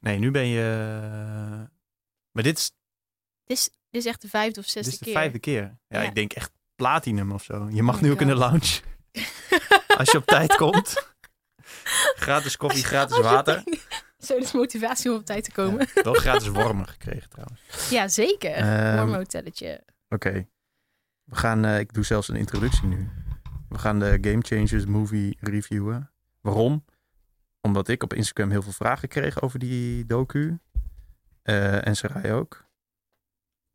[0.00, 0.62] Nee, nu ben je...
[2.32, 2.72] Maar dit is,
[3.44, 5.14] Dit is, dit is echt de vijfde of dit zesde is de keer.
[5.14, 5.62] vijfde keer.
[5.88, 6.08] Ja, Ja.
[6.08, 7.68] ik denk echt platinum of zo.
[7.70, 8.80] Je mag Oh nu ook in de lounge.
[9.98, 11.06] Als je op tijd komt.
[12.14, 13.62] Gratis koffie, gratis water.
[14.18, 15.86] Zo, is motivatie om op tijd te komen.
[15.94, 17.90] Ja, wel gratis wormen gekregen trouwens.
[17.90, 18.50] Ja, zeker.
[18.52, 19.84] Ehm, Warm hotelletje.
[20.08, 20.48] Oké.
[21.24, 23.08] We gaan, eh, ik doe zelfs een introductie nu.
[23.68, 26.10] We gaan de Game Changers movie reviewen.
[26.40, 26.84] Waarom?
[27.68, 30.58] Omdat ik op Instagram heel veel vragen kreeg over die docu.
[31.42, 32.64] Eh, en Sarai ook.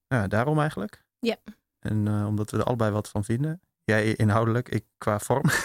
[0.08, 1.06] Ja, daarom eigenlijk.
[1.20, 1.38] Ja.
[1.80, 3.62] En eh, omdat we er allebei wat van vinden.
[3.84, 5.44] Jij inhoudelijk, ik qua vorm.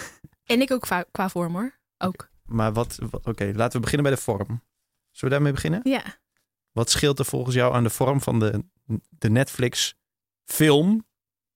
[0.44, 1.78] En ik ook qua, qua vorm hoor.
[1.98, 2.30] Ook.
[2.44, 4.46] Maar wat, wa- oké, laten we beginnen bij de vorm.
[4.46, 4.64] Zullen
[5.20, 5.80] we daarmee beginnen?
[5.84, 6.02] Ja.
[6.72, 8.64] Wat scheelt er volgens jou aan de vorm van de,
[9.08, 9.96] de Netflix
[10.44, 11.06] film,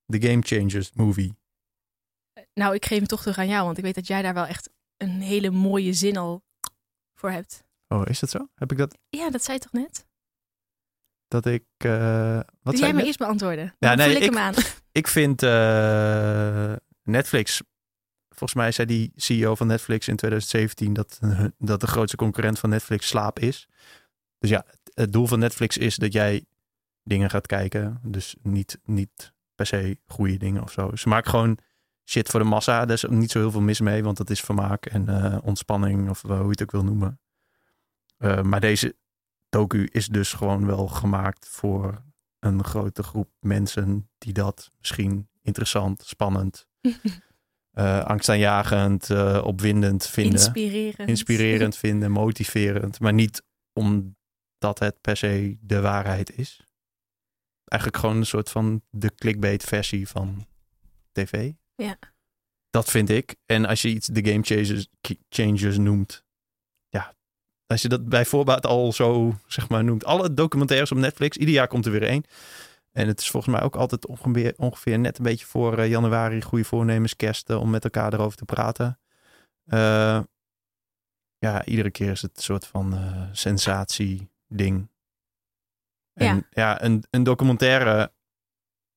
[0.07, 1.35] The Game Changers movie?
[2.55, 4.47] Nou, ik geef hem toch terug aan jou, want ik weet dat jij daar wel
[4.47, 6.45] echt een hele mooie zin al
[7.23, 7.65] voor hebt.
[7.89, 8.49] Oh, is dat zo?
[8.55, 8.99] Heb ik dat?
[9.09, 10.07] Ja, dat zei je toch net?
[11.29, 11.65] Dat ik.
[11.77, 13.65] eh, wat jij me eerst beantwoorden.
[13.79, 14.55] Ja, Dan nee, vul ik, ik- hem aan.
[14.93, 17.63] Ik vind eh, Netflix.
[18.29, 22.59] Volgens mij zei die CEO van Netflix in 2017 dat, eh, dat de grootste concurrent
[22.59, 23.69] van Netflix slaap is.
[24.39, 26.45] Dus ja, het, het doel van Netflix is dat jij
[27.03, 28.01] dingen gaat kijken.
[28.05, 30.97] Dus niet, niet per se goede dingen of zo.
[30.97, 31.59] Ze maken gewoon
[32.13, 32.85] shit voor de massa.
[32.85, 36.11] Daar is niet zo heel veel mis mee, want dat is vermaak en eh, ontspanning
[36.11, 37.21] of hoe je het ook wil noemen.
[38.17, 38.97] Eh, maar deze
[39.49, 42.03] docu is dus gewoon wel gemaakt voor
[42.39, 46.67] een grote groep mensen die dat misschien interessant, spannend,
[47.71, 49.11] eh, angstaanjagend,
[49.43, 50.33] opwindend vinden.
[50.33, 51.09] Inspirerend.
[51.09, 53.01] Inspirerend vinden, motiverend.
[53.01, 56.67] Maar niet omdat het per se de waarheid is.
[57.65, 60.47] Eigenlijk gewoon een soort van de clickbait versie van
[61.13, 61.53] tv.
[61.75, 61.99] Ja.
[62.71, 63.37] Dat vind ik.
[63.47, 64.87] En als je iets de game changers,
[65.29, 66.25] changers noemt.
[66.89, 67.15] Ja,
[67.67, 70.05] als je dat bij voorbaat al zo zeg maar noemt.
[70.05, 72.25] Alle documentaires op Netflix, ieder jaar komt er weer één.
[72.93, 76.43] En het is volgens mij ook altijd ongeveer, ongeveer net een beetje voor eh, januari,
[76.43, 78.99] goede voornemens, kerst, eh, om met elkaar erover te praten.
[79.65, 80.21] Eh,
[81.39, 84.91] ja, iedere keer is het een soort van eh, sensatie-ding.
[86.13, 86.43] En Ja.
[86.51, 88.13] ja, een, een documentaire,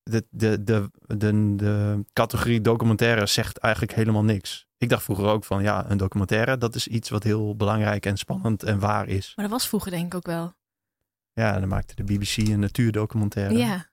[0.09, 4.67] de, de, de, de, de categorie documentaire zegt eigenlijk helemaal niks.
[4.77, 8.17] Ik dacht vroeger ook van, ja, een documentaire, dat is iets wat heel belangrijk en
[8.17, 9.33] spannend en waar is.
[9.35, 10.53] Maar dat was vroeger denk ik ook wel.
[11.33, 13.57] Ja, dan maakte de BBC een natuurdocumentaire.
[13.57, 13.89] Ja.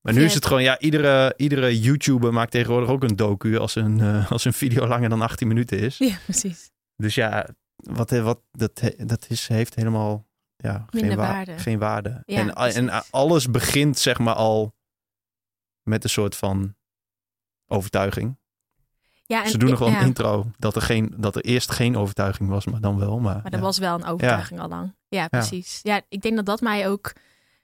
[0.00, 3.74] Maar nu is het gewoon, ja, iedere, iedere YouTuber maakt tegenwoordig ook een docu als
[3.74, 5.98] een, eh, als een video langer dan 18 minuten is.
[5.98, 6.70] Ja, precies.
[6.96, 11.58] Dus ja, wat, wat, dat, dat is, heeft helemaal ja, geen, Minder waarde.
[11.58, 12.22] geen waarde.
[12.26, 14.78] Ja, en, en alles begint zeg maar al
[15.90, 16.74] met een soort van
[17.66, 18.38] overtuiging.
[19.26, 21.70] Ja, en Ze doen nog wel een ja, intro dat er, geen, dat er eerst
[21.70, 23.18] geen overtuiging was, maar dan wel.
[23.18, 23.58] Maar, Maar ja.
[23.58, 24.94] was wel een overtuiging al lang.
[25.08, 25.80] Ja, precies.
[25.82, 26.00] Ja.
[26.08, 27.12] ik denk dat dat mij ook,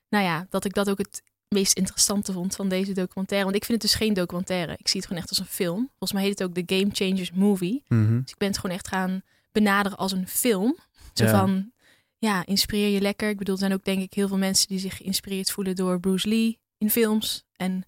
[0.08, 3.44] nou ja, dat ik dat ook het meest interessante vond van deze documentaire.
[3.50, 4.72] Want ik vind het dus geen documentaire.
[4.78, 5.78] Ik zie het gewoon echt als een film.
[5.88, 7.82] Volgens mij heet het ook de Game Changers Movie.
[7.88, 8.20] Mhm.
[8.20, 9.22] Dus ik ben het gewoon echt gaan
[9.52, 10.76] benaderen als een film.
[11.12, 11.30] Zo Ja.
[11.30, 11.72] van,
[12.18, 13.28] ja, inspireer je lekker.
[13.28, 16.00] Ik bedoel, er zijn ook denk ik heel veel mensen die zich geïnspireerd voelen door
[16.00, 17.44] Bruce Lee in films.
[17.56, 17.84] En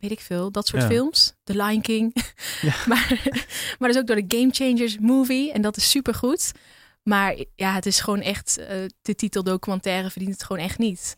[0.00, 0.88] weet ik veel, dat soort Ja.
[0.88, 1.32] films.
[1.44, 2.14] The Lion King.
[2.60, 2.74] Ja.
[2.88, 3.20] maar,
[3.78, 5.52] maar dus ook door de Game Changers movie.
[5.52, 6.52] En dat is supergoed.
[7.02, 11.16] Maar ja, het is gewoon echt, eh, de titel documentaire verdient het gewoon echt niet.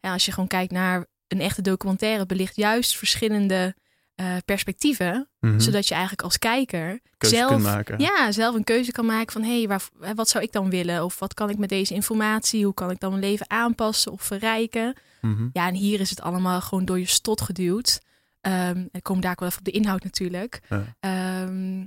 [0.00, 3.74] Ja, als je gewoon kijkt naar een echte documentaire, belicht juist verschillende
[4.14, 5.28] eh, perspectieven.
[5.40, 5.58] Mhm.
[5.60, 7.98] Zodat je eigenlijk als kijker Keuze zelf, maken.
[8.00, 11.04] ja, zelf een keuze kan maken van hé, hey, waar- wat zou ik dan willen?
[11.04, 12.64] Of wat kan ik met deze informatie?
[12.64, 14.94] Hoe kan ik dan mijn leven aanpassen of verrijken?
[15.20, 15.48] Mhm.
[15.52, 18.00] Ja, en hier is het allemaal gewoon door je stot geduwd.
[18.42, 20.60] Ehm ik kom daar ook wel even op de inhoud natuurlijk.
[20.68, 20.96] Ja.
[21.00, 21.86] Ehm,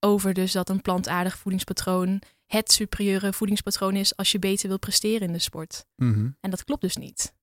[0.00, 5.26] over dus dat een plantaardig voedingspatroon het superieure voedingspatroon is als je beter wil presteren
[5.26, 5.84] in de sport.
[5.96, 6.30] Mhm.
[6.40, 7.34] En dat klopt dus niet.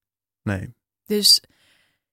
[0.43, 0.73] Nee.
[1.05, 1.41] Dus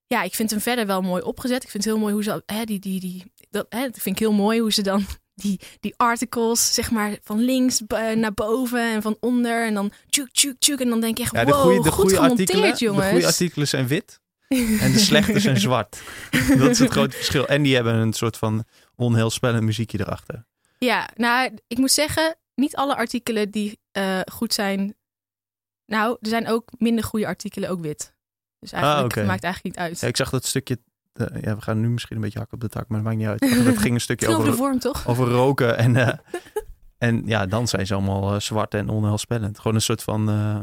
[0.06, 1.62] ja, ik vind hem verder wel mooi opgezet.
[1.62, 4.16] Ik vind het heel mooi hoe ze hè, die, die, die, dat, hè, dat vind
[4.16, 5.04] ik heel mooi hoe ze dan
[5.34, 9.66] die, die articles, zeg maar, van links eh, naar boven en van onder.
[9.66, 10.80] En dan tjuk, tjuk, tjuk.
[10.80, 13.10] En dan denk je echt, Ja, de wow, goede, de goed goede gemonteerd, artikelen, de
[13.10, 16.02] goede artikelen zijn wit en de slechte zijn zwart.
[16.58, 17.46] Dat is het grote verschil.
[17.48, 18.64] En die hebben een soort van
[18.94, 20.44] onheilspellend muziekje erachter.
[20.78, 24.94] Ja, nou, ik moet zeggen, niet alle artikelen die eh, goed zijn.
[25.86, 28.14] Nou, er zijn ook minder goede artikelen ook wit.
[28.60, 29.26] Dus eigenlijk Ah, oké.
[29.28, 30.00] maakt eigenlijk niet uit.
[30.00, 30.78] Ja, ik zag dat stukje.
[31.12, 33.18] eh, ja, we gaan nu misschien een beetje hakken op de tak, maar dat maakt
[33.18, 33.64] niet uit.
[33.64, 35.06] Dat ging een stukje Het over de vorm, toch?
[35.08, 35.76] over roken.
[35.78, 36.18] En, eh,
[37.08, 39.56] en ja, dan zijn ze allemaal zwart en onheilspellend.
[39.58, 40.60] Gewoon een soort van eh,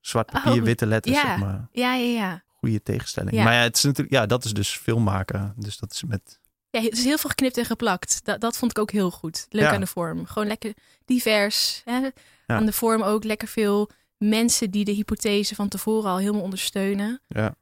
[0.00, 1.22] zwart papier, Oh, witte letters, ja.
[1.26, 1.68] zeg maar.
[1.72, 2.42] Ja, ja, ja.
[2.58, 3.36] Goede tegenstelling.
[3.36, 3.44] Ja.
[3.44, 5.52] Maar ja, het is natuurlijk, ja, dat is dus filmmaken.
[5.56, 6.40] Dus dat is met.
[6.70, 8.24] Ja, het is heel veel geknipt en geplakt.
[8.24, 9.46] Dat, dat vond ik ook heel goed.
[9.48, 9.72] Leuk Ja.
[9.74, 10.26] aan de vorm.
[10.26, 10.72] Gewoon lekker
[11.04, 11.82] divers.
[11.84, 11.96] Hè?
[11.98, 12.10] Ja.
[12.46, 17.20] Aan de vorm ook lekker veel mensen die de hypothese van tevoren al helemaal ondersteunen.
[17.28, 17.54] Ja.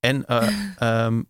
[0.00, 0.48] En eh,
[0.78, 1.22] ehm,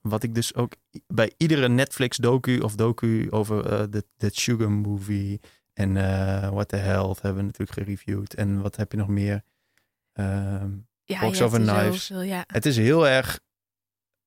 [0.00, 0.72] wat ik dus ook
[1.06, 5.40] bij iedere Netflix docu of docu over eh, de de Sugar Movie
[5.72, 8.34] en eh What the Health hebben we natuurlijk gereviewd.
[8.34, 9.42] En wat heb je nog meer?
[10.12, 10.70] Ehm,
[11.08, 12.06] Ja, Box Knives.
[12.06, 12.44] zoveel, ja.
[12.46, 13.40] het is heel erg.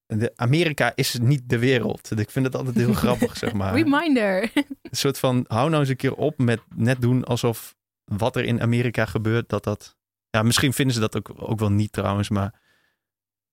[0.06, 2.20] De Amerika is niet de wereld.
[2.20, 3.74] Ik vind het altijd heel grappig, zeg maar.
[3.74, 4.52] Reminder.
[4.54, 8.44] Een soort van, hou nou eens een keer op met net doen alsof wat er
[8.44, 9.98] in Amerika gebeurt, dat dat...
[10.30, 12.62] Ja, misschien vinden ze dat ook, ook wel niet trouwens, maar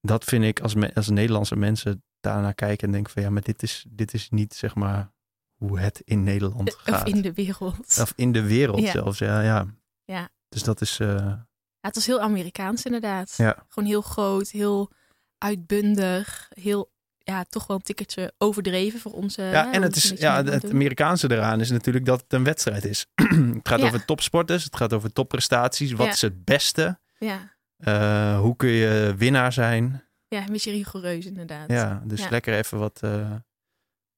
[0.01, 3.41] dat vind ik als, me- als Nederlandse mensen daarnaar kijken en denken van ja, maar
[3.41, 5.11] dit is, dit is niet zeg maar
[5.55, 7.07] hoe het in Nederland of gaat.
[7.07, 7.97] in de wereld.
[8.01, 8.91] Of in de wereld Ja.
[8.91, 9.41] zelfs, ja.
[9.41, 9.65] ja.
[10.05, 10.29] Ja.
[10.49, 11.33] Dus dat is, eh,
[11.79, 13.33] Ja, het was heel Amerikaans inderdaad.
[13.37, 13.65] ja.
[13.69, 14.91] Gewoon heel groot, heel
[15.37, 19.41] uitbundig, heel, ja, toch wel een tikkertje overdreven voor onze...
[19.41, 20.71] Ja, hè, en het is ja, het.
[20.71, 23.05] Amerikaanse eraan is natuurlijk dat het een wedstrijd is.
[23.55, 23.85] het gaat Ja.
[23.85, 25.91] over topsporters, het gaat over topprestaties.
[25.91, 26.11] Wat Ja.
[26.11, 26.99] is het beste?
[27.19, 27.55] Ja.
[27.77, 30.01] Eh, hoe kun je winnaar zijn?
[30.27, 31.69] ja, een beetje rigoureus inderdaad.
[31.71, 32.29] Ja, dus Ja.
[32.29, 33.31] lekker even wat, eh,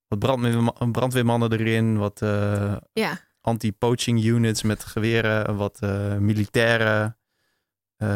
[0.06, 7.18] wat brandweerma- brandweermannen erin, wat eh, Ja, anti-poaching units met geweren, wat eh, militairen.
[8.00, 8.08] Eh,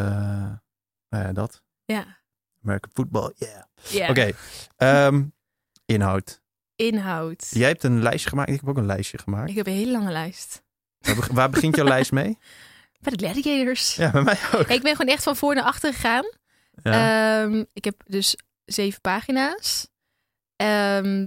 [1.08, 1.62] nou ja, dat.
[1.84, 2.22] ja.
[2.62, 3.62] American football, yeah.
[3.88, 4.08] ja.
[4.08, 4.30] Oké,
[4.76, 5.24] ehm,
[5.86, 6.42] inhoud.
[6.76, 7.46] Inhoud.
[7.50, 9.50] Jij hebt een lijstje gemaakt, ik heb ook een lijstje gemaakt.
[9.50, 10.62] Ik heb een hele lange lijst.
[10.98, 12.38] Waar, beg- waar begint jouw lijst mee?
[13.00, 13.96] Bij de Gladiators.
[13.96, 14.68] Ja, bij mij ook.
[14.68, 16.24] Ik ben gewoon echt van voor naar achter gegaan.
[16.82, 17.42] Ja.
[17.42, 19.88] Ehm, ik heb dus zeven pagina's.
[20.56, 21.26] Ehm,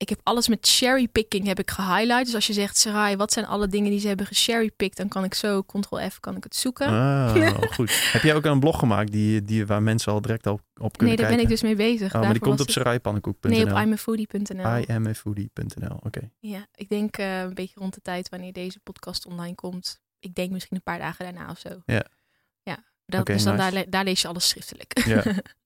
[0.00, 2.24] ik heb alles met cherrypicking heb ik gehighlight.
[2.24, 4.96] Dus als je zegt, Sarai, wat zijn alle dingen die ze hebben gecherrypicked?
[4.96, 6.86] Dan kan ik zo, ctrl-F, kan ik het zoeken.
[6.86, 8.10] Ah, goed.
[8.12, 11.16] Heb jij ook een blog gemaakt die, die, waar mensen al direct op, op kunnen
[11.16, 12.14] nee, daar ben ik dus mee bezig.
[12.14, 13.52] Oh, maar die komt op saraypannenkoek.nl.
[13.52, 14.76] Nee, op imafoodie.nl.
[14.76, 16.30] imafoodie.nl, oké.
[16.38, 20.00] Ja, ik denk eh, een beetje rond de tijd wanneer deze podcast online komt.
[20.18, 21.82] Ik denk misschien een paar dagen daarna of zo.
[21.86, 22.04] Ja.
[22.62, 23.70] Ja, dat, dus dan nice.
[23.70, 25.04] daar, daar lees je alles schriftelijk.
[25.06, 25.22] Ja.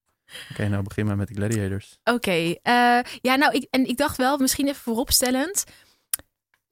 [0.51, 1.97] Oké, nou begin maar met de gladiators.
[2.03, 2.31] Oké,
[2.61, 5.63] eh, ja, nou, ik, en ik dacht wel, misschien even vooropstellend.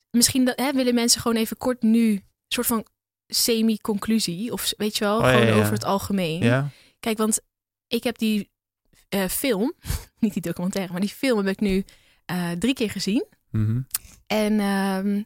[0.10, 2.86] Misschien dat, hè, willen mensen gewoon even kort nu een soort van
[3.28, 4.52] semi-conclusie.
[4.52, 5.60] Of weet je wel, Oh, gewoon ja, ja.
[5.60, 6.44] over het algemeen.
[6.44, 6.70] Ja?
[7.00, 7.40] Kijk, want
[7.88, 8.52] ik heb die
[9.10, 9.74] eh, film,
[10.20, 11.86] niet die documentaire, maar die film heb ik nu
[12.26, 13.26] eh, drie keer gezien.
[13.50, 13.82] Mhm.
[14.28, 15.24] En ehm,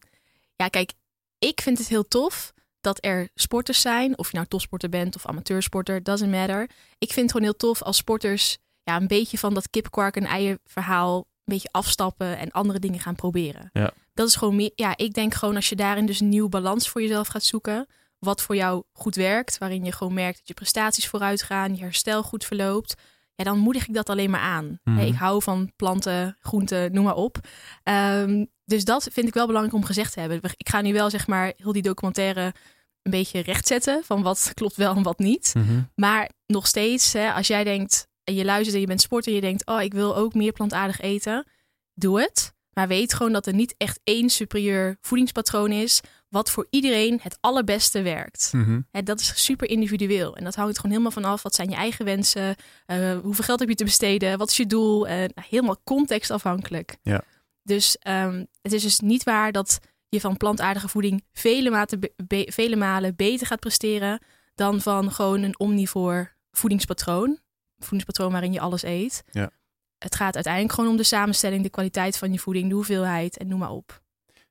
[0.56, 0.94] ja, kijk,
[1.40, 4.18] ik vind het heel tof dat er sporters zijn.
[4.18, 6.70] Of je nou topsporter bent of amateursporter, doesn't matter.
[6.98, 10.26] Ik vind het gewoon heel tof als sporters ja, een beetje van dat kipkwark en
[10.26, 13.70] eieren verhaal een beetje afstappen en andere dingen gaan proberen.
[13.74, 13.92] Ja.
[14.14, 16.90] Dat is gewoon meer, ja, ik denk gewoon als je daarin dus een nieuwe balans
[16.90, 17.88] voor jezelf gaat zoeken,
[18.20, 21.82] wat voor jou goed werkt, waarin je gewoon merkt dat je prestaties vooruit gaan, je
[21.82, 22.96] herstel goed verloopt,
[23.36, 24.80] ja, dan moedig ik dat alleen maar aan.
[24.84, 25.00] Mhm.
[25.00, 27.38] Ik hou van planten, groenten, noem maar op.
[27.84, 30.42] Ehm, dus dat vind ik wel belangrijk om gezegd te hebben.
[30.58, 32.54] Ik ga nu wel zeg maar heel die documentaire
[33.02, 35.54] een beetje rechtzetten van wat klopt wel en wat niet.
[35.58, 35.82] Mhm.
[35.96, 39.36] Maar nog steeds, hè, als jij denkt en je luistert en je bent sporter en
[39.36, 41.48] je denkt, oh, ik wil ook meer plantaardig eten,
[41.94, 42.56] doe het.
[42.74, 47.38] Maar weet gewoon dat er niet echt één superieur voedingspatroon is wat voor iedereen het
[47.42, 48.50] allerbeste werkt.
[48.54, 48.82] Mhm.
[48.92, 50.36] Hè, dat is super individueel.
[50.36, 51.44] En dat hangt gewoon helemaal van af.
[51.44, 52.56] Wat zijn je eigen wensen?
[52.86, 54.38] Eh, hoeveel geld heb je te besteden?
[54.38, 55.06] Wat is je doel?
[55.06, 56.98] Nou, helemaal contextafhankelijk.
[57.02, 57.24] Ja.
[57.68, 59.80] Dus ehm, het is dus niet waar dat
[60.10, 61.88] je van plantaardige voeding vele,
[62.28, 64.22] be- vele malen beter gaat presteren
[64.56, 67.30] dan van gewoon een omnivoor voedingspatroon.
[67.30, 67.40] Een
[67.84, 69.24] voedingspatroon waarin je alles eet.
[69.32, 69.50] Ja.
[69.98, 73.48] Het gaat uiteindelijk gewoon om de samenstelling, de kwaliteit van je voeding, de hoeveelheid en
[73.48, 74.02] noem maar op.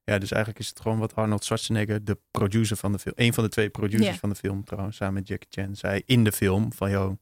[0.05, 3.35] Ja, dus eigenlijk is het gewoon wat Arnold Schwarzenegger, de producer van de film, een
[3.35, 6.33] van de twee producers van de film trouwens, samen met Jackie Chan, zei in de
[6.33, 7.12] film van, joh,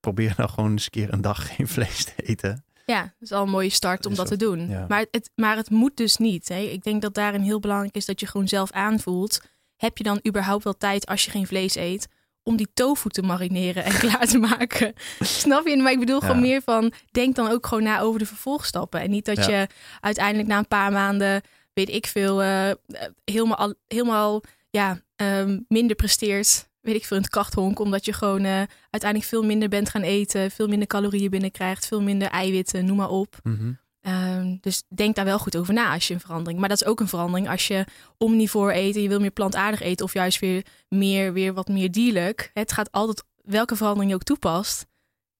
[0.00, 2.64] probeer nou gewoon eens een keer een dag geen vlees te eten.
[2.86, 4.68] Ja, dat is al een mooie start om dat te doen.
[4.68, 4.84] ja.
[4.88, 6.48] Maar, het, maar het moet dus niet.
[6.48, 6.58] Hè.
[6.60, 9.40] Ik denk dat daarin heel belangrijk is dat je gewoon zelf aanvoelt.
[9.76, 12.08] Heb je dan überhaupt wel tijd als je geen vlees eet
[12.42, 14.92] om die tofu te marineren en klaar te maken?
[15.20, 15.76] Snap je?
[15.76, 19.00] Maar ik bedoel gewoon meer van denk dan ook gewoon na over de vervolgstappen.
[19.00, 19.50] En niet dat Ja.
[19.58, 19.66] je
[20.00, 22.76] uiteindelijk na een paar maanden, weet ik veel, eh, eh,
[23.24, 26.70] helemaal, al- helemaal ja, ehm, minder presteert.
[26.82, 30.02] Weet ik veel in het krachthonk, omdat je gewoon eh, uiteindelijk veel minder bent gaan
[30.02, 33.36] eten, veel minder calorieën binnenkrijgt, veel minder eiwitten, noem maar op.
[33.42, 33.72] Mhm.
[34.00, 36.60] Ehm, dus denk daar wel goed over na als je een verandering.
[36.60, 37.84] Maar dat is ook een verandering als je
[38.18, 41.90] omnivoor eet en je wil meer plantaardig eten of juist weer meer, weer wat meer
[41.90, 42.50] dierlijk.
[42.54, 44.86] Het gaat altijd, welke verandering je ook toepast,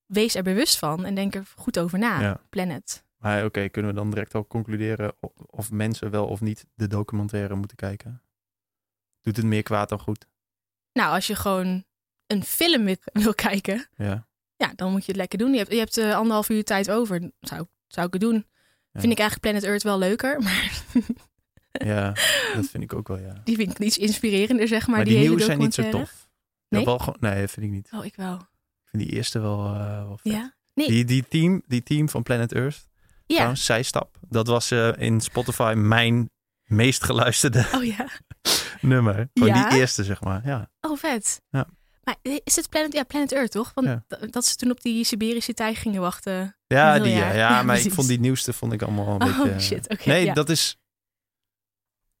[0.05, 2.21] wees er bewust van en denk er goed over na.
[2.21, 2.41] Ja.
[2.49, 3.03] Plan het.
[3.17, 6.87] Maar oké, kunnen we dan direct al concluderen of, of mensen wel of niet de
[6.87, 8.21] documentaire moeten kijken?
[9.21, 10.27] Doet het meer kwaad dan goed?
[10.93, 11.83] Nou, als je gewoon
[12.27, 14.27] een film wil, wil kijken, Ja.
[14.55, 15.51] ja, dan moet je het lekker doen.
[15.51, 17.31] Je hebt, je hebt eh, anderhalf uur tijd over.
[17.39, 18.45] Zou, zou ik het doen.
[18.91, 18.99] Ja.
[18.99, 20.71] Vind ik eigenlijk Planet Earth wel leuker, maar
[21.71, 22.05] Ja,
[22.55, 23.41] dat vind ik ook wel, ja.
[23.43, 24.95] Die vind ik iets inspirerender, zeg maar.
[24.95, 26.29] Maar, die, hele nieuwe zijn niet zo tof.
[26.69, 26.85] Nee?
[26.85, 27.89] Wel gewoon, nee, dat vind ik niet.
[27.93, 28.35] Oh, ik wel.
[28.35, 30.31] Ik vind die eerste wel, eh, wel vet.
[30.33, 30.55] Ja?
[30.73, 30.87] Nee.
[30.87, 32.87] Die, die, team, die team van Planet Earth,
[33.25, 33.35] Ja.
[33.35, 34.17] trouwens, Zijstap.
[34.29, 36.29] Dat was eh, in Spotify mijn
[36.63, 38.07] meest geluisterde Oh ja.
[38.83, 39.29] nummer.
[39.33, 39.69] Gewoon Ja?
[39.69, 40.41] die eerste, zeg maar.
[40.45, 41.41] Ja, Oh, vet.
[41.49, 41.67] Ja.
[42.03, 43.71] Maar is het Planet, ja, Planet Earth, toch?
[43.73, 44.03] Want Ja.
[44.29, 46.57] dat ze toen op die Siberische tijger gingen wachten.
[46.67, 47.31] ja, die, ja.
[47.33, 49.59] ja, maar ik vond die nieuwste vond ik allemaal een Oh, beetje...
[49.59, 50.77] shit, oké, nee, dat is...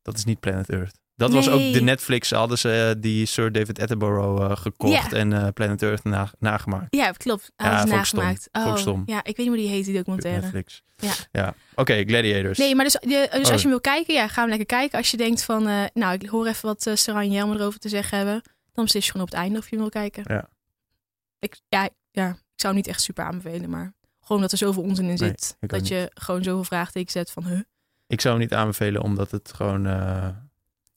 [0.01, 0.99] Dat is niet Planet Earth.
[1.15, 2.29] Dat was ook de Netflix.
[2.31, 5.17] Hadden ze eh, die Sir David Attenborough eh, gekocht Ja.
[5.17, 6.95] en eh, Planet Earth na- nagemaakt.
[6.95, 7.51] Ja, klopt.
[7.55, 7.89] Ja, Hij stom.
[7.89, 8.49] nagemaakt.
[8.51, 9.03] Oh, stom.
[9.05, 10.41] ja, ik weet niet hoe die heet, die documentaire.
[10.41, 10.81] Netflix.
[10.97, 11.11] Ja.
[11.31, 11.53] ja.
[11.75, 12.57] Oké, Gladiators.
[12.57, 13.51] Nee, maar dus, je, dus Oh.
[13.51, 14.97] als je hem wil kijken, ja, ga hem lekker kijken.
[14.97, 17.89] Als je denkt van, nou, ik hoor even wat uh, Sarah en Jelmer erover te
[17.89, 18.41] zeggen hebben.
[18.73, 20.23] Dan beslis je gewoon op het einde of je hem wil kijken.
[20.27, 20.49] Ja.
[21.39, 24.83] Ik, ja, ja, ik zou hem niet echt super aanbevelen, maar gewoon dat er zoveel
[24.83, 25.57] onzin in zit.
[25.59, 27.59] dat je gewoon zoveel vraagtekens zet van, huh?
[28.07, 29.85] Ik zou hem niet aanbevelen omdat het gewoon...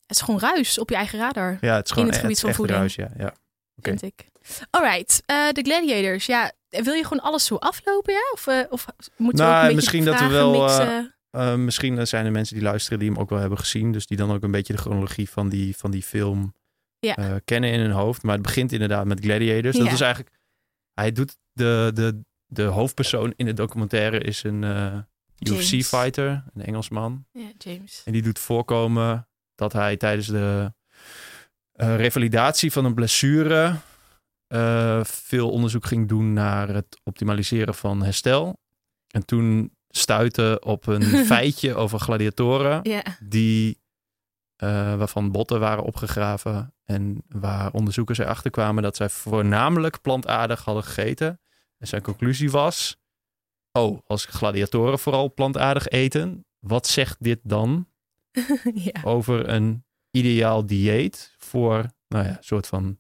[0.06, 2.54] Het is gewoon ruis op je eigen radar, ja, het is gewoon het gebied van
[2.54, 2.78] voeding.
[2.78, 3.10] ruis, ja.
[3.18, 3.34] ja.
[3.76, 4.26] Vind ik.
[4.70, 6.26] Alright, eh de Gladiators.
[6.26, 8.30] Ja, wil je gewoon alles zo aflopen, ja?
[8.32, 8.86] Of, eh, of
[9.16, 10.68] moeten we Nou, ook een misschien dat we wel?
[11.30, 13.92] Eh, misschien zijn er mensen die luisteren die hem ook wel hebben gezien.
[13.92, 16.54] Dus die dan ook een beetje de chronologie van die, van die film
[16.98, 17.40] Ja.
[17.44, 18.22] kennen in hun hoofd.
[18.22, 19.76] Maar het begint inderdaad met Gladiators.
[19.76, 20.34] Dat is eigenlijk...
[20.94, 24.60] Hij doet de, de, de hoofdpersoon in de documentaire is een
[25.34, 25.72] James.
[25.72, 27.24] UFC-fighter, een Engelsman.
[27.32, 28.02] Ja, James.
[28.04, 30.72] En die doet voorkomen dat hij tijdens de
[31.72, 33.76] eh, revalidatie van een blessure
[34.46, 38.60] eh, veel onderzoek ging doen naar het optimaliseren van herstel.
[39.06, 42.82] En toen stuitte op een feitje over gladiatoren
[43.20, 43.80] die,
[44.56, 50.84] eh, waarvan botten waren opgegraven en waar onderzoekers erachter kwamen dat zij voornamelijk plantaardig hadden
[50.84, 51.40] gegeten.
[51.78, 52.96] En zijn conclusie was,
[53.72, 57.88] oh, als gladiatoren vooral plantaardig eten, wat zegt dit dan
[58.92, 59.00] ja.
[59.02, 62.98] over een ideaal dieet voor, nou ja, een soort van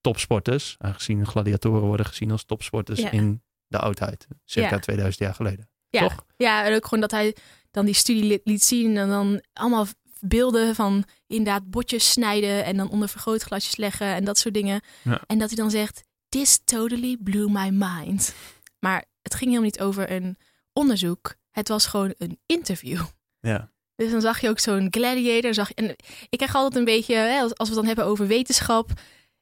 [0.00, 0.74] topsporters.
[0.78, 3.10] Aangezien gladiatoren worden gezien als topsporters Ja.
[3.10, 4.26] in de oudheid.
[4.44, 4.78] Circa Ja.
[4.78, 5.68] 2000 jaar geleden.
[5.88, 6.00] Ja.
[6.00, 6.24] Toch?
[6.36, 7.36] Ja, en ook gewoon dat hij
[7.70, 9.86] dan die studie liet, liet zien en dan allemaal
[10.20, 14.80] beelden van inderdaad botjes snijden en dan onder vergrootglasjes leggen en dat soort dingen.
[15.02, 15.20] Ja.
[15.26, 18.34] En dat hij dan zegt, this totally blew my mind.
[18.78, 20.36] Maar het ging helemaal niet over een
[20.72, 21.34] onderzoek.
[21.50, 23.04] Het was gewoon een interview.
[23.40, 23.72] Ja.
[23.96, 25.54] Dus dan zag je ook zo'n gladiator.
[25.54, 25.96] Zag je, en
[26.28, 28.90] ik krijg altijd een beetje, hè, als, we het dan hebben over wetenschap.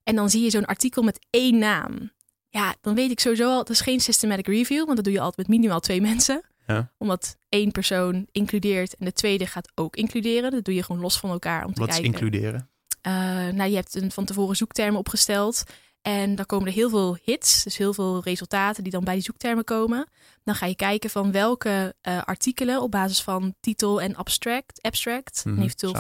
[0.03, 2.11] En dan zie je zo'n artikel met één naam.
[2.49, 4.85] Ja, dan weet ik sowieso al, het is geen systematic review.
[4.85, 6.43] Want dat doe je altijd met minimaal twee mensen.
[6.67, 6.93] Ja.
[6.99, 10.51] Omdat één persoon includeert en de tweede gaat ook includeren.
[10.51, 12.13] Dat doe je gewoon los van elkaar om te Wat is kijken.
[12.13, 12.69] includeren?
[13.01, 13.13] Eh,
[13.49, 15.63] nou, je hebt een van tevoren zoektermen opgesteld.
[16.03, 19.23] En dan komen er heel veel hits, dus heel veel resultaten die dan bij die
[19.23, 20.07] zoektermen komen.
[20.45, 25.45] Dan ga je kijken van welke eh, artikelen op basis van titel en abstract, abstract
[25.45, 25.93] Mhm, en eventueel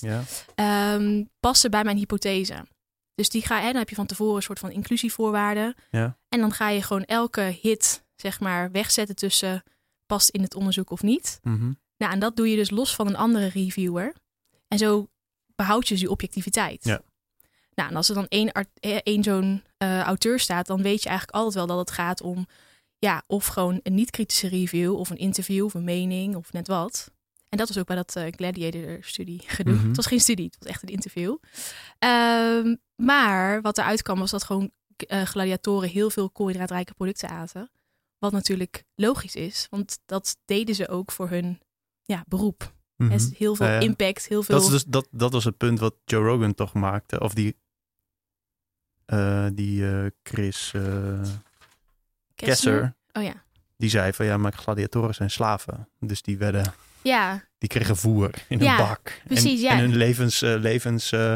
[0.00, 0.22] Ja.
[0.54, 2.66] ehm, passen bij mijn hypothese.
[3.14, 5.74] Dus die ga, hè, dan heb je van tevoren een soort van inclusievoorwaarden.
[5.90, 6.18] Ja.
[6.28, 9.62] En dan ga je gewoon elke hit, zeg maar, wegzetten tussen
[10.06, 11.38] past in het onderzoek of niet.
[11.42, 11.72] Mhm.
[11.96, 14.14] Nou, en dat doe je dus los van een andere reviewer.
[14.68, 15.08] En zo
[15.56, 16.84] behoud je dus die objectiviteit.
[16.84, 17.00] Ja.
[17.74, 18.52] Nou, en als er dan één,
[19.02, 22.46] één zo'n eh, auteur staat, dan weet je eigenlijk altijd wel dat het gaat om,
[23.04, 27.10] ja, of gewoon een niet-kritische review, of een interview, of een mening, of net wat.
[27.48, 29.74] En dat was ook bij dat eh, Gladiator-studie gedaan.
[29.74, 29.86] Mhm.
[29.86, 31.36] Het was geen studie, het was echt een interview.
[31.98, 37.70] Ehm, maar wat eruit kwam, was dat gewoon eh, gladiatoren heel veel koolhydraatrijke producten aten.
[38.18, 41.60] Wat natuurlijk logisch is, want dat deden ze ook voor hun
[42.02, 42.72] ja, beroep.
[43.08, 44.54] Is heel veel impact, heel veel...
[44.54, 47.20] Dat, is dus, dat, dat was het punt wat Joe Rogan toch maakte.
[47.20, 47.56] Of die,
[49.06, 49.84] eh, die
[50.22, 50.72] Chris
[52.44, 52.94] Kesser.
[53.12, 53.32] Oh ja.
[53.76, 55.88] Die zei van ja, maar gladiatoren zijn slaven.
[56.00, 59.20] Dus die werden, Ja, die kregen voer in Ja, een bak.
[59.26, 59.70] precies, en, ja.
[59.70, 61.34] en hun levens, eh, levens eh,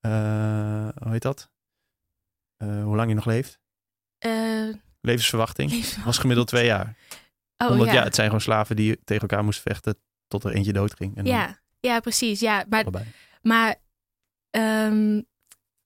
[0.00, 1.50] eh, hoe heet dat?
[2.64, 3.58] Hoe lang je nog leeft?
[4.18, 4.68] eh,
[5.00, 6.94] Levensverwachting was gemiddeld twee jaar.
[7.58, 7.92] oh, Omdat ja.
[7.92, 8.02] ja.
[8.02, 11.16] het zijn gewoon slaven die tegen elkaar moesten vechten tot er eentje doodging.
[11.16, 12.40] En dan ja, ja, precies.
[12.40, 13.04] Ja, maar, allebei.
[13.42, 13.76] maar
[14.50, 15.20] ehm,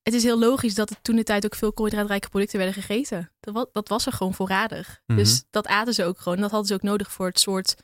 [0.02, 3.30] het is heel logisch dat er toen de tijd ook veel koolhydraatrijke producten werden gegeten.
[3.40, 5.00] Dat was, dat was er gewoon voorradig.
[5.06, 5.18] Mhm.
[5.18, 6.40] Dus dat aten ze ook gewoon.
[6.40, 7.74] Dat hadden ze ook nodig voor het soort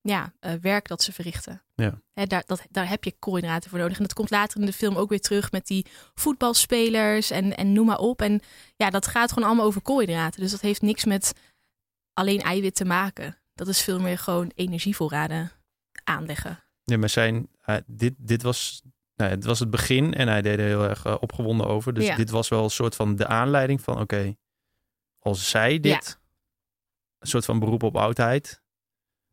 [0.00, 1.62] ja, eh, werk dat ze verrichten.
[1.74, 2.00] Ja.
[2.12, 3.96] Daar, dat, daar heb je koolhydraten voor nodig.
[3.96, 7.72] En dat komt later in de film ook weer terug met die voetbalspelers en, en
[7.72, 8.22] noem maar op.
[8.22, 8.40] En
[8.76, 10.40] ja, dat gaat gewoon allemaal over koolhydraten.
[10.40, 11.32] Dus dat heeft niks met
[12.12, 13.38] alleen eiwit te maken.
[13.54, 15.52] Dat is veel meer gewoon energievoorraden
[16.04, 16.60] aanleggen.
[16.84, 18.82] Ja, maar zijn, hij- dit, dit was,
[19.16, 21.94] nou, het was het begin en hij deed er heel erg eh, opgewonden over.
[21.94, 22.16] Dus Ja.
[22.16, 24.36] dit was wel een soort van de aanleiding van, oké,
[25.18, 26.20] als zij dit, Ja.
[27.18, 28.62] een soort van beroep op oudheid,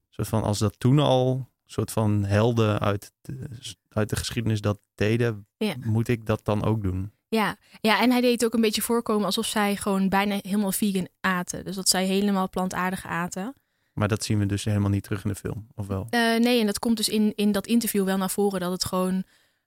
[0.08, 3.48] een soort van als dat toen al soort van helden uit de,
[3.90, 5.76] uit de geschiedenis dat deden, Ja.
[5.84, 7.12] moet ik dat dan ook doen?
[7.28, 7.58] Ja.
[7.82, 11.08] ja, en hij deed het ook een beetje voorkomen alsof zij gewoon bijna helemaal vegan
[11.22, 11.66] aten.
[11.66, 13.54] Dus dat zij helemaal plantaardig aten.
[13.94, 16.08] Maar dat zien we dus helemaal niet terug in de film, of wel?
[16.10, 18.86] Eh, nee, en dat komt dus in, in dat interview wel naar voren dat het
[18.86, 19.24] gewoon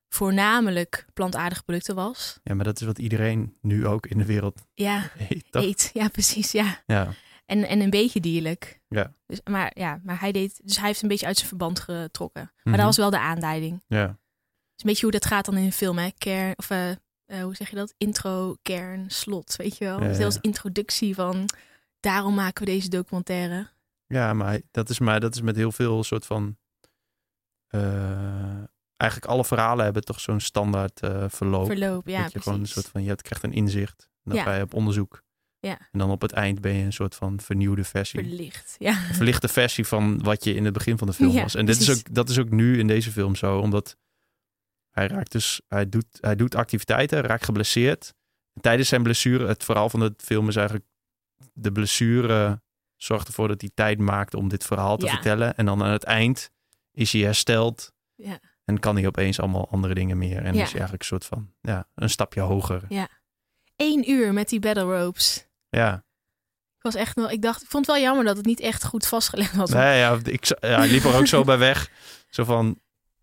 [0.09, 2.39] voornamelijk plantaardige producten was.
[2.43, 5.47] Ja, maar dat is wat iedereen nu ook in de wereld Ja, eet.
[5.53, 5.63] toch?
[5.63, 5.91] eet.
[5.95, 6.53] Ja, precies.
[6.53, 6.83] Ja.
[6.87, 7.09] Ja,
[7.47, 8.81] En, en een beetje dierlijk.
[8.89, 9.13] Ja.
[9.27, 12.43] Dus, maar ja, maar hij deed, dus hij heeft een beetje uit zijn verband getrokken.
[12.43, 12.77] Maar Mhm.
[12.77, 13.83] dat was wel de aanleiding.
[13.87, 14.05] ja.
[14.77, 16.09] is een beetje hoe dat gaat dan in een film, hè?
[16.19, 16.97] Kern, of eh, eh,
[17.43, 17.95] hoe zeg je dat?
[17.99, 20.03] Intro, kern, slot, weet je wel?
[20.03, 21.49] Ja, Dus als introductie van,
[22.01, 23.69] daarom maken we deze documentaire.
[24.07, 26.57] Ja, maar dat is, maar dat is met heel veel soort van.
[27.67, 28.63] eh,
[28.97, 31.67] eigenlijk alle verhalen hebben toch zo'n standaard eh, verloop.
[31.67, 32.83] Verloop, ja, dat je gewoon een precies.
[32.83, 34.03] soort van, je hebt- krijgt een inzicht.
[34.03, 34.43] En dan Ja.
[34.43, 35.25] ga je op onderzoek.
[35.61, 35.79] Ja.
[35.93, 38.21] En dan op het eind ben je een soort van vernieuwde versie.
[38.21, 38.91] Verlicht, ja.
[39.09, 41.55] Een verlichte versie van wat je in het begin van de film Ja, was.
[41.55, 42.07] En dit is precies.
[42.07, 43.97] ook, dat is ook nu in deze film zo, omdat
[44.91, 48.15] hij raakt dus, hij doet, hij doet activiteiten, raakt geblesseerd.
[48.53, 50.87] En tijdens zijn blessure, het verhaal van de film is eigenlijk
[51.53, 52.63] de blessure
[52.97, 55.13] zorgt ervoor dat hij tijd maakt om dit verhaal te Ja.
[55.13, 55.57] vertellen.
[55.57, 56.51] En dan aan het eind
[56.93, 58.41] is hij hersteld Ja.
[58.67, 60.37] En kan hij opeens allemaal andere dingen meer.
[60.45, 60.63] En Ja.
[60.63, 62.83] is hij eigenlijk een soort van, ja, een stapje hoger.
[63.77, 65.47] Eén uur met die battle ropes.
[65.69, 66.05] Ja,
[66.77, 68.85] Ik was echt wel, ik dacht, ik vond het wel jammer dat het niet echt
[68.85, 69.71] goed vastgelegd was.
[69.71, 71.91] nee, ja, ik, ja, liep er ook zo bij weg.
[72.29, 72.81] Zo van,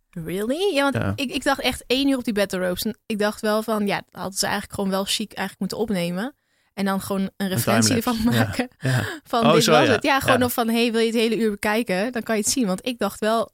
[0.10, 0.74] Really?
[0.74, 1.14] Ja, want Ja.
[1.16, 2.84] Ik, ik dacht echt één uur op die battle ropes.
[2.84, 5.78] En ik dacht wel van, ja, dat hadden ze eigenlijk gewoon wel chic eigenlijk moeten
[5.78, 6.36] opnemen.
[6.74, 8.68] En dan gewoon een referentie ervan maken.
[8.80, 9.04] ja.
[9.24, 9.92] Van Oh, dit zo, was ja.
[9.92, 10.04] het.
[10.04, 10.42] Ja, gewoon Ja.
[10.44, 12.12] nog van, hey, wil je het hele uur bekijken?
[12.12, 12.68] Dan kan je het zien.
[12.68, 13.52] Want ik dacht wel,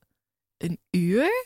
[0.58, 1.46] een uur?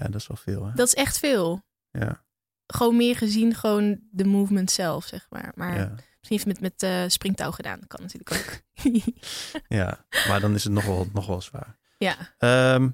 [0.00, 0.66] Ja, dat is wel veel.
[0.66, 0.72] Hè?
[0.74, 1.62] Dat is echt veel.
[1.90, 2.24] Ja,
[2.66, 5.52] Gewoon meer gezien, gewoon de movement zelf, zeg maar.
[5.54, 5.88] Maar ja.
[5.88, 7.78] misschien heeft het met, met eh, springtouw gedaan.
[7.80, 8.60] Dat kan natuurlijk ook.
[9.78, 11.78] Ja, maar dan is het nog wel, nog wel zwaar.
[11.98, 12.88] ja, Ehm,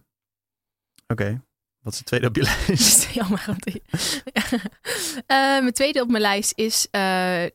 [1.06, 1.44] Oké,
[1.78, 3.10] wat is de tweede op je lijst?
[3.10, 3.42] jammer.
[3.46, 3.64] want
[5.26, 7.00] Eh, mijn tweede op mijn lijst is, eh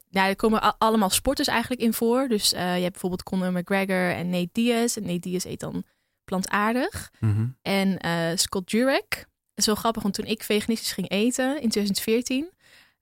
[0.09, 2.27] nou, er komen allemaal sporters eigenlijk in voor.
[2.27, 4.97] Dus je hebt bijvoorbeeld Conor McGregor en Nate Diaz.
[4.97, 5.83] En Nate Diaz eet dan
[6.23, 7.11] plantaardig.
[7.19, 7.47] Mhm.
[7.61, 7.97] En
[8.39, 9.29] Scott Jurek.
[9.61, 12.49] Is wel grappig, want toen ik veganistisch ging eten in 2014,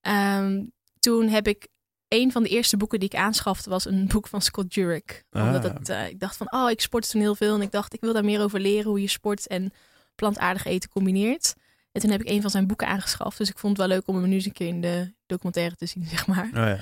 [0.01, 0.63] ehm,
[0.99, 1.67] toen heb ik
[2.07, 5.23] een van de eerste boeken die ik aanschafte was een boek van Scott Jurek.
[5.31, 5.73] Omdat Ah.
[5.73, 8.01] het, eh, ik dacht van, oh, ik sport toen heel veel en ik dacht, ik
[8.01, 9.73] wil daar meer over leren hoe je sport en
[10.15, 11.53] plantaardig eten combineert.
[11.91, 14.07] En toen heb ik een van zijn boeken aangeschaft, dus ik vond het wel leuk
[14.07, 16.45] om hem nu eens een keer in de documentaire te zien, zeg maar.
[16.45, 16.79] Oh ja.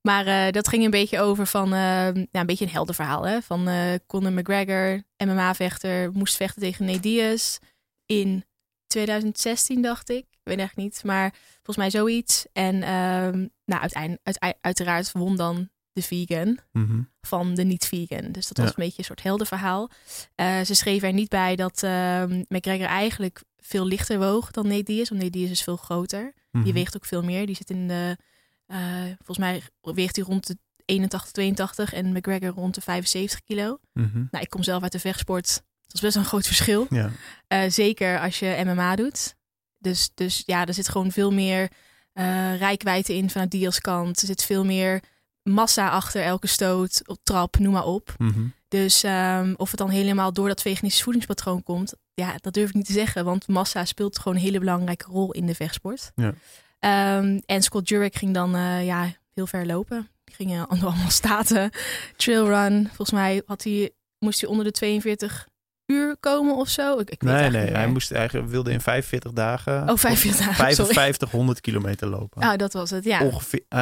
[0.00, 3.26] Maar eh, dat ging een beetje over van, ja, een beetje een helder verhaal.
[3.26, 3.42] Hè?
[3.42, 7.58] Van eh Conor McGregor, MMA-vechter, moest vechten tegen Nate Diaz
[8.06, 8.44] in
[8.88, 10.16] 2016, dacht ik.
[10.30, 12.46] Ik weet echt niet, maar volgens mij zoiets.
[12.52, 17.00] En ehm, nou, uiteindelijk, uit, uiteraard won dan de vegan Mhm.
[17.20, 18.32] van de niet-vegan.
[18.32, 18.72] Dus dat was Ja.
[18.76, 19.90] een beetje een soort helder verhaal.
[20.34, 25.08] Eh, ze schreven er niet bij dat ehm, McGregor eigenlijk veel lichter woog dan Diaz.
[25.08, 26.32] Want Diaz is veel groter.
[26.50, 26.72] Die Mhm.
[26.72, 27.46] weegt ook veel meer.
[27.46, 28.16] Die zit in de,
[28.66, 28.78] eh,
[29.16, 33.78] volgens mij weegt hij rond de 81, 82 en McGregor rond de 75 kilo.
[33.92, 34.24] Mhm.
[34.30, 35.62] Nou, ik kom zelf uit de vechtsport.
[35.88, 36.86] Dat is best een groot verschil.
[36.90, 37.10] Ja.
[37.46, 39.36] Eh, zeker als je MMA doet.
[39.78, 41.68] Dus, dus ja, er zit gewoon veel meer
[42.12, 44.20] eh rijkwijde in vanuit Diaz kant.
[44.20, 45.02] Er zit veel meer
[45.42, 48.14] massa achter elke stoot, op trap, noem maar op.
[48.18, 48.46] Mhm.
[48.68, 52.74] Dus ehm, of het dan helemaal door dat veganistisch voedingspatroon komt, ja, dat durf ik
[52.74, 53.24] niet te zeggen.
[53.24, 56.10] Want massa speelt gewoon een hele belangrijke rol in de vechtsport.
[56.14, 56.34] Ja.
[56.78, 60.08] Ehm, en Scott Jurek ging dan eh, ja, heel ver lopen.
[60.24, 61.70] Die ging eh, allemaal staten.
[62.16, 62.86] Trailrun.
[62.86, 65.48] Volgens mij had hij, moest hij onder de 42
[65.90, 66.98] uur komen of zo.
[66.98, 69.88] Ik, ik weet Nee, nee, hij moest eigenlijk wilde in 45 dagen.
[69.88, 70.92] Oh, 45 dagen, sorry.
[70.92, 72.42] 5500 kilometer lopen.
[72.42, 73.22] Oh, dat was het, ja.
[73.24, 73.62] Ongeveer.
[73.68, 73.78] eh,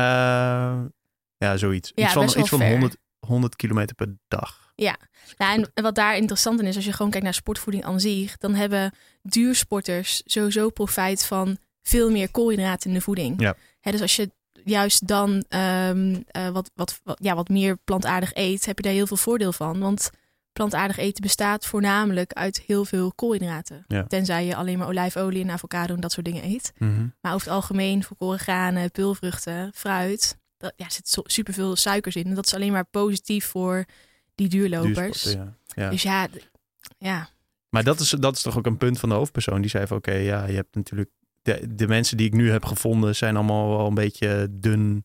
[1.37, 1.93] ja, zoiets.
[1.95, 2.71] Ja, iets van, iets van ver.
[2.71, 4.65] 100, 100 kilometer per dag.
[5.39, 8.37] Nou, en wat daar interessant in is, als je gewoon kijkt naar sportvoeding aan zich,
[8.37, 8.93] dan hebben
[9.23, 13.41] duursporters sowieso profijt van veel meer koolhydraten in de voeding.
[13.41, 13.55] Ja.
[13.81, 14.31] Dus als je
[14.65, 18.93] juist dan ehm, eh, wat, wat, wat, ja, wat meer plantaardig eet, heb je daar
[18.93, 19.79] heel veel voordeel van.
[19.81, 20.11] Want
[20.57, 23.85] plantaardig eten bestaat voornamelijk uit heel veel koolhydraten.
[23.89, 24.05] Ja.
[24.05, 26.73] Tenzij je alleen maar olijfolie en avocado en dat soort dingen eet.
[27.21, 32.25] Maar over het algemeen volkoren granen, peulvruchten, fruit, daar ja, zit superveel suikers in.
[32.25, 33.85] En dat is alleen maar positief voor
[34.35, 34.95] die duurlopers.
[35.23, 35.83] Duursporten, ja.
[35.83, 35.91] Ja.
[35.91, 36.29] Dus ja,
[36.99, 37.29] ja,
[37.69, 39.61] Maar dat is, dat is toch ook een punt van de hoofdpersoon.
[39.61, 41.11] Die zei van oké, ja, je hebt natuurlijk...
[41.43, 45.05] De, de mensen die ik nu heb gevonden zijn allemaal wel een beetje dun.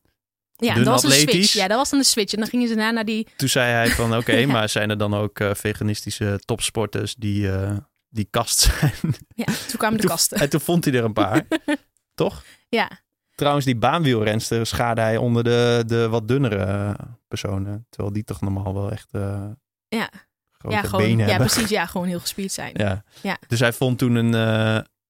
[0.67, 1.54] Ja dat was een switch.
[1.54, 2.34] Ja, dat was dan de switch.
[2.34, 3.28] En dan gingen ze daarna naar die...
[3.36, 4.47] Toen zei hij van oké, Ja.
[4.47, 7.78] maar zijn er dan ook eh, veganistische topsporters die, eh,
[8.10, 8.93] die kast zijn?
[9.36, 10.38] Ja, toen kwamen de Toen- kasten.
[10.39, 11.47] en toen vond hij er een paar.
[12.15, 12.43] Toch?
[12.69, 12.89] Ja,
[13.36, 16.95] Trouwens, die baanwielrenster schaarde hij onder de, de wat dunnere
[17.28, 17.86] personen.
[17.89, 19.45] Terwijl die toch normaal wel echt eh,
[19.88, 20.10] Ja.
[20.52, 21.47] grote ja, gewoon, benen ja, hebben.
[21.47, 21.69] precies.
[21.69, 22.71] Ja, gewoon heel gespierd zijn.
[22.74, 23.04] Ja.
[23.21, 23.38] Ja.
[23.47, 24.34] Dus hij vond toen een,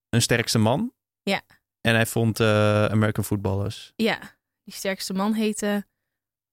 [0.08, 0.92] een sterkste man.
[1.22, 1.40] Ja.
[1.80, 3.92] En hij vond American footballers.
[3.96, 4.18] Ja,
[4.64, 5.86] die sterkste man heette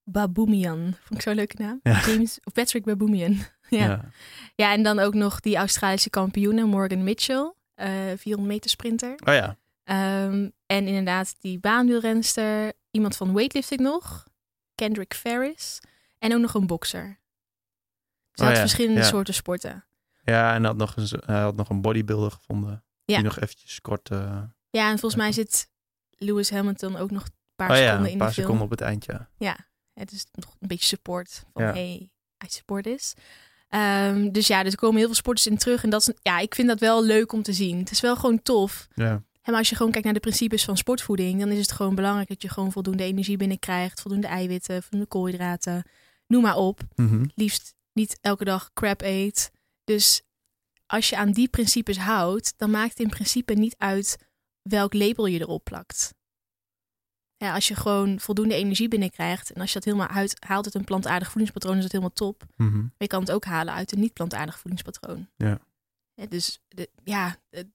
[0.04, 0.78] Baboumian.
[1.02, 1.80] Vond ik zo'n leuke naam.
[1.84, 2.06] Ja.
[2.06, 3.32] James, of Patrick Baboumian.
[3.69, 3.86] ja.
[3.86, 4.12] ja.
[4.56, 4.72] Ja.
[4.74, 7.54] en dan ook nog die Australische kampioene Morgan Mitchell.
[7.76, 9.15] eh 400 meter sprinter.
[9.26, 9.58] Oh ja.
[9.84, 12.74] Ehm, en inderdaad die baanwielrenster.
[12.91, 14.28] Iemand van weightlifting nog.
[14.76, 15.80] Kendrick Ferris.
[16.19, 17.19] En ook nog een bokser.
[18.32, 19.86] Dus Oh ja, verschillende soorten sporten.
[20.24, 22.84] Ja, en had nog een, hij had nog een bodybuilder gevonden.
[23.06, 23.15] Ja.
[23.15, 24.10] Die nog eventjes kort...
[24.10, 25.69] eh, Ja, en volgens mij zit
[26.10, 27.28] Lewis Hamilton ook nog
[27.67, 28.45] paar oh ja, seconden een in paar de film.
[28.45, 29.28] seconden op het eindje.
[29.93, 31.72] Het is nog een beetje support van Ja.
[31.72, 33.13] hey, hij support is.
[33.69, 35.84] Ehm, dus ja, dus er komen heel veel sporters in terug.
[35.84, 37.78] En dat is, ja, ik vind dat wel leuk om te zien.
[37.78, 38.88] Het is wel gewoon tof.
[38.95, 39.10] Ja.
[39.41, 41.95] En maar als je gewoon kijkt naar de principes van sportvoeding, dan is het gewoon
[41.95, 45.84] belangrijk dat je gewoon voldoende energie binnenkrijgt, voldoende eiwitten, voldoende koolhydraten,
[46.28, 46.82] noem maar op.
[46.95, 47.26] Mhm.
[47.36, 49.52] Liefst niet elke dag crap eet.
[49.84, 50.22] Dus
[50.86, 54.17] als je aan die principes houdt, dan maakt het in principe niet uit
[54.62, 56.13] welk label je erop plakt.
[57.39, 60.75] Ja, als je gewoon voldoende energie binnenkrijgt en als je dat helemaal uit, haalt uit
[60.75, 62.43] een plantaardig voedingspatroon, is dat helemaal top.
[62.56, 62.78] Mhm.
[62.78, 65.28] Maar je kan het ook halen uit een niet-plantaardig voedingspatroon.
[65.36, 65.60] Ja.
[66.30, 67.67] dus de, ja, de,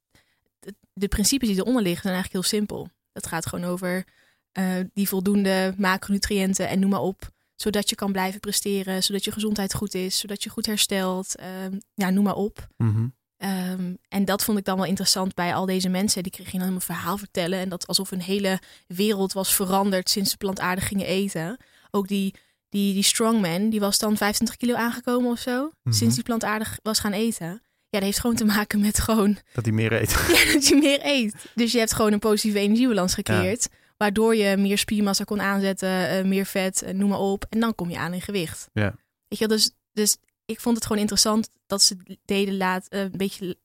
[0.59, 2.89] de, de principes die eronder liggen zijn eigenlijk heel simpel.
[3.13, 4.05] Dat gaat gewoon over
[4.53, 7.33] eh, die voldoende macronutriënten en noem maar op.
[7.55, 11.35] Zodat je kan blijven presteren, zodat je gezondheid goed is, zodat je goed herstelt.
[11.35, 12.69] ehm, ja, noem maar op.
[12.77, 13.07] Mhm.
[13.45, 16.23] Ehm, en dat vond ik dan wel interessant bij al deze mensen.
[16.23, 17.59] Die kregen dan een verhaal vertellen.
[17.59, 21.57] En dat alsof een hele wereld was veranderd sinds ze plantaardig gingen eten.
[21.91, 22.35] Ook die,
[22.69, 25.71] die, die strongman, die was dan 25 kilo aangekomen of zo.
[25.83, 25.95] Mhm.
[25.95, 27.49] Sinds die plantaardig was gaan eten.
[27.89, 30.11] Ja, dat heeft gewoon te maken met gewoon Dat hij meer eet.
[30.11, 31.35] ja, dat je meer eet.
[31.55, 33.69] Dus je hebt gewoon een positieve energiebalans gecreëerd.
[33.97, 37.47] Waardoor je meer spiermassa kon aanzetten, eh, meer vet, eh, noem maar op.
[37.49, 38.69] En dan kom je aan in gewicht.
[38.73, 38.95] Ja.
[39.29, 43.01] Weet je, wel, dus, dus ik vond het gewoon interessant dat ze deden laat, eh,
[43.01, 43.57] een beetje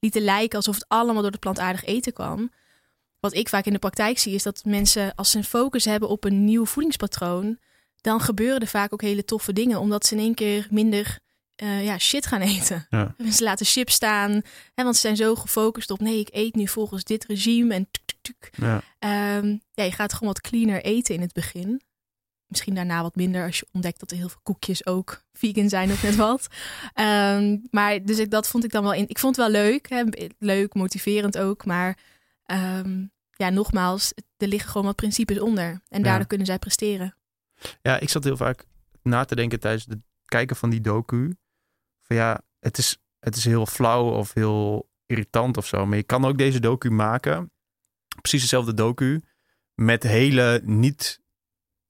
[0.00, 2.50] lieten lijken alsof het allemaal door het plantaardig eten kwam.
[3.20, 6.08] Wat ik vaak in de praktijk zie, is dat mensen als ze een focus hebben
[6.08, 7.58] op een nieuw voedingspatroon,
[8.00, 11.18] dan gebeuren er vaak ook hele toffe dingen, omdat ze in één keer minder
[11.56, 12.86] eh, ja, shit gaan eten.
[12.90, 13.14] Ja.
[13.36, 14.30] Ze laten chips staan,
[14.74, 17.88] hè, want ze zijn zo gefocust op nee, ik eet nu volgens dit regime en
[17.90, 18.50] tuk, tuk, tuk.
[18.64, 18.82] Ja.
[18.98, 21.82] Ehm, ja, je gaat gewoon wat cleaner eten in het begin.
[22.52, 25.90] Misschien daarna wat minder als je ontdekt dat er heel veel koekjes ook vegan zijn
[25.90, 26.46] of net wat.
[26.94, 29.08] Ehm, maar dus ik, dat vond ik dan wel in.
[29.08, 30.02] Ik vond het wel leuk, hè,
[30.38, 31.64] leuk, motiverend ook.
[31.64, 31.98] Maar
[32.44, 33.04] ehm,
[33.36, 35.80] ja, nogmaals, er liggen gewoon wat principes onder.
[35.88, 36.26] En daardoor Ja.
[36.26, 37.14] kunnen zij presteren.
[37.82, 38.64] ja, ik zat heel vaak
[39.02, 41.36] na te denken tijdens het kijken van die docu.
[42.00, 45.86] Van ja, het is, het is heel flauw of heel irritant of zo.
[45.86, 47.52] Maar je kan ook deze docu maken.
[48.20, 49.22] Precies dezelfde docu.
[49.74, 51.20] Met hele niet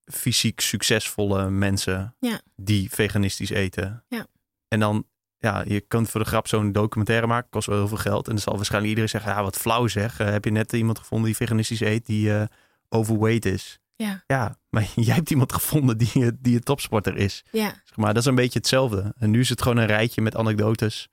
[0.04, 2.16] fysiek succesvolle mensen.
[2.20, 2.40] Ja.
[2.56, 4.04] Die veganistisch eten.
[4.08, 4.26] Ja.
[4.68, 5.06] En dan,
[5.38, 7.50] ja, je kunt voor de grap zo'n documentaire maken.
[7.50, 8.26] Kost wel heel veel geld.
[8.26, 10.20] En dan zal waarschijnlijk iedereen zeggen, ja, wat flauw zeg.
[10.20, 12.44] Eh, heb je net iemand gevonden die veganistisch eet, die eh,
[12.88, 13.80] overweight is?
[13.96, 17.44] Ja, Ja, maar jij hebt iemand gevonden die, eh, die een topsporter is.
[17.50, 19.14] ja Zeg maar dat is een beetje hetzelfde.
[19.18, 21.08] En nu is het gewoon een rijtje met anekdotes.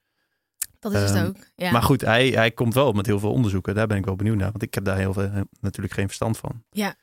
[0.79, 1.35] Dat is het Ehm, ook.
[1.55, 1.71] Ja.
[1.71, 3.75] Maar goed, hij, hij komt wel met heel veel onderzoeken.
[3.75, 4.51] Daar ben ik wel benieuwd naar.
[4.51, 6.63] Want ik heb daar heel veel, eh, natuurlijk geen verstand van.
[6.71, 6.95] Ja,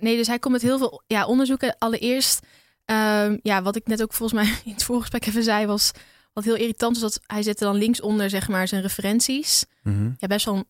[0.00, 1.76] nee, dus hij komt met heel veel ja, onderzoeken.
[1.78, 2.46] Allereerst,
[2.84, 5.90] ehm, ja, wat ik net ook volgens mij in het voorgesprek even zei, was
[6.32, 9.64] wat heel irritant is dat hij zette dan linksonder zeg maar zijn referenties.
[9.82, 10.10] Mhm.
[10.16, 10.64] Ja, best wel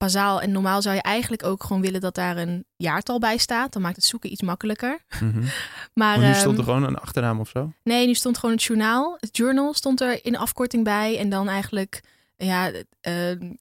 [0.00, 3.72] bazaal en normaal zou je eigenlijk ook gewoon willen dat daar een jaartal bij staat.
[3.72, 4.98] Dan maakt het zoeken iets makkelijker.
[5.20, 5.38] Mhm.
[5.94, 7.72] Maar Maar nu stond ehm, er gewoon een achternaam of zo.
[7.82, 9.16] nee, nu stond gewoon het journaal.
[9.20, 12.00] Het journal stond er in afkorting bij en dan eigenlijk,
[12.36, 13.52] ja, ehm,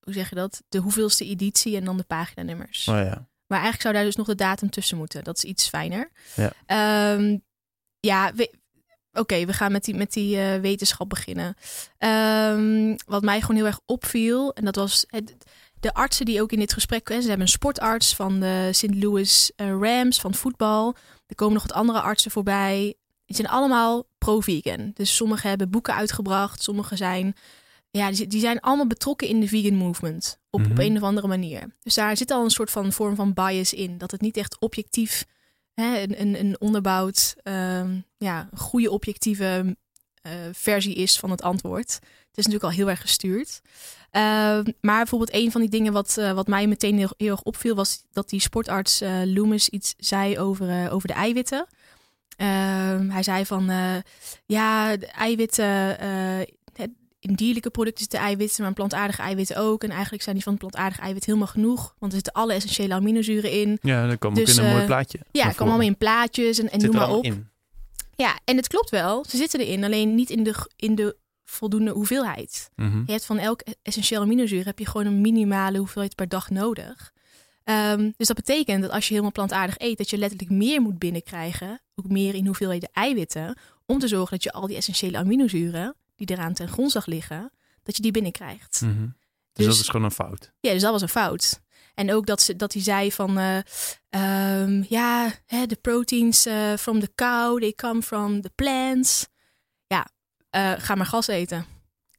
[0.00, 0.62] hoe zeg je dat?
[0.68, 2.88] De hoeveelste editie en dan de paginanummers.
[2.88, 3.26] Oh ja.
[3.46, 5.24] Maar eigenlijk zou daar dus nog de datum tussen moeten.
[5.24, 6.10] Dat is iets fijner.
[6.34, 6.52] Ja.
[6.66, 7.36] Ehm,
[8.00, 8.54] ja, we-
[9.12, 11.56] oké, we gaan met die, met die eh, wetenschap beginnen.
[11.98, 15.34] Ehm, wat mij gewoon heel erg opviel, en dat was het,
[15.84, 17.08] de artsen die ook in dit gesprek...
[17.08, 18.94] Hè, ze hebben een sportarts van de St.
[18.94, 20.94] Louis eh, Rams, van voetbal.
[21.26, 22.94] Er komen nog wat andere artsen voorbij.
[23.24, 24.90] Die zijn allemaal pro-vegan.
[24.94, 26.62] Dus sommigen hebben boeken uitgebracht.
[26.62, 27.34] Sommigen zijn,
[27.90, 30.38] ja, die, die zijn allemaal betrokken in de vegan movement.
[30.50, 30.80] Op, op Mhm.
[30.80, 31.74] een of andere manier.
[31.82, 33.98] Dus daar zit al een soort van vorm van bias in.
[33.98, 35.24] Dat het niet echt objectief,
[35.74, 39.76] hè, een, een, een onderbouwd, ehm, ja, goede objectieve
[40.22, 41.98] eh, versie is van het antwoord.
[42.34, 43.60] Het is natuurlijk al heel erg gestuurd.
[44.10, 47.42] Ehm, maar bijvoorbeeld een van die dingen wat, eh, wat mij meteen heel, heel erg
[47.42, 47.74] opviel...
[47.74, 51.66] was dat die sportarts eh, Loomis iets zei over, eh, over de eiwitten.
[52.36, 53.94] Ehm, hij zei van, eh,
[54.46, 55.98] ja, de eiwitten...
[55.98, 56.08] eh,
[56.72, 59.82] het- in dierlijke producten zitten eiwitten, maar in plantaardige eiwitten ook.
[59.84, 61.94] En eigenlijk zijn die van plantaardige eiwit helemaal genoeg.
[61.98, 63.78] Want er zitten alle essentiële aminozuren in.
[63.82, 65.18] Ja, dan kwam Dus, ook in een mooi plaatje.
[65.30, 67.24] Ja, het kwam allemaal in plaatjes en, en noem maar op.
[67.24, 67.48] in.
[68.16, 69.24] Ja, en het klopt wel.
[69.28, 72.70] Ze zitten erin, alleen niet in de, in de voldoende hoeveelheid.
[72.74, 73.02] Mhm.
[73.06, 77.12] Je hebt van elk essentieel aminozuur heb je gewoon een minimale hoeveelheid per dag nodig.
[77.64, 80.98] Ehm, dus dat betekent dat als je helemaal plantaardig eet, dat je letterlijk meer moet
[80.98, 85.96] binnenkrijgen, ook meer in hoeveelheden eiwitten, om te zorgen dat je al die essentiële aminozuren
[86.16, 87.52] die eraan ten grondslag liggen,
[87.82, 88.80] dat je die binnenkrijgt.
[88.80, 89.02] Mhm.
[89.02, 89.10] Dus,
[89.52, 90.52] Dus- dat is gewoon een fout.
[90.60, 91.60] Ja, dus dat was een fout.
[91.94, 93.58] En ook dat, ze, dat hij zei van, eh,
[94.10, 99.26] ehm, ja, de proteins eh, from the cow, they come from the plants.
[100.54, 101.64] Eh, ga maar gas eten.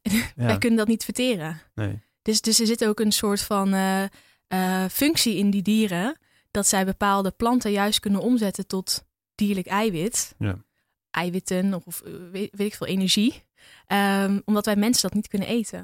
[0.36, 1.60] Wij kunnen dat niet verteren.
[1.74, 2.02] Nee.
[2.22, 4.02] Dus, dus er zit ook een soort van eh,
[4.46, 6.16] eh, functie in die dieren.
[6.50, 10.34] Dat zij bepaalde planten juist kunnen omzetten tot dierlijk eiwit.
[10.38, 10.56] Ja.
[11.10, 13.44] Eiwitten of, of, weet, weet ik veel, energie.
[13.86, 15.78] Ehm, omdat wij mensen dat niet kunnen eten.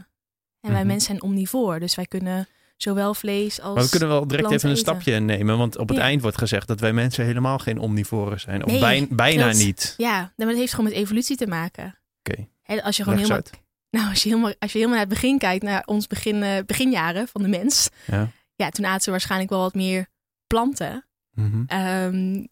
[0.60, 0.86] En wij Mhm.
[0.86, 1.80] mensen zijn omnivoor.
[1.80, 3.74] Dus wij kunnen zowel vlees als...
[3.74, 4.82] Maar we kunnen wel direct even een eten.
[4.92, 5.58] stapje nemen.
[5.58, 6.02] Want op het Ja.
[6.02, 8.64] eind wordt gezegd dat wij mensen helemaal geen omnivoren zijn.
[8.64, 9.94] Of Nee, bij- bijna niet.
[9.96, 11.96] Ja, maar dat heeft gewoon met evolutie te maken.
[12.22, 12.48] Oké.
[12.82, 13.42] Als je gewoon helemaal...
[13.90, 16.64] Nou, als je helemaal, als je helemaal naar het begin kijkt, naar ons begin, eh,
[16.66, 17.88] beginjaren van de mens.
[18.06, 18.28] Ja.
[18.54, 20.06] Ja, toen aten ze waarschijnlijk wel wat meer
[20.46, 21.06] planten.
[21.34, 21.64] Mhm.
[21.66, 22.46] Ehm,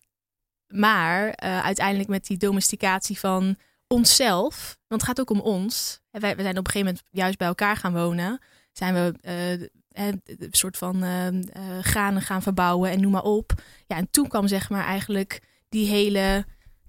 [0.67, 3.57] maar eh, uiteindelijk met die domesticatie van
[3.87, 6.01] onszelf, want het gaat ook om ons.
[6.11, 8.39] En wij, we zijn op een gegeven moment juist bij elkaar gaan wonen.
[8.73, 9.15] Zijn we
[9.91, 11.29] eh, een soort van eh,
[11.81, 13.53] granen gaan verbouwen en noem maar op.
[13.87, 16.45] Ja, en toen kwam zeg maar eigenlijk die hele,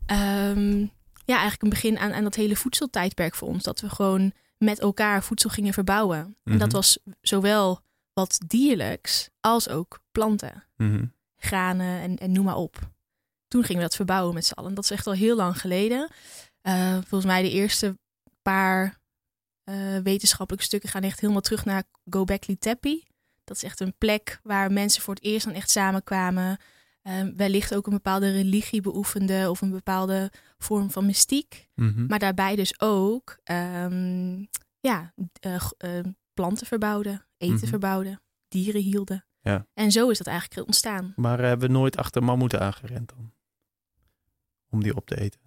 [0.06, 0.86] ehm,
[1.26, 3.64] ja, eigenlijk een begin aan, aan dat hele voedseltijdperk voor ons.
[3.64, 6.18] Dat we gewoon met elkaar voedsel gingen verbouwen.
[6.44, 6.76] En dat Mhm.
[6.76, 7.82] was zowel
[8.14, 11.06] wat dierlijks als ook planten Mhm.
[11.38, 12.80] granen en, en noem maar op.
[13.48, 14.74] Toen gingen we dat verbouwen met z'n allen.
[14.74, 16.10] Dat is echt al heel lang geleden.
[16.62, 17.98] Eh, volgens mij de eerste
[18.42, 19.00] paar
[19.64, 23.04] eh, wetenschappelijke stukken gaan echt helemaal terug naar Gobekli Tepe.
[23.44, 26.58] Dat is echt een plek waar mensen voor het eerst dan echt samenkwamen.
[27.02, 31.70] Eh, wellicht ook een bepaalde religie beoefenden of een bepaalde vorm van mystiek.
[31.76, 32.06] Mhm.
[32.06, 34.46] Maar daarbij dus ook ehm,
[34.80, 36.00] ja, eh, g- eh,
[36.34, 37.66] planten verbouwden, eten Mhm.
[37.68, 39.26] verbouwden, dieren hielden.
[39.42, 39.68] Ja.
[39.74, 41.14] En zo is dat eigenlijk ontstaan.
[41.16, 43.34] Maar hebben we nooit achter mammoeten aangerend dan?
[44.70, 45.40] Om die op te eten.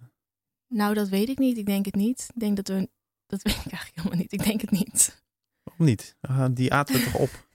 [0.67, 1.57] Nou, dat weet ik niet.
[1.57, 2.27] Ik denk het niet.
[2.33, 2.89] Ik denk dat we.
[3.25, 4.33] Dat weet ik eigenlijk helemaal niet.
[4.33, 5.23] Ik denk het niet.
[5.63, 6.15] Waarom niet?
[6.21, 7.47] Ah, die aten we toch op?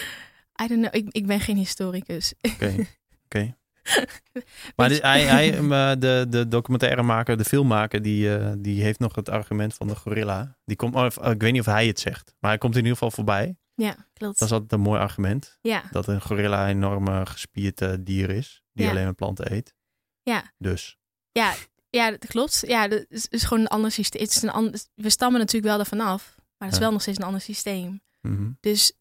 [0.62, 0.94] I don't know.
[0.94, 2.34] Ik, ik ben geen historicus.
[2.40, 2.74] Oké.
[4.76, 9.28] Maar hij, hij, eh, de, de documentairemaker, de filmmaker, die, eh, die heeft nog het
[9.28, 10.58] argument van de gorilla.
[10.64, 12.78] Die komt, of, eh, ik weet niet of hij het zegt, maar hij komt in
[12.80, 13.56] ieder geval voorbij.
[13.74, 14.38] Ja, klopt.
[14.38, 15.58] Dat is altijd een mooi argument.
[15.60, 18.90] Ja, Dat een gorilla een enorme gespierd dier is, die Ja.
[18.90, 19.74] alleen maar planten eet.
[20.22, 20.98] ja, Dus.
[21.30, 21.54] ja,
[21.90, 22.62] ja, dat klopt.
[22.66, 24.22] Ja, dat is, is gewoon een ander systeem.
[24.22, 26.80] Het is een ander, we stammen natuurlijk wel ervan af, maar het is Ja.
[26.80, 28.02] wel nog steeds een ander systeem.
[28.20, 28.50] mhm.
[28.60, 28.92] Dus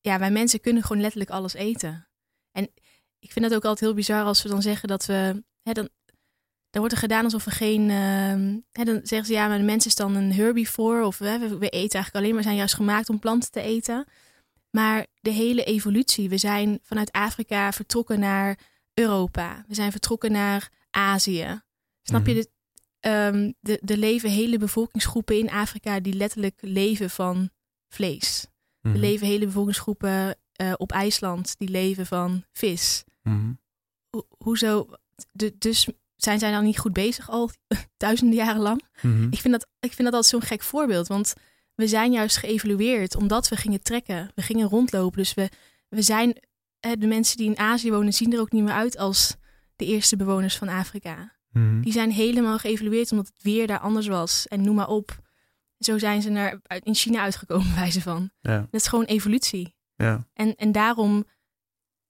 [0.00, 2.08] ja, wij mensen kunnen gewoon letterlijk alles eten.
[2.52, 2.70] En
[3.26, 5.42] ik vind het ook altijd heel bizar als we dan zeggen dat we.
[5.62, 5.88] Hè, dan,
[6.70, 7.90] dan wordt er gedaan alsof we geen.
[7.90, 11.06] ehm, hè, dan zeggen ze ja, maar de mens is dan een herbivore.
[11.06, 14.06] Of hè, we, we eten eigenlijk alleen maar, zijn juist gemaakt om planten te eten.
[14.70, 16.28] Maar de hele evolutie.
[16.28, 18.58] We zijn vanuit Afrika vertrokken naar
[18.94, 19.64] Europa.
[19.68, 21.62] We zijn vertrokken naar Azië.
[22.02, 22.32] Snap je?
[22.32, 22.42] Mhm.
[22.42, 22.50] De,
[23.00, 27.50] ehm, de, de leven hele bevolkingsgroepen in Afrika die letterlijk leven van
[27.88, 28.46] vlees.
[28.80, 28.94] Mhm.
[28.94, 33.04] Er leven hele bevolkingsgroepen eh, op IJsland die leven van vis.
[33.26, 33.52] Mhm.
[34.10, 34.86] Ho- hoezo?
[35.32, 37.50] De, dus zijn zij dan niet goed bezig al
[37.96, 38.82] duizenden jaren lang?
[39.02, 39.26] Mhm.
[39.30, 41.06] Ik vind dat, ik vind dat altijd zo'n gek voorbeeld.
[41.06, 41.34] Want
[41.74, 44.30] we zijn juist geëvalueerd omdat we gingen trekken.
[44.34, 45.18] We gingen rondlopen.
[45.18, 45.48] Dus we,
[45.88, 46.36] we zijn,
[46.98, 49.36] de mensen die in Azië wonen zien er ook niet meer uit als
[49.76, 51.34] de eerste bewoners van Afrika.
[51.50, 51.80] Mhm.
[51.80, 54.46] Die zijn helemaal geëvalueerd omdat het weer daar anders was.
[54.48, 55.24] En noem maar op.
[55.78, 58.30] Zo zijn ze naar, in China uitgekomen, bij wijze van.
[58.40, 59.74] Ja, Dat is gewoon evolutie.
[59.96, 60.26] ja.
[60.32, 61.24] En, en daarom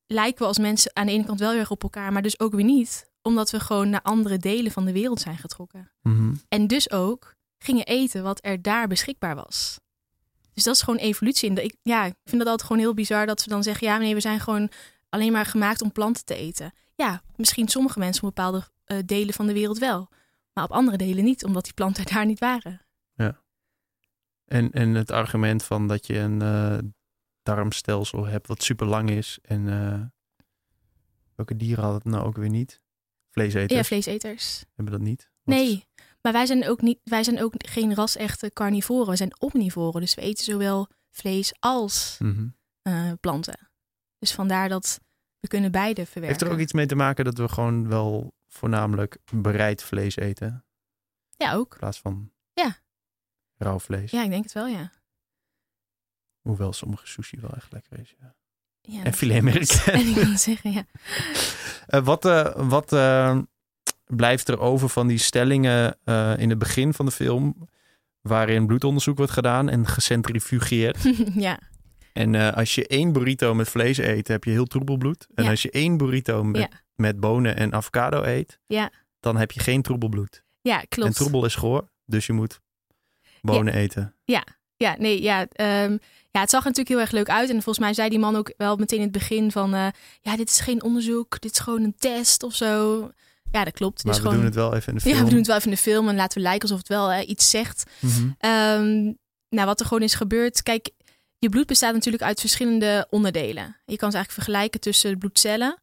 [0.07, 2.41] lijken we als mensen aan de ene kant wel heel erg op elkaar, maar dus
[2.41, 3.11] ook weer niet.
[3.23, 5.93] Omdat we gewoon naar andere delen van de wereld zijn getrokken.
[6.03, 6.35] Mhm.
[6.49, 9.79] En dus ook gingen eten wat er daar beschikbaar was.
[10.53, 11.51] Dus dat is gewoon evolutie.
[11.51, 13.87] En ik, ja, ik vind dat altijd gewoon heel bizar dat we dan zeggen...
[13.87, 14.71] ja, nee, we zijn gewoon
[15.09, 16.73] alleen maar gemaakt om planten te eten.
[16.95, 20.09] Ja, misschien sommige mensen op bepaalde eh, delen van de wereld wel.
[20.53, 22.87] Maar op andere delen niet, omdat die planten daar niet waren.
[24.47, 26.79] En, en het argument van dat je een eh,
[27.47, 29.39] darmstelsel hebt wat super lang is.
[29.43, 30.01] En eh,
[31.35, 32.81] welke dieren hadden het nou ook weer niet?
[33.31, 34.65] Vleeseters Ja, vleeseters.
[34.75, 35.31] hebben dat niet.
[35.43, 35.85] Wat is- Nee,
[36.23, 39.11] maar wij zijn ook, niet, wij zijn ook geen ras-echte carnivoren.
[39.11, 40.01] We zijn omnivoren.
[40.01, 42.49] Dus we eten zowel vlees als Mhm.
[42.83, 43.71] eh, planten.
[44.19, 45.01] Dus vandaar dat
[45.41, 46.29] we kunnen beide verwerken.
[46.39, 50.65] Heeft er ook iets mee te maken dat we gewoon wel voornamelijk bereid vlees eten?
[51.37, 51.73] Ja, ook.
[51.73, 52.77] In plaats van Ja.
[53.57, 54.11] rauw vlees.
[54.11, 54.93] Ja, ik denk het wel, ja.
[56.47, 58.15] Hoewel sommige sushi wel echt lekker is.
[58.21, 58.35] Ja.
[58.81, 59.85] ja En filet.
[59.87, 60.85] En ik wil zeggen, ja.
[61.87, 63.39] Eh, wat, eh, wat, eh,
[64.07, 65.99] blijft er over van die stellingen
[66.39, 67.69] in het begin van de film,
[68.21, 70.99] waarin bloedonderzoek wordt gedaan en gecentrifugeerd.
[71.47, 71.59] ja,
[72.13, 75.27] En als je één burrito met vlees eet, heb je heel troebel bloed.
[75.35, 75.51] En Ja.
[75.51, 76.69] als je één burrito met, Ja.
[76.95, 80.45] met bonen en avocado eet, ja, dan heb je geen troebel bloed.
[80.61, 81.09] ja, klopt.
[81.09, 82.61] En troebel is goor, dus je moet
[83.41, 84.15] bonen eten.
[84.25, 84.47] Ja,
[84.99, 85.97] nee, ja, ehm,
[86.31, 87.49] ja, het zag er natuurlijk heel erg leuk uit.
[87.49, 89.75] En volgens mij zei die man ook wel meteen in het begin van...
[89.75, 89.87] eh,
[90.21, 93.01] ja, dit is geen onderzoek, dit is gewoon een test of zo.
[93.53, 94.05] Ja, dat klopt.
[94.05, 94.35] Maar we gewoon...
[94.37, 95.15] doen het wel even in de film.
[95.17, 96.89] Ja, we doen het wel even in de film en laten we lijken alsof het
[96.89, 97.91] wel iets zegt.
[98.01, 98.29] Mhm.
[98.39, 99.03] Ehm,
[99.49, 100.63] nou, wat er gewoon is gebeurd.
[100.63, 100.91] Kijk,
[101.39, 103.65] je bloed bestaat natuurlijk uit verschillende onderdelen.
[103.85, 105.79] Je kan het eigenlijk vergelijken tussen de bloedcellen,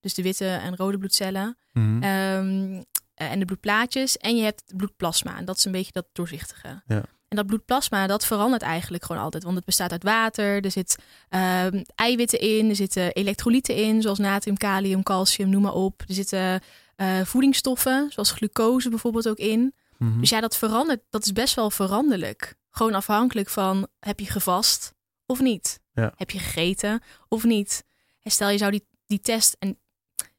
[0.00, 2.02] dus de witte en rode bloedcellen, Mhm.
[2.02, 2.82] ehm,
[3.14, 4.16] eh, en de bloedplaatjes.
[4.16, 5.36] En je hebt het bloedplasma.
[5.38, 6.82] En dat is een beetje dat doorzichtige.
[6.86, 7.02] Ja.
[7.30, 9.42] En dat bloedplasma, dat verandert eigenlijk gewoon altijd.
[9.42, 10.96] Want het bestaat uit water, er zit
[11.28, 16.02] ehm, eiwitten in, er zitten elektrolyten in, zoals natrium, kalium, calcium, noem maar op.
[16.06, 16.60] Er zitten
[16.96, 19.74] eh, voedingsstoffen, zoals glucose bijvoorbeeld ook in.
[19.96, 20.20] Mhm.
[20.20, 21.00] Dus ja, dat verandert.
[21.10, 22.54] Dat is best wel veranderlijk.
[22.70, 24.94] Gewoon afhankelijk van heb je gevast
[25.26, 25.80] of niet?
[25.92, 26.12] Ja.
[26.16, 27.84] Heb je gegeten of niet?
[28.22, 29.78] En stel je zou die, die test en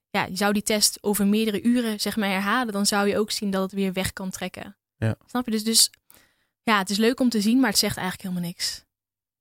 [0.09, 3.31] ja, je zou die test over meerdere uren zeg maar herhalen, dan zou je ook
[3.31, 4.75] zien dat het weer weg kan trekken.
[4.97, 5.15] Ja.
[5.25, 5.51] Snap je?
[5.51, 5.89] Dus, dus
[6.63, 8.83] ja, het is leuk om te zien, maar het zegt eigenlijk helemaal niks.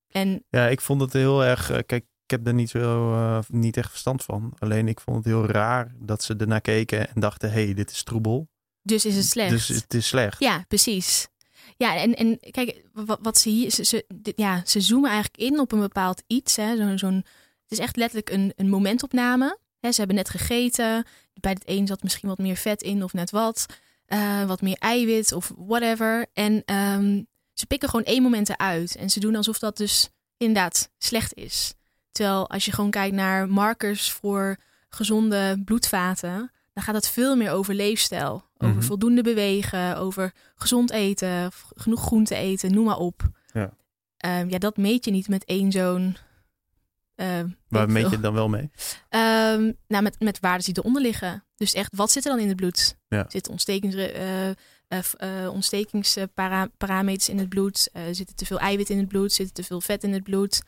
[0.08, 1.70] En Ja, ik vond het heel erg.
[1.70, 4.54] eh, kijk, ik heb er niet, zo, eh, niet echt verstand van.
[4.58, 7.90] Alleen ik vond het heel raar dat ze ernaar keken en dachten: hé, hey, dit
[7.90, 8.48] is troebel.
[8.82, 9.50] dus is het slecht.
[9.50, 10.40] Dus het is slecht.
[10.40, 11.28] Ja, precies.
[11.76, 14.06] Ja, en, en kijk, wat, wat ze hier, ze, ze,
[14.36, 16.56] ja, ze zoomen eigenlijk in op een bepaald iets.
[16.56, 17.16] Hè, zo'n, zo'n,
[17.62, 19.58] het is echt letterlijk een, een momentopname.
[19.80, 21.04] Hè, ze hebben net gegeten.
[21.40, 23.66] Bij het een zat misschien wat meer vet in of net wat.
[24.10, 26.26] Eh, wat meer eiwit of whatever.
[26.32, 27.22] En ehm,
[27.54, 28.96] ze pikken gewoon één moment eruit.
[28.96, 31.74] En ze doen alsof dat dus inderdaad slecht is.
[32.12, 34.56] Terwijl als je gewoon kijkt naar markers voor
[34.88, 38.44] gezonde bloedvaten, dan gaat het veel meer over leefstijl.
[38.58, 38.84] Over Mhm.
[38.84, 43.22] voldoende bewegen, over gezond eten, genoeg groente eten, noem maar op.
[43.52, 43.70] Ja.
[44.16, 46.16] Ehm, ja, dat meet je niet met één zo'n.
[47.20, 48.70] Ehm, Waar meet je dan wel mee?
[49.08, 51.44] Ehm, nou, met, met waarden die eronder liggen.
[51.56, 52.96] Dus echt, wat zit er dan in het bloed?
[53.08, 53.24] Ja.
[53.28, 54.54] Zit ontstekings, eh, eh,
[54.88, 57.90] eh, ontstekingsparameters in het bloed?
[58.10, 59.32] Zit er te veel eiwit in het bloed?
[59.32, 60.62] Zit er te veel vet in het bloed?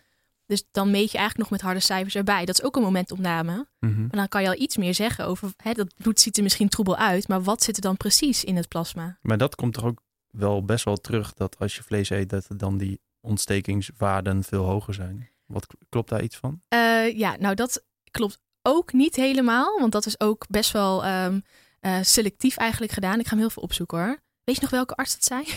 [0.47, 2.45] Dus dan meet je eigenlijk nog met harde cijfers erbij.
[2.45, 3.67] Dat is ook een momentopname.
[3.79, 4.01] Mhm.
[4.01, 5.53] Maar dan kan je al iets meer zeggen over...
[5.57, 8.57] Hè, dat bloed ziet er misschien troebel uit, maar wat zit er dan precies in
[8.57, 9.19] het plasma?
[9.23, 12.47] Maar dat komt toch ook wel best wel terug dat als je vlees eet, dat
[12.57, 15.29] dan die ontstekingswaarden veel hoger zijn.
[15.53, 16.63] Wat klopt daar iets van?
[16.69, 19.79] Eh, ja, nou dat klopt ook niet helemaal.
[19.79, 21.41] Want dat is ook best wel ehm,
[21.81, 23.19] eh, selectief eigenlijk gedaan.
[23.19, 24.21] Ik ga hem heel veel opzoeken hoor.
[24.45, 25.45] Weet je nog welke arts dat zei?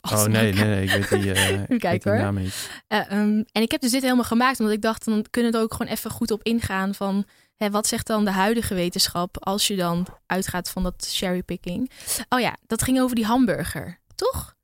[0.00, 2.20] Oh nee, nee, nee, ik weet die, eh, die kijken, hoor.
[2.20, 2.70] naam niet.
[2.86, 5.58] Eh, ehm, en ik heb dus dit helemaal gemaakt omdat ik dacht, dan kunnen we
[5.58, 7.24] er ook gewoon even goed op ingaan van
[7.56, 11.90] hè, wat zegt dan de huidige wetenschap als je dan uitgaat van dat cherrypicking.
[12.28, 14.54] Oh ja, dat ging over die hamburger, toch?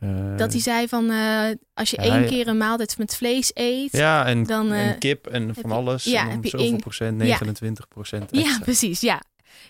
[0.00, 3.50] Eh, Dat hij zei van eh, als je ja, één keer een maaltijd met vlees
[3.54, 3.92] eet.
[3.92, 6.04] Ja, en, dan, en eh, kip en van je- alles.
[6.04, 7.26] ja, en heb je zoveel één- procent, Ja.
[7.26, 9.00] 29 procent Ja, precies.
[9.00, 9.22] Ja,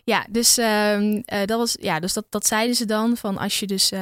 [0.05, 3.61] ja dus, ehm, eh, dat, was, ja, dus dat, dat zeiden ze dan van als
[3.61, 3.93] je dus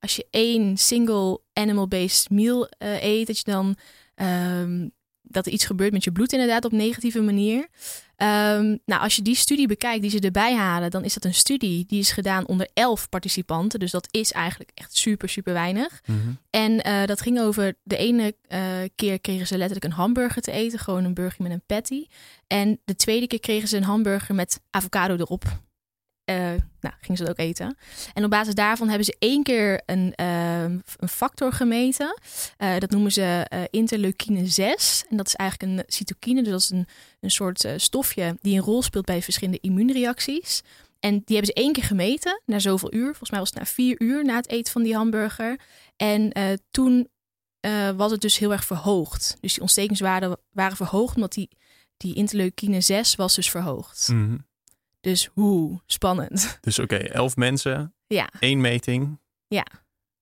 [0.00, 3.76] als je één single animal-based meal eet, dat je dan
[4.14, 4.88] ehm,
[5.34, 7.68] dat er iets gebeurt met je bloed inderdaad op negatieve manier.
[8.16, 11.34] Ehm, nou, als je die studie bekijkt die ze erbij halen, dan is dat een
[11.34, 13.80] studie die is gedaan onder elf participanten.
[13.80, 16.00] Dus dat is eigenlijk echt super, super weinig.
[16.06, 16.18] Mhm.
[16.50, 18.60] En eh, dat ging over de ene eh,
[18.94, 22.06] keer kregen ze letterlijk een hamburger te eten, gewoon een burger met een patty.
[22.46, 25.44] En de tweede keer kregen ze een hamburger met avocado erop.
[26.24, 26.36] Eh,
[26.80, 27.76] nou, gingen ze dat ook eten.
[28.14, 32.20] En op basis daarvan hebben ze één keer een, eh, een factor gemeten.
[32.56, 35.04] Eh, dat noemen ze eh, interleukine 6.
[35.08, 36.86] En dat is eigenlijk een cytokine, dus dat is een,
[37.20, 40.62] een soort stofje die een rol speelt bij verschillende immuunreacties.
[41.00, 43.06] En die hebben ze één keer gemeten, na zoveel uur.
[43.06, 45.60] Volgens mij was het na vier uur na het eten van die hamburger.
[45.96, 46.32] En
[46.70, 47.08] toen
[47.96, 49.36] was het dus heel erg verhoogd.
[49.40, 51.48] Dus die ontstekingswaarden waren verhoogd, omdat die,
[51.96, 54.08] die interleukine 6 was dus verhoogd.
[54.08, 54.36] Mhm.
[55.04, 56.58] Dus hoe spannend.
[56.60, 59.18] Dus oké, elf mensen, Ja, één meting.
[59.46, 59.66] Ja.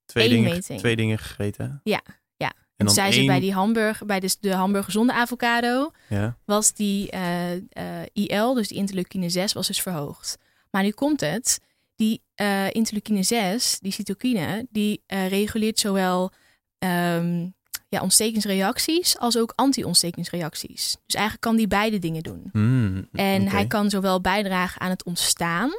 [0.04, 0.78] Twee, Eén dingen, meting.
[0.78, 1.80] twee dingen gegeten.
[1.84, 2.00] Ja,
[2.36, 2.48] ja.
[2.48, 5.90] En en dan zei ze één, bij die hamburger, bij de, de hamburger zonder avocado,
[6.08, 6.36] ja.
[6.44, 10.38] was die eh, eh, IL, dus die interleukine 6, was dus verhoogd.
[10.70, 11.60] Maar nu komt het,
[11.96, 16.30] die eh interleukine 6, die cytokine, die reguleert zowel
[16.78, 17.48] ehm,
[17.92, 20.96] ja, ontstekingsreacties als ook anti-ontstekingsreacties.
[21.06, 22.48] Dus eigenlijk kan die beide dingen doen.
[22.52, 25.70] Hmm, En hij kan zowel bijdragen aan het ontstaan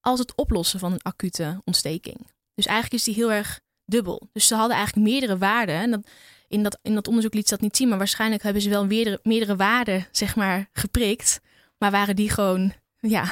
[0.00, 2.26] als het oplossen van een acute ontsteking.
[2.54, 4.28] Dus eigenlijk is die heel erg dubbel.
[4.32, 5.74] Dus ze hadden eigenlijk meerdere waarden.
[5.74, 6.00] En dat,
[6.48, 8.86] in, dat, in dat onderzoek liet ze dat niet zien, maar waarschijnlijk hebben ze wel
[8.86, 11.40] meerdere, meerdere waarden zeg maar, geprikt.
[11.78, 13.24] Maar waren die gewoon ja,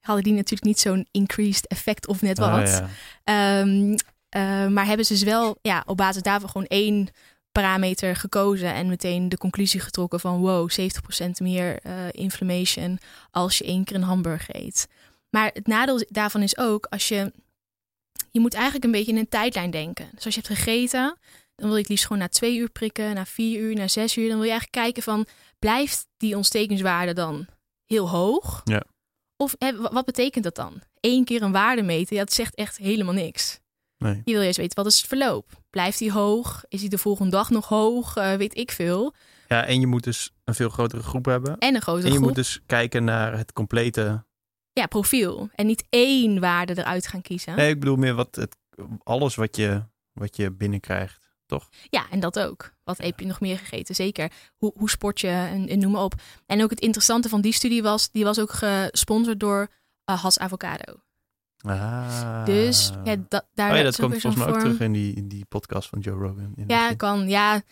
[0.00, 2.68] hadden die natuurlijk niet zo'n increased effect of net Ah, wat.
[2.68, 2.88] ja.
[3.24, 3.96] Ehm,
[4.28, 7.08] eh, maar hebben ze dus wel ja, op basis daarvan gewoon één
[7.52, 12.98] parameter gekozen en meteen de conclusie getrokken van wow, 70% meer eh, inflammation
[13.30, 14.88] als je één keer een hamburger eet.
[15.30, 17.32] Maar het nadeel daarvan is ook als je,
[18.30, 20.08] je moet eigenlijk een beetje in een tijdlijn denken.
[20.14, 21.18] Dus als je hebt gegeten,
[21.54, 24.16] dan wil je het liefst gewoon na twee uur prikken, na vier uur, na zes
[24.16, 24.28] uur.
[24.28, 25.26] Dan wil je eigenlijk kijken van,
[25.58, 27.46] blijft die ontstekingswaarde dan
[27.86, 28.60] heel hoog?
[28.64, 28.84] Ja.
[29.36, 30.82] Of hè, wat betekent dat dan?
[31.00, 33.60] Eén keer een waarde meten, ja, dat zegt echt helemaal niks.
[33.96, 34.22] Nee.
[34.24, 35.59] Je wil juist weten, wat is het verloop?
[35.70, 36.64] Blijft die hoog?
[36.68, 38.16] Is die de volgende dag nog hoog?
[38.16, 39.14] Eh, weet ik veel.
[39.48, 41.58] ja, en je moet dus een veel grotere groep hebben.
[41.58, 42.26] En een grotere En je groep.
[42.28, 44.24] moet dus kijken naar het complete...
[44.72, 45.48] Ja, profiel.
[45.54, 47.56] En niet één waarde eruit gaan kiezen.
[47.56, 48.56] Nee, ik bedoel meer wat het,
[49.02, 51.68] alles wat je, wat je binnenkrijgt, toch?
[51.90, 52.72] Ja, en dat ook.
[52.84, 53.94] Wat heb je nog meer gegeten?
[53.94, 54.30] Zeker.
[54.56, 56.14] Hoe, hoe sport je en, en noem maar op.
[56.46, 59.68] En ook het interessante van die studie was, die was ook gesponsord door
[60.10, 61.00] uh, Has Avocado.
[61.62, 62.44] Ah.
[62.44, 64.64] Dus ja, da, daar Oh ja, dat komt volgens mij ook vorm.
[64.64, 66.52] terug in die, in die podcast van Joe Rogan.
[66.66, 67.28] Ja, kan.
[67.28, 67.62] Ja,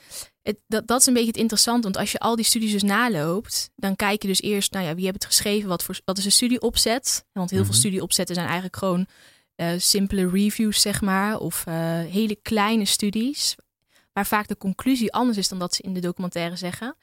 [0.43, 1.83] het, dat, dat is een beetje het interessante.
[1.83, 4.95] Want als je al die studies dus naloopt, dan kijk je dus eerst, nou ja,
[4.95, 5.69] wie heeft het geschreven?
[5.69, 7.25] Wat, voor, wat is de studieopzet?
[7.33, 7.69] Want heel Mhm.
[7.69, 9.07] veel studieopzetten zijn eigenlijk gewoon
[9.55, 11.39] eh, simpele reviews, zeg maar.
[11.39, 13.55] Of eh, hele kleine studies.
[14.13, 16.97] Waar vaak de conclusie anders is dan dat ze in de documentaire zeggen.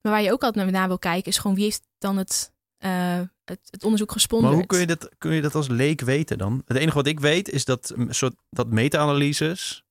[0.00, 2.52] Maar waar je ook altijd naar, naar wil kijken, is gewoon wie heeft dan het,
[2.82, 4.50] eh, het, het onderzoek gesponsord.
[4.50, 6.62] Maar hoe kun je, dat, kun je dat als leek weten dan?
[6.66, 9.84] Het enige wat ik weet is dat, soort, dat meta-analyses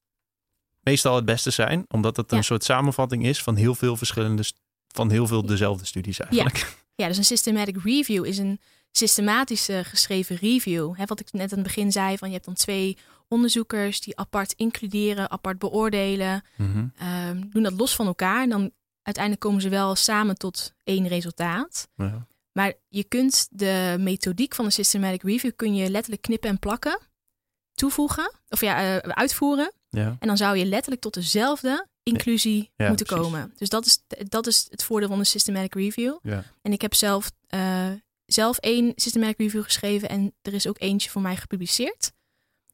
[0.81, 1.85] meestal het beste zijn.
[1.87, 2.43] Omdat het een Ja.
[2.43, 4.43] soort samenvatting is van heel veel verschillende,
[4.87, 6.79] van heel veel dezelfde studies eigenlijk.
[6.95, 8.59] Ja, dus een systematic review is een
[8.91, 10.95] systematische geschreven review.
[11.05, 14.53] Wat ik net aan het begin zei, van je hebt dan twee onderzoekers die apart
[14.53, 16.85] includeren, apart beoordelen, Mhm.
[16.97, 18.41] ehm, doen dat los van elkaar.
[18.43, 18.71] En dan
[19.01, 21.87] uiteindelijk komen ze wel samen tot één resultaat.
[21.95, 22.27] Ja.
[22.51, 26.99] Maar je kunt de methodiek van een systematic review kun je letterlijk knippen en plakken,
[27.73, 29.71] toevoegen of ja, eh, uitvoeren.
[29.89, 30.15] Ja.
[30.19, 33.23] En dan zou je letterlijk tot dezelfde inclusie Ja, moeten precies.
[33.25, 33.53] komen.
[33.55, 36.17] Dus dat is, dat is het voordeel van een systematic review.
[36.21, 36.43] Ja.
[36.61, 37.89] En ik heb zelf, eh,
[38.25, 42.11] zelf één systematic review geschreven en er is ook eentje voor mij gepubliceerd.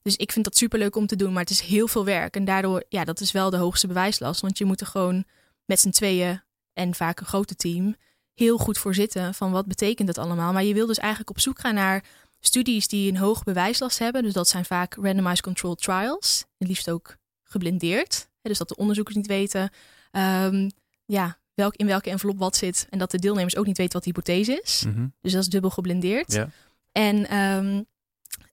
[0.01, 2.35] Dus ik vind dat super leuk om te doen, maar het is heel veel werk.
[2.35, 4.41] En daardoor, ja, dat is wel de hoogste bewijslast.
[4.41, 5.25] Want je moet er gewoon
[5.65, 7.95] met z'n tweeën en vaak een grote team
[8.37, 10.53] heel goed voor zitten van wat betekent dat allemaal.
[10.53, 12.03] Maar je wil dus eigenlijk op zoek gaan naar
[12.39, 14.23] studies die een hoog bewijslast hebben.
[14.23, 16.45] Dus dat zijn vaak randomized controlled trials.
[16.57, 18.29] Het liefst ook geblindeerd.
[18.41, 19.69] Dus dat de onderzoekers niet weten
[20.11, 20.69] ehm,
[21.05, 22.87] ja, welk, in welke envelop wat zit.
[22.89, 24.83] En dat de deelnemers ook niet weten wat de hypothese is.
[24.87, 25.07] Mhm.
[25.21, 26.45] Dus dat is dubbel geblindeerd.
[26.91, 27.83] En ehm,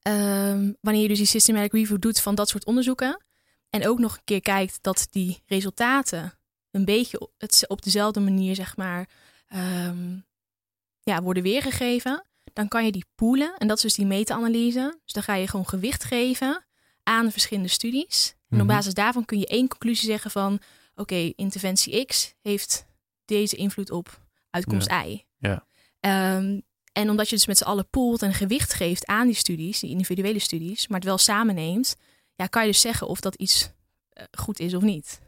[0.02, 3.24] ehm, wanneer je dus die systematic review doet van dat soort onderzoeken.
[3.70, 6.32] En ook nog een keer kijkt dat die resultaten
[6.70, 9.08] een beetje op, het, op dezelfde manier, zeg maar,
[9.54, 10.16] ehm,
[11.00, 12.24] ja, worden weergegeven.
[12.52, 13.56] Dan kan je die poolen.
[13.58, 14.98] En dat is dus die meta-analyse.
[15.04, 16.64] Dus dan ga je gewoon gewicht geven
[17.02, 18.34] aan de verschillende studies.
[18.48, 18.76] En op Mhm.
[18.76, 20.60] basis daarvan kun je één conclusie zeggen van...
[20.94, 22.86] oké, interventie X heeft
[23.24, 25.24] deze invloed op uitkomst Y.
[25.38, 25.66] Ja.
[26.00, 26.60] Ehm,
[26.92, 29.90] en omdat je dus met z'n allen poolt en gewicht geeft aan die studies, die
[29.90, 31.96] individuele studies, maar het wel samen neemt,
[32.34, 33.70] ja, kan je dus zeggen of dat iets
[34.08, 35.20] eh, goed is of niet.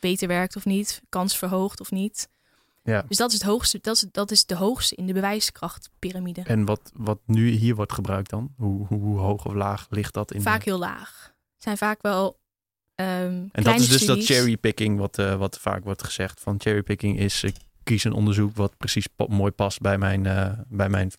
[0.00, 2.28] Beter werkt of niet, kans verhoogt of niet.
[2.82, 3.04] Ja.
[3.08, 6.42] Dus dat is, het hoogste, dat, is, dat is de hoogste in de bewijskrachtpyramide.
[6.42, 8.54] En wat, wat nu hier wordt gebruikt dan?
[8.56, 10.42] Hoe, hoe, hoe hoog of laag ligt dat in?
[10.42, 10.70] Vaak de...
[10.70, 11.32] heel laag.
[11.54, 12.38] Het zijn vaak wel
[12.94, 14.26] ehm En dat is dus studies.
[14.26, 16.40] dat cherrypicking wat, eh, wat vaak wordt gezegd.
[16.40, 20.52] Van cherrypicking is ik kies een onderzoek wat precies pa- mooi past bij mijn, eh,
[20.68, 21.10] bij mijn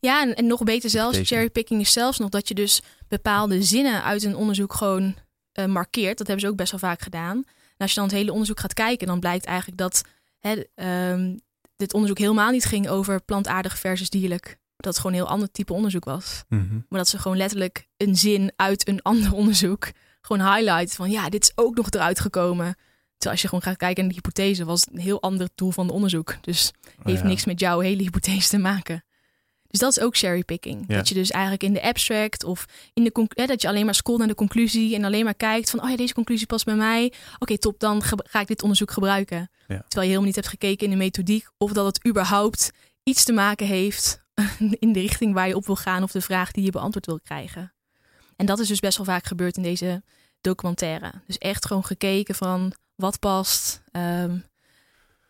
[0.00, 4.02] Ja, en, en nog beter zelfs, cherrypicking is zelfs nog dat je dus bepaalde zinnen
[4.02, 5.14] uit een onderzoek gewoon
[5.52, 6.18] eh, markeert.
[6.18, 7.36] Dat hebben ze ook best wel vaak gedaan.
[7.36, 10.02] En als je dan het hele onderzoek gaat kijken, dan blijkt eigenlijk dat
[10.42, 11.36] hè, ehm,
[11.76, 14.58] dit onderzoek helemaal niet ging over plantaardig versus dierlijk.
[14.76, 16.42] Dat het gewoon een heel ander type onderzoek was.
[16.48, 16.74] Mhm.
[16.88, 19.90] Maar dat ze gewoon letterlijk een zin uit een ander onderzoek
[20.22, 22.74] gewoon highlight van ja, dit is ook nog eruit gekomen.
[23.16, 25.70] Terwijl als je gewoon gaat kijken naar de hypothese, was het een heel ander doel
[25.70, 26.36] van het onderzoek.
[26.40, 27.26] Dus Oh heeft ja.
[27.26, 29.04] niks met jouw hele hypothese te maken.
[29.72, 30.84] Dus dat is ook cherrypicking.
[30.88, 30.96] Ja.
[30.96, 33.94] Dat je dus eigenlijk in de abstract of in de hè, dat je alleen maar
[33.94, 36.74] scrolt naar de conclusie en alleen maar kijkt van oh ja, deze conclusie past bij
[36.74, 37.12] mij.
[37.38, 39.38] Oké, top, dan ga ik dit onderzoek gebruiken.
[39.38, 39.66] Ja.
[39.66, 42.70] Terwijl je helemaal niet hebt gekeken in de methodiek of dat het überhaupt
[43.02, 44.22] iets te maken heeft
[44.84, 47.20] in de richting waar je op wil gaan of de vraag die je beantwoord wil
[47.20, 47.74] krijgen.
[48.36, 50.02] En dat is dus best wel vaak gebeurd in deze
[50.40, 51.12] documentaire.
[51.26, 53.82] Dus echt gewoon gekeken van wat past.
[53.92, 54.38] ehm,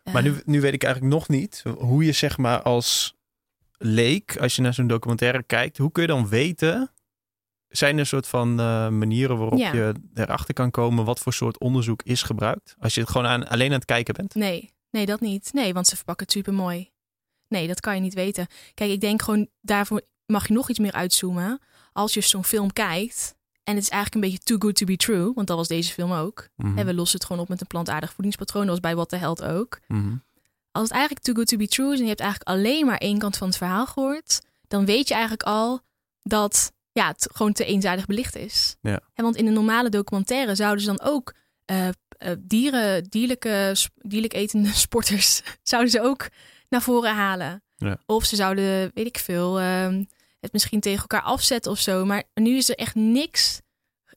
[0.03, 3.15] Maar eh, nu, nu weet ik eigenlijk nog niet hoe je zeg maar als
[3.83, 6.91] leek, als je naar zo'n documentaire kijkt, hoe kun je dan weten,
[7.67, 9.73] zijn er een soort van eh, manieren waarop Ja.
[9.73, 12.75] je erachter kan komen wat voor soort onderzoek is gebruikt?
[12.79, 14.35] Als je het gewoon aan, alleen aan het kijken bent.
[14.35, 15.49] Nee, nee, dat niet.
[15.53, 16.91] Nee, want ze verpakken het super mooi.
[17.47, 18.47] Nee, dat kan je niet weten.
[18.73, 21.59] Kijk, ik denk gewoon, daarvoor mag je nog iets meer uitzoomen.
[21.93, 24.95] Als je zo'n film kijkt en het is eigenlijk een beetje too good to be
[24.95, 26.47] true, want dat was deze film ook.
[26.55, 26.77] Mhm.
[26.77, 29.15] En we lossen het gewoon op met een plantaardig voedingspatroon, dat was bij What the
[29.15, 29.79] Held ook.
[29.87, 30.15] Mhm.
[30.73, 32.97] Als het eigenlijk too good to be true is en je hebt eigenlijk alleen maar
[32.97, 35.81] één kant van het verhaal gehoord, dan weet je eigenlijk al
[36.23, 38.75] dat ja, het gewoon te eenzijdig belicht is.
[38.81, 38.99] Ja.
[39.13, 41.33] En want in een normale documentaire zouden ze dan ook
[41.65, 41.93] eh, eh,
[42.39, 46.29] dieren, dierlijke, dierlijk etende sporters, zouden ze ook
[46.69, 47.63] naar voren halen.
[47.75, 47.97] Ja.
[48.05, 50.03] Of ze zouden, weet ik veel, ehm,
[50.39, 52.05] het misschien tegen elkaar afzetten of zo.
[52.05, 53.61] Maar nu is er echt niks.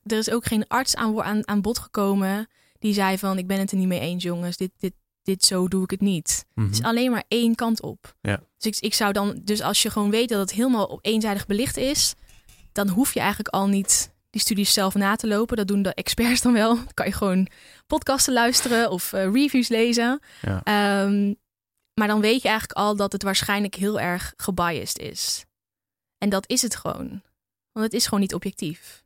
[0.03, 2.47] Er is ook geen arts aan, aan, aan bod gekomen
[2.79, 4.93] die zei van, ik ben het er niet mee eens jongens, dit, dit,
[5.27, 6.45] dit zo doe ik het niet.
[6.53, 6.65] Mhm.
[6.67, 8.15] Het is alleen maar één kant op.
[8.21, 8.39] Ja.
[8.57, 11.45] Dus ik, ik zou dan, dus als je gewoon weet dat het helemaal op eenzijdig
[11.45, 12.13] belicht is,
[12.71, 15.57] dan hoef je eigenlijk al niet die studies zelf na te lopen.
[15.57, 16.75] Dat doen de experts dan wel.
[16.75, 17.47] Dan kan je gewoon
[17.87, 20.19] podcasten luisteren of eh, reviews lezen.
[20.41, 20.61] Ja.
[20.63, 21.33] Ehm,
[21.93, 25.45] maar dan weet je eigenlijk al dat het waarschijnlijk heel erg gebiased is.
[26.17, 27.07] En dat is het gewoon.
[27.71, 29.03] Want het is gewoon niet objectief.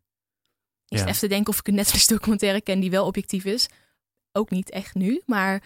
[0.87, 1.05] Ik Ja.
[1.05, 3.67] even te denken of ik een Netflix documentaire ken die wel objectief is.
[4.31, 5.63] Ook niet echt nu, maar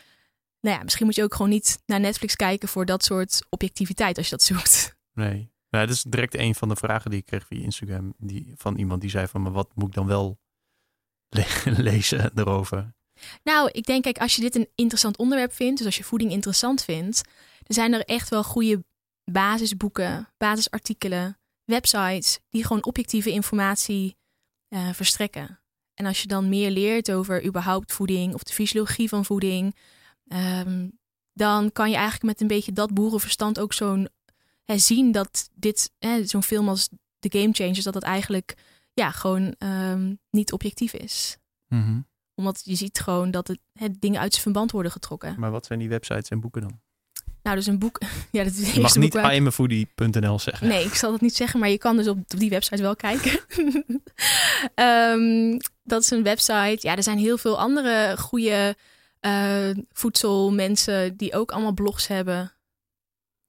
[0.65, 4.17] nou ja, misschien moet je ook gewoon niet naar Netflix kijken voor dat soort objectiviteit
[4.17, 4.95] als je dat zoekt.
[5.13, 5.53] Nee.
[5.69, 8.13] Nou, dat is direct een van de vragen die ik kreeg via Instagram.
[8.17, 10.39] Die, van iemand die zei van, maar wat moet ik dan wel
[11.29, 12.93] le- lezen erover?
[13.43, 16.31] Nou, ik denk, kijk, als je dit een interessant onderwerp vindt, dus als je voeding
[16.31, 17.21] interessant vindt,
[17.63, 18.83] dan zijn er echt wel goede
[19.31, 24.17] basisboeken, basisartikelen, websites die gewoon objectieve informatie
[24.67, 25.59] eh, verstrekken.
[25.93, 29.75] En als je dan meer leert over überhaupt voeding of de fysiologie van voeding,
[30.27, 30.87] ehm,
[31.33, 34.09] dan kan je eigenlijk met een beetje dat boerenverstand ook zo'n
[34.63, 38.55] hè, zien dat dit, hè, zo'n film als The Game Changers, dat dat eigenlijk
[38.93, 41.99] ja, gewoon ehm, niet objectief is Mhm.
[42.35, 45.35] omdat je ziet gewoon dat het, hè, dingen uit zijn verband worden getrokken.
[45.39, 46.79] Maar wat zijn die websites en boeken dan?
[47.43, 48.01] Nou, dus een boek.
[48.31, 50.67] Ja, dat is Je mag niet imafoodie.nl zeggen.
[50.67, 53.39] Nee, ik zal dat niet zeggen, maar je kan dus op die website wel kijken.
[54.75, 56.77] Ehm, dat is een website.
[56.79, 58.75] Ja, er zijn heel veel andere goede
[59.25, 62.53] eh, voedselmensen die ook allemaal blogs hebben.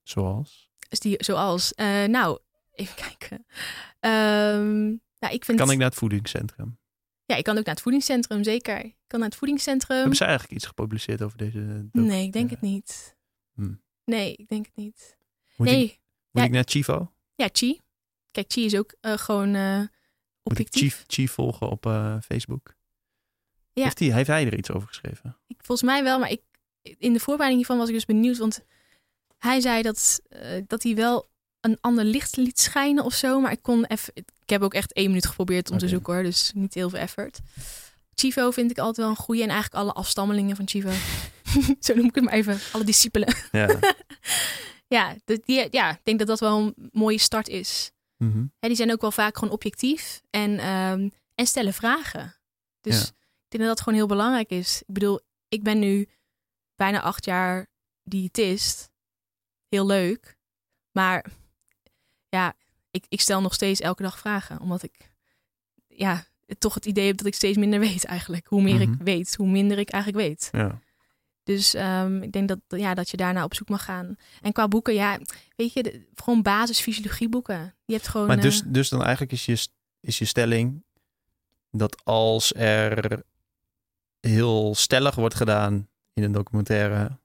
[0.02, 0.70] Zoals?
[0.88, 2.38] Die, zoals, eh, nou,
[2.72, 3.46] even kijken.
[4.00, 4.84] Ehm,
[5.18, 6.78] nou, ik vind Kan ik naar het voedingscentrum?
[7.24, 8.84] Ja, ik kan ook naar het voedingscentrum, zeker.
[8.84, 9.96] Ik kan naar het voedingscentrum.
[9.98, 12.04] Hebben ze eigenlijk iets gepubliceerd over deze doc?
[12.04, 12.54] Nee, ik denk Ja.
[12.54, 13.16] het niet.
[13.54, 13.82] Hmm.
[14.04, 15.16] Nee, ik denk het niet.
[15.56, 16.00] Moet, nee, ik,
[16.30, 16.48] moet Ja.
[16.48, 17.12] ik naar Chivo?
[17.34, 17.80] Ja, Chi.
[18.30, 20.80] Kijk, Chi is ook eh, gewoon eh, Moet ik objectief.
[20.94, 21.84] Chief, Chief volgen op
[22.24, 22.74] Facebook?
[23.76, 23.82] Ja.
[23.82, 25.36] Heeft, hij, heeft hij er iets over geschreven?
[25.46, 26.40] Ik, volgens mij wel, maar ik,
[26.82, 28.36] in de voorbereiding hiervan was ik dus benieuwd.
[28.38, 28.60] Want
[29.38, 31.28] hij zei dat, eh, dat hij wel
[31.60, 33.40] een ander licht liet schijnen of zo.
[33.40, 34.12] Maar ik kon even...
[34.14, 36.22] Ik heb ook echt één minuut geprobeerd om te zoeken hoor.
[36.22, 37.40] Dus niet heel veel effort.
[38.14, 39.42] Chivo vind ik altijd wel een goede.
[39.42, 40.90] En eigenlijk alle afstammelingen van Chivo.
[41.80, 42.58] zo noem ik het maar even.
[42.72, 43.34] Alle discipelen.
[43.52, 43.78] Ja.
[44.96, 47.90] ja, de- die, ja, ik denk dat dat wel een mooie start is.
[48.58, 52.36] Hè, die zijn ook wel vaak gewoon objectief en, ehm, en stellen vragen.
[52.80, 53.04] Dus Ja.
[53.48, 54.82] Ik denk dat dat gewoon heel belangrijk is.
[54.86, 56.08] Ik bedoel, ik ben nu
[56.74, 57.66] bijna acht jaar
[58.02, 58.90] diëtist.
[59.68, 60.36] Heel leuk.
[60.92, 61.24] Maar
[62.28, 62.54] ja,
[62.90, 64.60] ik, ik stel nog steeds elke dag vragen.
[64.60, 65.10] Omdat ik
[65.86, 66.24] ja,
[66.58, 68.46] toch het idee heb dat ik steeds minder weet eigenlijk.
[68.46, 68.92] Hoe meer Mhm.
[68.92, 70.48] ik weet, hoe minder ik eigenlijk weet.
[70.52, 70.80] ja.
[71.42, 74.16] Dus ehm, ik denk dat, ja, dat je daarna op zoek mag gaan.
[74.42, 75.18] En qua boeken, ja,
[75.56, 77.74] weet je, de- gewoon basis fysiologieboeken.
[77.84, 78.26] Je hebt gewoon.
[78.26, 79.66] Maar dus, eh, dus dan eigenlijk is je,
[80.00, 80.84] is je stelling
[81.70, 83.22] dat als er
[84.26, 87.18] heel stellig wordt gedaan in een documentaire,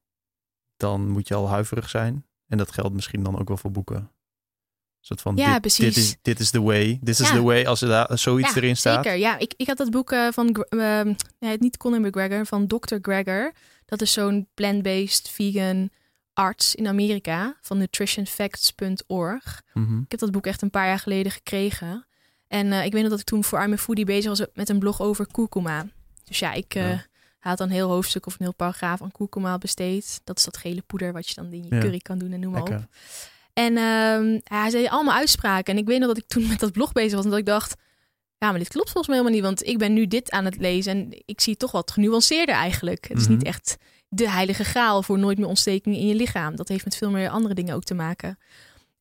[0.77, 2.25] dan moet je al huiverig zijn.
[2.47, 3.95] En dat geldt misschien dan ook wel voor boeken.
[3.95, 5.95] Een soort van, Ja, dit, precies.
[5.95, 6.99] Dit is, dit is the way.
[7.03, 7.65] This is the way.
[7.65, 9.03] Als er daar zoiets ja, erin staat.
[9.03, 9.37] Zeker, ja.
[9.37, 12.95] Ik, ik had dat boek eh, van, ehm, nee, niet Conor McGregor, van Dr.
[13.01, 13.51] Gregor.
[13.85, 15.89] Dat is zo'n plant-based vegan
[16.33, 19.61] arts in Amerika van nutritionfacts.org.
[19.73, 19.99] Mhm.
[19.99, 22.07] Ik heb dat boek echt een paar jaar geleden gekregen.
[22.47, 24.69] En eh, ik weet nog dat ik toen voor I'm a Foodie bezig was met
[24.69, 25.85] een blog over kurkuma.
[26.31, 27.05] Dus ja, ik eh, Ja.
[27.39, 30.21] had dan een heel hoofdstuk of een heel paragraaf aan kurkuma besteed.
[30.23, 32.51] Dat is dat gele poeder wat je dan in je curry kan doen en noem
[32.51, 32.85] maar op.
[33.53, 35.73] En ehm, hij zei allemaal uitspraken.
[35.73, 37.23] En ik weet nog dat ik toen met dat blog bezig was.
[37.23, 37.75] En dat ik dacht,
[38.37, 39.47] ja, maar dit klopt volgens mij helemaal niet.
[39.57, 40.91] Want ik ben nu dit aan het lezen.
[40.91, 43.07] En ik zie het toch wat genuanceerder eigenlijk.
[43.07, 43.33] Het is Mhm.
[43.33, 43.77] niet echt
[44.09, 46.55] de heilige graal voor nooit meer ontstekingen in je lichaam.
[46.55, 48.37] Dat heeft met veel meer andere dingen ook te maken.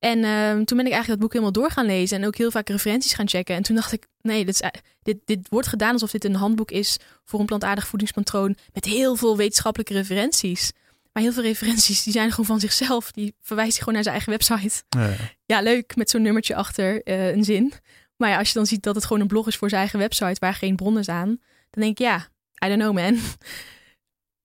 [0.00, 2.18] En ehm, toen ben ik eigenlijk dat boek helemaal door gaan lezen.
[2.18, 3.54] En ook heel vaak referenties gaan checken.
[3.54, 4.70] En toen dacht ik, nee, dit, is,
[5.02, 8.56] dit, dit wordt gedaan alsof dit een handboek is voor een plantaardig voedingspatroon.
[8.72, 10.72] Met heel veel wetenschappelijke referenties.
[11.12, 13.12] Maar heel veel referenties, die zijn gewoon van zichzelf.
[13.12, 14.82] Die verwijst hij gewoon naar zijn eigen website.
[14.88, 15.16] Ja, ja.
[15.46, 17.72] Ja, leuk, met zo'n nummertje achter eh, een zin.
[18.16, 19.98] Maar ja, als je dan ziet dat het gewoon een blog is voor zijn eigen
[19.98, 21.28] website waar geen bronnen staan,
[21.70, 22.28] dan denk ik, ja,
[22.64, 23.18] I don't know man.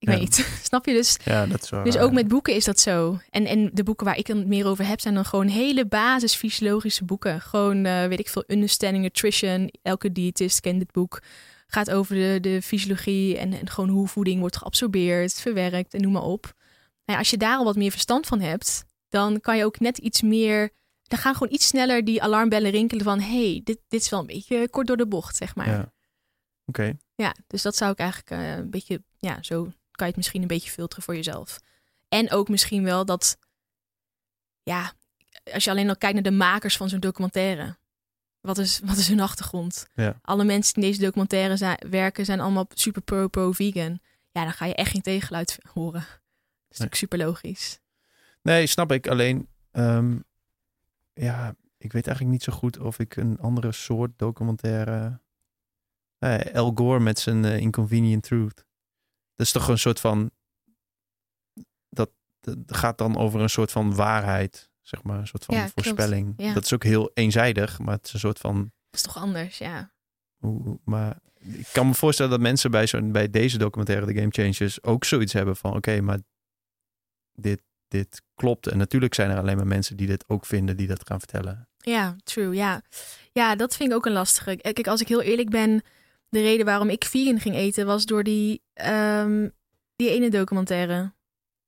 [0.05, 0.17] Ik Ja.
[0.19, 0.59] weet niet.
[0.69, 0.93] Snap je?
[0.93, 3.19] Dus, Ja, dat is dus ook met boeken is dat zo.
[3.29, 6.35] En, en de boeken waar ik het meer over heb, zijn dan gewoon hele basis
[6.35, 7.41] fysiologische boeken.
[7.41, 9.69] Gewoon, eh, weet ik veel, Understanding Nutrition.
[9.81, 11.21] Elke diëtist kent dit boek.
[11.67, 16.11] Gaat over de, de fysiologie en, en gewoon hoe voeding wordt geabsorbeerd, verwerkt en noem
[16.11, 16.43] maar op.
[16.43, 16.53] Nou
[17.05, 19.97] ja, als je daar al wat meer verstand van hebt, dan kan je ook net
[19.97, 20.69] iets meer.
[21.03, 24.25] Dan gaan gewoon iets sneller die alarmbellen rinkelen van: hey, dit, dit is wel een
[24.25, 25.69] beetje kort door de bocht, zeg maar.
[25.69, 25.93] Ja.
[26.65, 26.93] Oké.
[27.15, 30.41] Ja, dus dat zou ik eigenlijk eh, een beetje, ja, zo kan je het misschien
[30.41, 31.59] een beetje filteren voor jezelf.
[32.07, 33.37] En ook misschien wel dat,
[34.63, 34.93] ja,
[35.53, 37.77] als je alleen al kijkt naar de makers van zo'n documentaire.
[38.41, 39.87] Wat is, wat is hun achtergrond?
[39.93, 40.19] Ja.
[40.21, 43.99] Alle mensen die in deze documentaire zijn, werken zijn allemaal super pro, pro-vegan.
[44.31, 46.01] Ja, dan ga je echt geen tegengeluid horen.
[46.01, 47.79] Dat is natuurlijk super logisch.
[48.41, 49.07] Nee, snap ik.
[49.07, 50.19] Alleen, ehm,
[51.13, 55.19] ja, ik weet eigenlijk niet zo goed of ik een andere soort documentaire...
[56.19, 58.65] El Gore met zijn eh, Inconvenient Truth.
[59.35, 60.31] Dat is toch een soort van...
[61.89, 62.09] Dat,
[62.39, 65.19] dat gaat dan over een soort van waarheid, zeg maar.
[65.19, 66.33] Een soort van Ja, voorspelling.
[66.37, 66.53] Ja.
[66.53, 68.57] Dat is ook heel eenzijdig, maar het is een soort van...
[68.89, 69.93] Dat is toch anders, ja.
[70.37, 74.31] Hoe, maar ik kan me voorstellen dat mensen bij, zo'n bij deze documentaire, de Game
[74.31, 76.19] Changers, ook zoiets hebben van: oké, maar
[77.31, 78.67] dit, dit klopt.
[78.67, 81.69] En natuurlijk zijn er alleen maar mensen die dit ook vinden, die dat gaan vertellen.
[81.77, 82.55] Ja, true.
[82.55, 82.81] Ja.
[83.31, 84.55] ja, dat vind ik ook een lastige.
[84.55, 85.81] Kijk, als ik heel eerlijk ben,
[86.29, 89.49] de reden waarom ik vegan ging eten was door die, ehm,
[89.95, 91.13] die ene documentaire.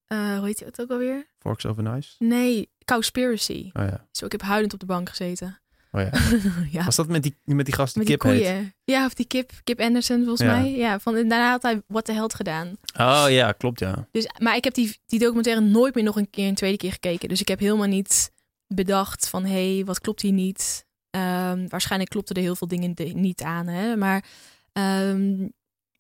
[0.07, 1.27] Eh, hoe heet die het ook alweer?
[1.39, 2.15] Forks over Nice.
[2.19, 3.69] Nee, Cowspiracy.
[3.73, 4.07] Oh ja.
[4.11, 5.59] Zo, ik heb huilend op de bank gezeten.
[5.91, 6.09] Oh ja.
[6.79, 8.41] ja, Was dat met die, met die gast die met die kip heet?
[8.47, 8.73] koeien.
[8.83, 10.59] Ja, of die kip, Kip Anderson volgens Ja.
[10.59, 10.71] mij.
[10.71, 12.77] Ja, van, daarna had hij What the Hell gedaan.
[12.99, 14.07] Oh ja, klopt ja.
[14.11, 16.91] Dus, maar ik heb die, die documentaire nooit meer nog een keer een tweede keer
[16.91, 17.29] gekeken.
[17.29, 18.31] Dus ik heb helemaal niet
[18.67, 20.85] bedacht van hé, hey, wat klopt hier niet?
[21.09, 23.67] Ehm, waarschijnlijk klopten er heel veel dingen de- niet aan.
[23.67, 23.95] Hè?
[23.95, 24.25] Maar
[24.73, 25.47] ehm,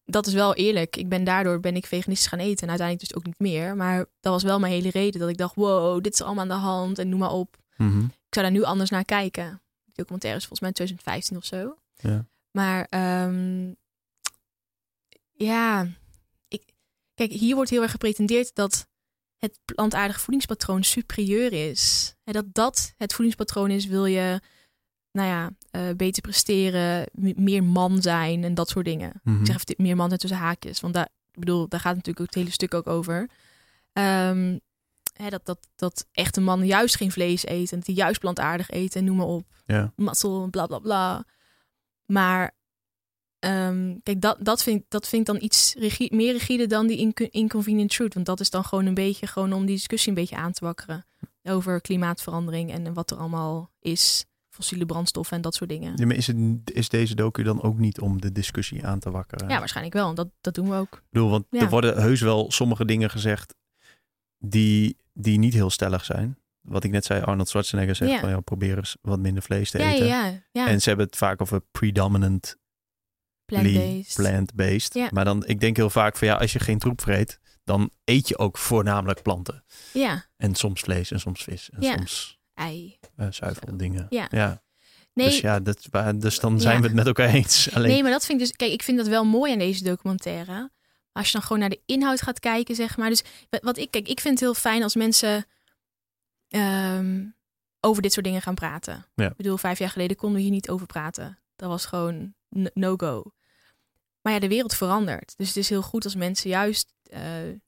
[0.05, 0.95] dat is wel eerlijk.
[0.95, 2.61] Ik ben daardoor ben ik veganistisch gaan eten.
[2.63, 3.75] En uiteindelijk dus ook niet meer.
[3.75, 5.19] Maar dat was wel mijn hele reden.
[5.19, 6.99] Dat ik dacht, wow, dit is allemaal aan de hand.
[6.99, 7.57] En noem maar op.
[7.77, 7.99] Mhm.
[8.03, 9.61] Ik zou daar nu anders naar kijken.
[9.85, 11.77] Die documentaire is volgens mij in 2015 of zo.
[12.09, 12.25] Ja.
[12.51, 13.71] Maar ehm,
[15.33, 15.87] ja,
[16.47, 16.63] ik,
[17.13, 18.87] kijk, hier wordt heel erg gepretendeerd dat
[19.37, 22.15] het plantaardig voedingspatroon superieur is.
[22.23, 24.41] En dat dat het voedingspatroon is, wil je,
[25.17, 29.11] nou ja, eh, beter presteren, meer man zijn en dat soort dingen.
[29.23, 29.39] Mhm.
[29.39, 32.19] Ik zeg even meer man zijn tussen haakjes, want daar, ik bedoel, daar gaat natuurlijk
[32.19, 33.29] ook het hele stuk ook over.
[33.93, 34.57] Ehm,
[35.13, 38.69] hè, dat, dat, dat echte mannen juist geen vlees eten en dat die juist plantaardig
[38.69, 39.93] eten en noem maar op Ja.
[40.49, 41.25] bla bla bla.
[42.05, 42.55] Maar
[43.39, 45.75] ehm, kijk, dat, dat, vind, dat vind ik dan iets
[46.09, 48.13] meer rigide dan die inco- inconvenient truth.
[48.13, 50.65] Want dat is dan gewoon een beetje gewoon om die discussie een beetje aan te
[50.65, 51.05] wakkeren.
[51.43, 54.25] Over klimaatverandering en wat er allemaal is.
[54.57, 55.93] Fossiele brandstoffen en dat soort dingen.
[55.95, 59.11] Ja, maar is, het, is deze docu dan ook niet om de discussie aan te
[59.11, 59.49] wakkeren?
[59.49, 60.13] Ja, waarschijnlijk wel.
[60.13, 60.93] Dat, dat doen we ook.
[60.95, 61.59] Ik bedoel, want Ja.
[61.61, 63.55] er worden heus wel sommige dingen gezegd
[64.37, 66.37] die, die niet heel stellig zijn.
[66.61, 68.19] Wat ik net zei, Arnold Schwarzenegger zegt Ja.
[68.19, 70.43] van ja, probeer eens wat minder vlees te Ja, eten.
[70.51, 72.55] En ze hebben het vaak over predominantly
[74.15, 75.11] Plant-based.
[75.11, 78.27] Maar dan, ik denk heel vaak van ja, als je geen troep vreet, dan eet
[78.27, 79.63] je ook voornamelijk planten.
[79.93, 81.95] Ja, En soms vlees en soms vis en Ja.
[81.95, 82.97] soms ei.
[83.15, 84.05] eh zuiveldingen.
[84.09, 84.27] Ja.
[84.31, 84.61] ja.
[85.13, 86.81] Nee, Dus ja, dat, waar- dus dan zijn Ja.
[86.81, 87.73] we het met elkaar eens.
[87.73, 88.55] Alleen, Nee, maar dat vind ik dus.
[88.55, 90.71] Kijk, ik vind dat wel mooi aan deze documentaire.
[91.11, 93.09] Als je dan gewoon naar de inhoud gaat kijken, zeg maar.
[93.09, 93.23] Dus
[93.61, 95.45] wat- ik kijk, ik vind het heel fijn als mensen
[96.47, 97.25] ehm,
[97.79, 99.05] over dit soort dingen gaan praten.
[99.15, 99.29] Ja.
[99.29, 101.39] Ik bedoel, vijf jaar geleden konden we hier niet over praten.
[101.55, 102.33] Dat was gewoon
[102.73, 103.31] no-go.
[104.21, 105.33] Maar ja, de wereld verandert.
[105.37, 107.21] Dus het is heel goed als mensen juist eh,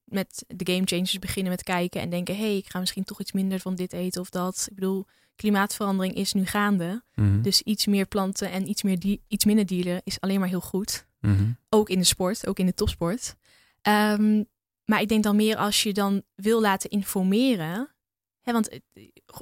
[0.04, 3.20] met de game changers beginnen met kijken en denken: hé, hey, ik ga misschien toch
[3.20, 4.66] iets minder van dit eten of dat.
[4.70, 7.04] Ik bedoel, klimaatverandering is nu gaande.
[7.16, 10.50] Mhm, Dus iets meer planten en iets, meer die, iets minder dieren is alleen maar
[10.50, 11.08] heel goed.
[11.20, 11.52] mhm.
[11.70, 13.36] Ook in de sport, ook in de topsport.
[13.82, 14.44] Ehm,
[14.86, 17.90] maar ik denk dan meer als je dan wil laten informeren.
[18.42, 18.84] Hè, want het-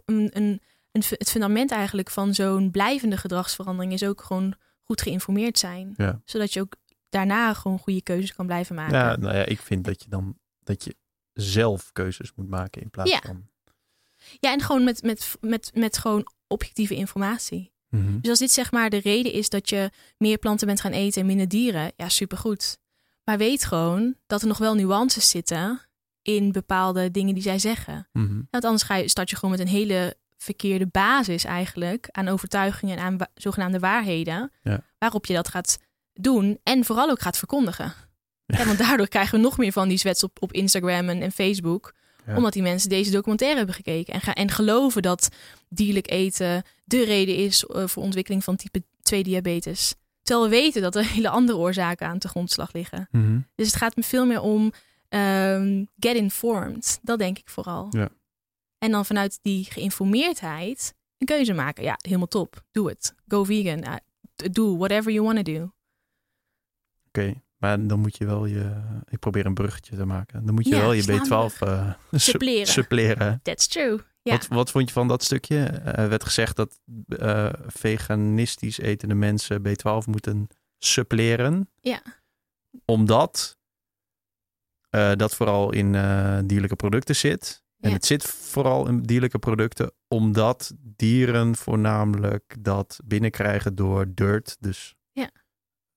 [0.05, 5.57] een, een, een, het fundament eigenlijk van zo'n blijvende gedragsverandering is ook gewoon goed geïnformeerd
[5.57, 5.93] zijn.
[5.97, 6.21] Ja.
[6.25, 6.75] Zodat je ook
[7.09, 8.97] daarna gewoon goede keuzes kan blijven maken.
[8.97, 10.95] Ja, nou ja, ik vind dat je dan dat je
[11.33, 13.19] zelf keuzes moet maken in plaats Ja.
[13.25, 13.47] van.
[14.39, 17.71] Ja, en gewoon met, met, met, met gewoon objectieve informatie.
[17.89, 18.19] Mhm.
[18.19, 21.21] Dus als dit zeg maar de reden is dat je meer planten bent gaan eten
[21.21, 22.77] en minder dieren, ja, supergoed.
[23.23, 25.81] Maar weet gewoon dat er nog wel nuances zitten
[26.21, 28.07] in bepaalde dingen die zij zeggen.
[28.11, 28.41] Mhm.
[28.49, 32.97] Want anders ga je, start je gewoon met een hele verkeerde basis eigenlijk aan overtuigingen
[32.97, 34.83] en aan wa- zogenaamde waarheden, Ja.
[34.97, 35.79] waarop je dat gaat
[36.19, 37.93] doen en vooral ook gaat verkondigen.
[38.45, 38.57] Ja.
[38.57, 41.31] Ja, want daardoor krijgen we nog meer van die zwets op, op Instagram en, en
[41.31, 41.93] Facebook.
[42.25, 42.35] Ja.
[42.35, 44.13] Omdat die mensen deze documentaire hebben gekeken.
[44.13, 45.29] En, gaan, en geloven dat
[45.69, 49.95] dierlijk eten de reden is eh, voor ontwikkeling van type 2 diabetes.
[50.21, 53.07] Terwijl we weten dat er hele andere oorzaken aan de grondslag liggen.
[53.11, 53.39] Mhm.
[53.55, 54.73] Dus het gaat me veel meer om
[55.09, 57.87] Ehm, get informed, dat denk ik vooral.
[57.89, 58.09] Ja.
[58.77, 61.83] En dan vanuit die geïnformeerdheid een keuze maken.
[61.83, 62.63] Ja, helemaal top.
[62.71, 63.13] Doe het.
[63.27, 63.83] Go vegan.
[63.83, 63.95] Uh,
[64.51, 65.71] do whatever you want to do.
[67.17, 68.71] Oké, maar dan moet je wel je...
[69.09, 70.45] Ik probeer een bruggetje te maken.
[70.45, 72.67] Dan moet je Ja, wel je sla een B12 eh sup- Suppleren.
[72.67, 73.39] suppleren.
[73.43, 73.99] That's true.
[74.21, 74.31] Ja.
[74.31, 75.57] Wat, wat vond je van dat stukje?
[75.65, 80.47] Er werd gezegd dat eh, veganistisch etende mensen B12 moeten
[80.77, 81.69] suppleren.
[81.81, 82.01] Ja.
[82.85, 83.57] Omdat
[84.89, 87.63] eh, dat vooral in eh, dierlijke producten zit.
[87.79, 87.95] En Ja.
[87.95, 94.57] het zit vooral in dierlijke producten omdat dieren voornamelijk dat binnenkrijgen door dirt.
[94.59, 94.95] Dus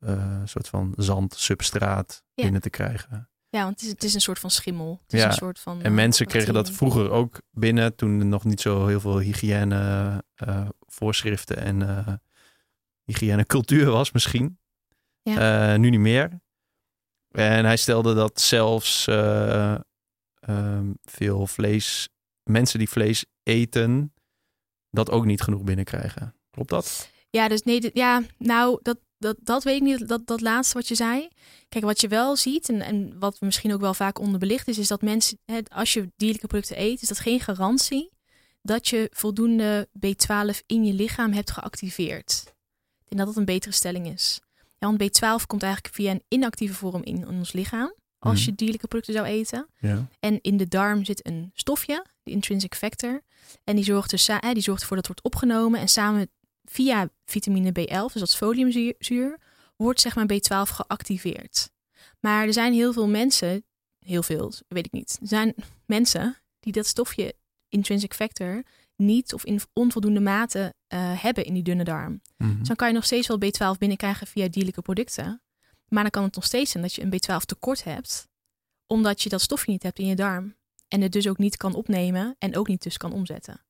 [0.01, 0.41] Ja.
[0.41, 2.43] een soort van zand, substraat Ja.
[2.43, 3.31] binnen te krijgen.
[3.49, 5.01] Ja, want het is, het is een soort van schimmel.
[5.03, 8.19] Het is Ja, een soort van, En eh, mensen kregen dat vroeger ook binnen toen
[8.21, 12.15] er nog niet zo heel veel hygiëne eh, voorschriften en eh
[13.05, 14.59] hygiënecultuur was misschien.
[15.23, 16.41] Eh, nu niet meer.
[17.31, 19.75] En hij stelde dat zelfs eh,
[20.41, 22.09] ehm, veel vlees,
[22.43, 24.15] mensen die vlees eten,
[24.91, 26.35] dat ook niet genoeg binnenkrijgen.
[26.51, 27.11] Klopt dat?
[27.31, 30.89] Ja, dus nee, ja, nou, dat, dat, dat weet ik niet, dat, dat laatste wat
[30.89, 31.29] je zei.
[31.69, 34.89] Kijk, wat je wel ziet, en, en wat misschien ook wel vaak onderbelicht is, is
[34.89, 38.11] dat mensen, hè, als je dierlijke producten eet, is dat geen garantie
[38.63, 42.43] dat je voldoende B12 in je lichaam hebt geactiveerd.
[42.99, 44.41] Ik denk dat dat een betere stelling is.
[44.79, 48.51] Ja, want B12 komt eigenlijk via een inactieve vorm in, in ons lichaam, als Mhm.
[48.51, 49.67] je dierlijke producten zou eten.
[49.81, 50.07] Ja.
[50.21, 53.23] En in de darm zit een stofje, de intrinsic factor.
[53.65, 55.81] En die zorgt, dus, die zorgt ervoor dat het wordt opgenomen.
[55.81, 56.31] En samen
[56.71, 59.39] via vitamine B11, dus dat is foliumzuur, zuur,
[59.77, 61.71] wordt zeg maar B12 geactiveerd.
[62.21, 63.65] Maar er zijn heel veel mensen,
[63.99, 65.19] heel veel, weet ik niet.
[65.21, 65.55] Er zijn
[65.87, 67.35] mensen die dat stofje
[67.69, 68.63] intrinsic factor
[68.97, 72.21] niet of in onvoldoende mate eh, hebben in die dunne darm.
[72.37, 72.59] Mhm.
[72.59, 75.43] Dus dan kan je nog steeds wel B12 binnenkrijgen via dierlijke producten.
[75.89, 78.29] Maar dan kan het nog steeds zijn dat je een B12 tekort hebt,
[78.87, 80.57] omdat je dat stofje niet hebt in je darm.
[80.89, 83.65] En het dus ook niet kan opnemen en ook niet dus kan omzetten.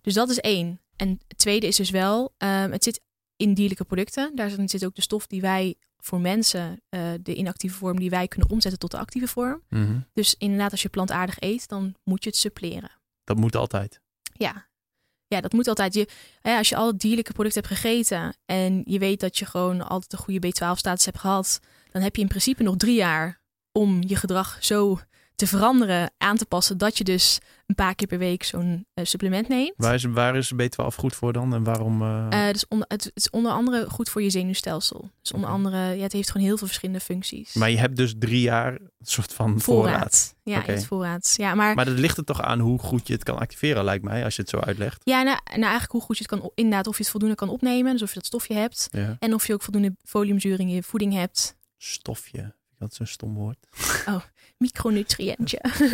[0.00, 0.80] Dus dat is één.
[1.02, 3.00] En het tweede is dus wel, ehm, het zit
[3.36, 4.32] in dierlijke producten.
[4.34, 8.28] Daar zit ook de stof die wij voor mensen, eh, de inactieve vorm, die wij
[8.28, 9.62] kunnen omzetten tot de actieve vorm.
[9.68, 9.98] Mhm.
[10.12, 12.90] Dus inderdaad, als je plantaardig eet, dan moet je het suppleren.
[13.24, 14.00] Dat moet altijd.
[14.32, 14.68] Ja.
[15.26, 15.94] Ja, dat moet altijd.
[15.94, 16.08] Je,
[16.42, 20.18] als je al dierlijke producten hebt gegeten en je weet dat je gewoon altijd een
[20.18, 23.40] goede B12-status hebt gehad, dan heb je in principe nog drie jaar
[23.72, 24.98] om je gedrag zo
[25.34, 29.04] te veranderen, aan te passen, dat je dus een paar keer per week zo'n eh,
[29.04, 29.72] supplement neemt.
[29.76, 31.54] Waar is, waar is B12 goed voor dan?
[31.54, 31.98] En waarom?
[32.52, 35.10] dus onder, het, het is onder andere goed voor je zenuwstelsel.
[35.22, 37.54] Dus onder andere, ja, het heeft gewoon heel veel verschillende functies.
[37.54, 39.92] maar je hebt dus drie jaar een soort van voorraad.
[40.42, 40.66] voorraad.
[40.66, 41.34] Ja, iets voorraad.
[41.36, 44.04] Ja, maar, Maar dat ligt er toch aan hoe goed je het kan activeren, lijkt
[44.04, 45.00] mij, als je het zo uitlegt.
[45.04, 47.48] ja, nou, nou, eigenlijk hoe goed je het kan, inderdaad, of je het voldoende kan
[47.48, 48.88] opnemen, dus of je dat stofje hebt.
[48.90, 49.16] Ja.
[49.18, 51.56] En of je ook voldoende foliumzuur in je voeding hebt.
[51.76, 52.54] Stofje.
[52.78, 53.66] Dat is een stom woord.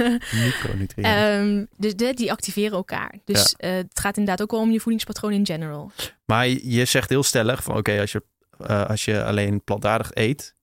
[0.45, 1.03] Micronutriëntje.
[1.03, 3.15] Ehm, dus de, die activeren elkaar.
[3.25, 5.91] Dus eh, het gaat inderdaad ook wel om je voedingspatroon in general.
[6.25, 8.23] Maar je zegt heel stellig van oké, als, je,
[8.59, 10.55] eh, als je alleen plantaardig eet,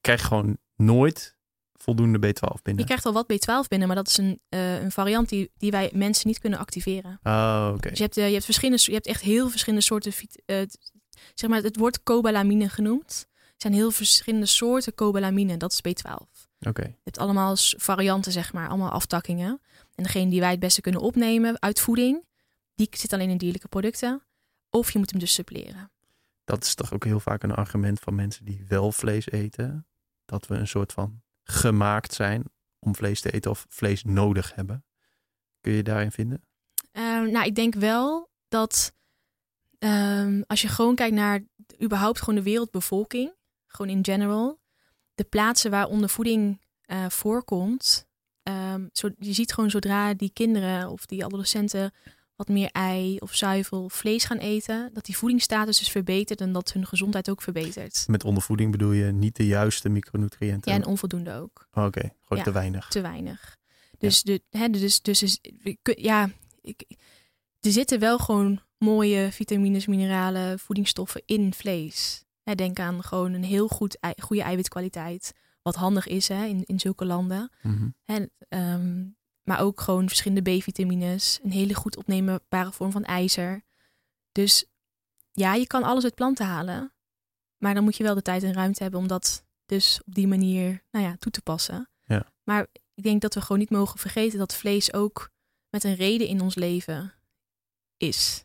[0.00, 1.38] krijg je gewoon nooit
[1.76, 2.82] voldoende B12 binnen.
[2.82, 5.70] Je krijgt al wat B12 binnen, maar dat is een, eh, een variant die, die
[5.70, 7.20] wij mensen niet kunnen activeren.
[7.22, 7.88] Oh, oké.
[7.88, 10.12] Dus je hebt, je hebt verschillende, je hebt echt heel verschillende soorten.
[11.34, 13.28] zeg maar, het wordt cobalamine genoemd.
[13.34, 15.56] Er zijn heel verschillende soorten cobalamine.
[15.56, 16.29] Dat is B12.
[16.68, 16.82] Oké.
[16.82, 19.60] Je hebt allemaal varianten, zeg maar, allemaal aftakkingen.
[19.94, 22.24] En degene die wij het beste kunnen opnemen uit voeding,
[22.74, 24.22] die zit alleen in dierlijke producten.
[24.70, 25.90] Of je moet hem dus suppleren.
[26.44, 29.86] Dat is toch ook heel vaak een argument van mensen die wel vlees eten.
[30.24, 32.44] Dat we een soort van gemaakt zijn
[32.78, 34.84] om vlees te eten of vlees nodig hebben.
[35.60, 36.44] Kun je daarin vinden?
[36.92, 38.94] Ehm, nou, ik denk wel dat
[39.78, 41.40] ehm, als je gewoon kijkt naar
[41.82, 43.34] überhaupt gewoon de wereldbevolking,
[43.66, 44.59] gewoon in general,
[45.14, 48.06] de plaatsen waar ondervoeding eh, voorkomt,
[48.42, 51.92] ehm, zo, je ziet gewoon zodra die kinderen of die adolescenten
[52.36, 56.52] wat meer ei of zuivel of vlees gaan eten, dat die voedingsstatus dus verbetert en
[56.52, 58.04] dat hun gezondheid ook verbetert.
[58.08, 60.72] Met ondervoeding bedoel je niet de juiste micronutriënten?
[60.72, 61.68] Ja, en onvoldoende ook.
[61.72, 62.42] Oh, Oké, gewoon Ja.
[62.42, 62.88] te weinig.
[62.88, 63.56] te weinig.
[63.98, 65.38] Dus, de, hè, dus, dus is,
[65.82, 66.30] ja,
[66.60, 66.84] ik,
[67.60, 72.24] er zitten wel gewoon mooie vitamines, mineralen, voedingsstoffen in vlees.
[72.42, 75.32] Hè, denk aan gewoon een heel goed, ei- goede eiwitkwaliteit.
[75.62, 77.50] Wat handig is hè, in, in zulke landen.
[77.62, 77.88] Mhm.
[78.48, 79.08] Ehm,
[79.42, 81.38] maar ook gewoon verschillende B-vitamines.
[81.42, 83.62] Een hele goed opneembare vorm van ijzer.
[84.32, 84.64] Dus
[85.32, 86.92] ja, je kan alles uit planten halen.
[87.58, 90.26] Maar dan moet je wel de tijd en ruimte hebben om dat dus op die
[90.26, 91.88] manier nou ja, toe te passen.
[92.04, 92.32] Ja.
[92.42, 95.30] Maar ik denk dat we gewoon niet mogen vergeten dat vlees ook
[95.68, 97.14] met een reden in ons leven
[97.96, 98.44] is.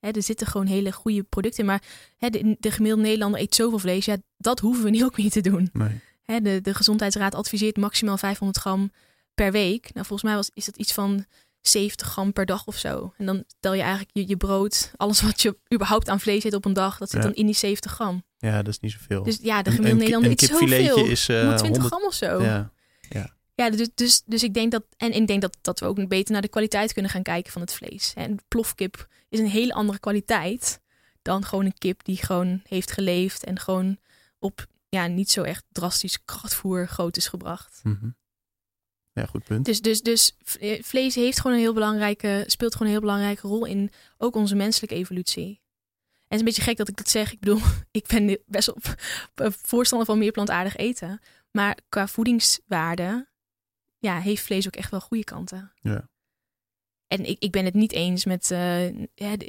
[0.00, 1.66] Er zitten gewoon hele goede producten in.
[1.66, 1.82] Maar
[2.30, 4.04] de, de gemiddelde Nederlander eet zoveel vlees.
[4.04, 5.70] Ja, dat hoeven we niet ook niet te doen.
[5.72, 6.40] Nee.
[6.42, 8.92] de, de gezondheidsraad adviseert maximaal 500 gram
[9.34, 9.82] per week.
[9.82, 11.24] Nou, volgens mij was, is dat iets van
[11.60, 13.14] 70 gram per dag of zo.
[13.16, 16.54] En dan tel je eigenlijk je, je brood, alles wat je überhaupt aan vlees eet
[16.54, 17.26] op een dag, dat zit Ja.
[17.26, 18.22] dan in die 70 gram.
[18.38, 19.22] Ja, dat is niet zoveel.
[19.22, 21.06] Dus ja, de gemiddelde Nederlander eet zoveel.
[21.06, 22.42] is eh 120 100 gram of zo.
[22.42, 22.72] Ja.
[23.54, 24.84] Ja, dus, dus, dus ik denk dat.
[24.96, 27.60] En ik denk dat, dat we ook beter naar de kwaliteit kunnen gaan kijken van
[27.60, 28.12] het vlees.
[28.14, 30.80] En plofkip is een hele andere kwaliteit
[31.22, 33.98] dan gewoon een kip die gewoon heeft geleefd en gewoon
[34.38, 37.80] op ja, niet zo echt drastisch krachtvoer groot is gebracht.
[37.82, 38.10] Mhm.
[39.12, 39.64] Ja, goed punt.
[39.64, 43.46] Dus, dus, dus v- vlees heeft gewoon een heel belangrijke, speelt gewoon een heel belangrijke
[43.48, 45.46] rol in ook onze menselijke evolutie.
[46.12, 47.32] En het is een beetje gek dat ik dat zeg.
[47.32, 47.60] Ik bedoel,
[47.90, 48.94] ik ben best op
[49.62, 51.20] voorstander van meer plantaardig eten.
[51.50, 53.28] Maar qua voedingswaarde
[53.98, 55.72] ja, heeft vlees ook echt wel goede kanten.
[55.80, 56.08] Ja.
[57.08, 58.58] En ik, ik ben het niet eens met eh,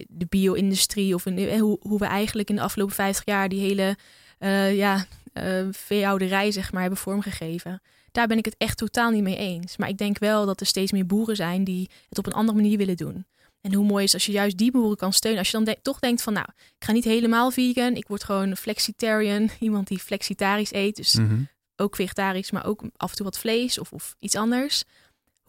[0.07, 3.97] de, bio-industrie of eh, hoe, hoe we eigenlijk in de afgelopen 50 jaar die hele
[4.37, 7.81] eh, ja, eh, veehouderij zeg maar, hebben vormgegeven.
[8.11, 9.77] Daar ben ik het echt totaal niet mee eens.
[9.77, 12.57] Maar ik denk wel dat er steeds meer boeren zijn die het op een andere
[12.57, 13.25] manier willen doen.
[13.61, 15.39] En hoe mooi is als je juist die boeren kan steunen.
[15.39, 17.95] Als je dan de- toch denkt van nou, ik ga niet helemaal vegan.
[17.95, 19.49] Ik word gewoon flexitarian.
[19.59, 20.95] Iemand die flexitarisch eet.
[20.95, 21.41] Dus Mhm.
[21.75, 24.83] ook vegetarisch, maar ook af en toe wat vlees of, of iets anders.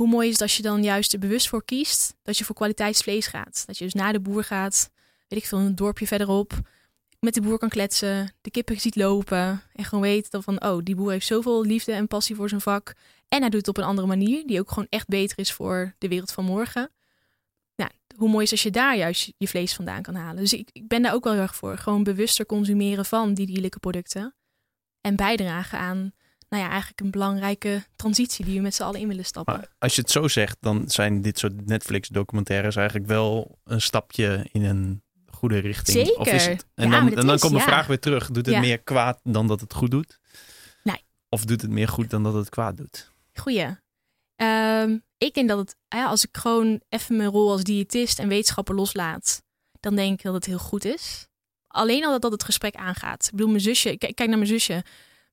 [0.01, 2.55] Hoe mooi is het als je dan juist er bewust voor kiest dat je voor
[2.55, 3.63] kwaliteitsvlees gaat.
[3.67, 4.91] Dat je dus naar de boer gaat,
[5.29, 6.61] weet ik veel, een dorpje verderop,
[7.19, 10.79] met de boer kan kletsen, de kippen ziet lopen en gewoon weet dan van, oh,
[10.85, 12.95] die boer heeft zoveel liefde en passie voor zijn vak.
[13.29, 15.95] En hij doet het op een andere manier, die ook gewoon echt beter is voor
[15.99, 16.91] de wereld van morgen.
[17.77, 20.43] Nou, hoe mooi is als je daar juist je vlees vandaan kan halen.
[20.43, 21.79] Dus ik, ik ben daar ook wel heel erg voor.
[21.79, 24.35] Gewoon bewuster consumeren van die dierlijke producten.
[25.01, 26.13] En bijdragen aan,
[26.51, 29.55] nou ja, eigenlijk een belangrijke transitie die we met z'n allen in willen stappen.
[29.55, 34.47] Maar als je het zo zegt, dan zijn dit soort Netflix-documentaires eigenlijk wel een stapje
[34.53, 36.07] in een goede richting.
[36.07, 36.21] Zeker.
[36.21, 37.61] Of is het, en Ja, dan, en dan is, komt ja.
[37.63, 38.27] vraag weer terug.
[38.31, 38.61] Doet het Ja.
[38.61, 40.19] meer kwaad dan dat het goed doet?
[40.83, 41.05] Nee.
[41.29, 43.13] Of doet het meer goed dan dat het kwaad doet?
[43.35, 43.67] Goeie.
[44.37, 48.75] Ehm, ik denk dat het, als ik gewoon even mijn rol als diëtist en wetenschapper
[48.75, 49.43] loslaat,
[49.81, 51.27] dan denk ik dat het heel goed is.
[51.67, 53.25] Alleen al dat, dat het gesprek aangaat.
[53.25, 54.85] Ik bedoel, mijn zusje, kijk naar mijn zusje.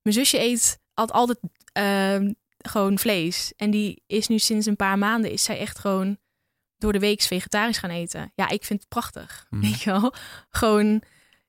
[0.02, 1.40] Mijn zusje eet al- altijd
[1.72, 3.54] ehm, gewoon vlees.
[3.56, 6.18] En die is nu sinds een paar maanden, is zij echt gewoon
[6.78, 8.32] door de week vegetarisch gaan eten.
[8.36, 9.46] Ja, ik vind het prachtig.
[9.50, 9.62] Mhm.
[9.62, 10.14] Weet je wel?
[10.50, 11.02] Gewoon,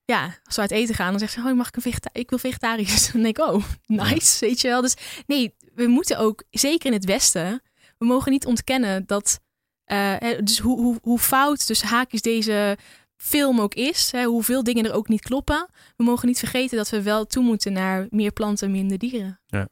[0.04, 2.30] ja, als we uit eten gaan, dan zegt ze, oh, mag ik een vegeta ik
[2.30, 3.10] wil vegetarisch.
[3.12, 4.80] Dan denk ik, oh, nice, weet je wel.
[4.80, 4.96] Dus
[5.26, 7.62] nee, we moeten ook, zeker in het Westen,
[7.98, 9.40] we mogen niet ontkennen dat,
[9.84, 12.78] eh, dus hoe, hoe, hoe fout dus haakjes deze
[13.20, 15.68] film ook is, hè, hoeveel dingen er ook niet kloppen.
[15.96, 19.40] We mogen niet vergeten dat we wel toe moeten naar meer planten, minder dieren.
[19.46, 19.68] Ja.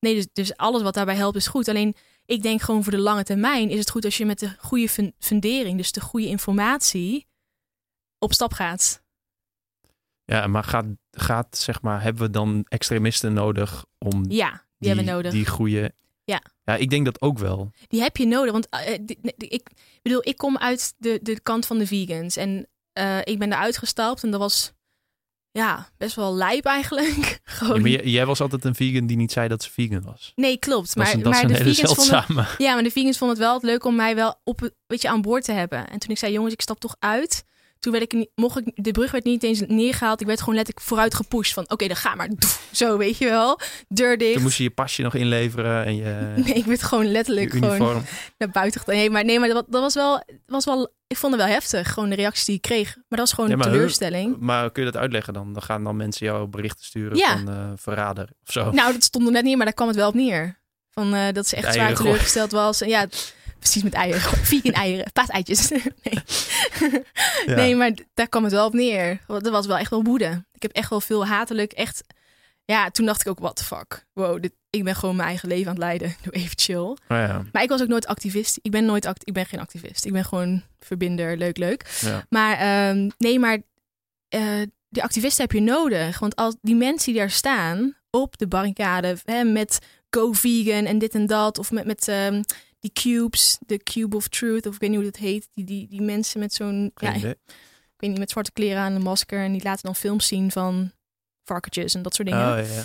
[0.00, 1.68] Nee, dus, dus alles wat daarbij helpt is goed.
[1.68, 1.94] Alleen
[2.26, 4.88] ik denk gewoon voor de lange termijn is het goed als je met de goede
[4.88, 7.26] fun- fundering, dus de goede informatie,
[8.18, 9.02] op stap gaat.
[10.24, 15.06] Ja, maar gaat, gaat zeg maar, hebben we dan extremisten nodig om Ja, die, hebben
[15.06, 15.32] we nodig.
[15.32, 15.94] die goede...
[16.30, 16.42] Ja.
[16.64, 17.70] Ja, ik denk dat ook wel.
[17.86, 18.52] Die heb je nodig.
[18.52, 19.68] Want eh, die- die- ik
[20.02, 22.36] bedoel, ik kom uit de, de kant van de vegans.
[22.36, 24.22] En eh, ik ben eruit gestapt.
[24.22, 24.72] En dat was
[25.50, 27.40] ja, best wel lijp eigenlijk.
[27.44, 27.74] Gewoon.
[27.74, 30.32] Ja, maar jij, jij was altijd een vegan die niet zei dat ze vegan was.
[30.34, 30.96] Nee, klopt.
[30.96, 33.58] Maar, dat is maar de hele vegans vonden, ja, maar de vegans vonden het wel
[33.70, 35.88] leuk om mij wel op, een beetje aan boord te hebben.
[35.90, 37.44] En toen ik zei, jongens, ik stap toch uit.
[37.80, 40.20] Toen werd ik, niet- mocht ik, de brug werd niet eens neergehaald.
[40.20, 42.28] Ik werd gewoon letterlijk vooruit gepusht van, oké, dan ga maar.
[42.72, 43.60] Zo, weet je wel.
[43.88, 44.32] Deur dicht.
[44.32, 48.02] Toen moest je je pasje nog inleveren en je, Nee, ik werd gewoon letterlijk gewoon
[48.38, 48.80] naar buiten.
[48.80, 48.96] gedaan.
[48.96, 51.92] Nee, maar, nee, maar dat, dat was wel, was wel, ik vond het wel heftig.
[51.92, 52.94] Gewoon de reacties die ik kreeg.
[52.94, 54.36] Maar dat was gewoon Ja, een teleurstelling.
[54.38, 55.52] Maar kun je dat uitleggen dan?
[55.52, 57.36] Dan gaan dan mensen jou berichten sturen Ja.
[57.38, 58.70] van eh, verrader of zo.
[58.70, 60.60] Nou, dat stond er net niet, maar daar kwam het wel op neer.
[60.90, 62.80] Van, eh, dat ze echt zwaar teleurgesteld was.
[62.80, 63.06] En ja,
[63.58, 64.20] precies met eieren.
[64.20, 65.12] Vegan eieren.
[65.12, 65.68] Paaseitjes.
[66.04, 66.18] nee.
[67.46, 67.54] Ja.
[67.54, 69.20] nee, maar daar kwam het wel op neer.
[69.26, 70.44] Er was wel echt wel woede.
[70.52, 71.72] Ik heb echt wel veel hatelijk.
[71.72, 72.04] Echt.
[72.64, 74.06] Ja, toen dacht ik ook, what the fuck.
[74.12, 76.14] Wow, dit, ik ben gewoon mijn eigen leven aan het leiden.
[76.22, 76.96] Doe even chill.
[77.08, 78.58] Maar ja, Maar ik was ook nooit activist.
[78.62, 80.04] Ik ben nooit act ik ben geen activist.
[80.04, 81.98] Ik ben gewoon verbinder, leuk, leuk.
[82.00, 82.26] ja.
[82.28, 83.58] Maar ehm, nee, maar
[84.28, 86.18] eh die activisten heb je nodig.
[86.18, 89.78] Want als die mensen die daar staan op de barricade hè, met
[90.10, 92.42] go vegan en dit en dat, of met, met ehm,
[92.78, 95.88] die cubes, de cube of truth, of ik weet niet hoe dat heet, die, die,
[95.88, 97.22] die mensen met zo'n, ja, ik
[97.96, 100.92] weet niet, met zwarte kleren aan, een masker en die laten dan films zien van
[101.44, 102.58] varkentjes en dat soort dingen.
[102.58, 102.84] Oh, ja.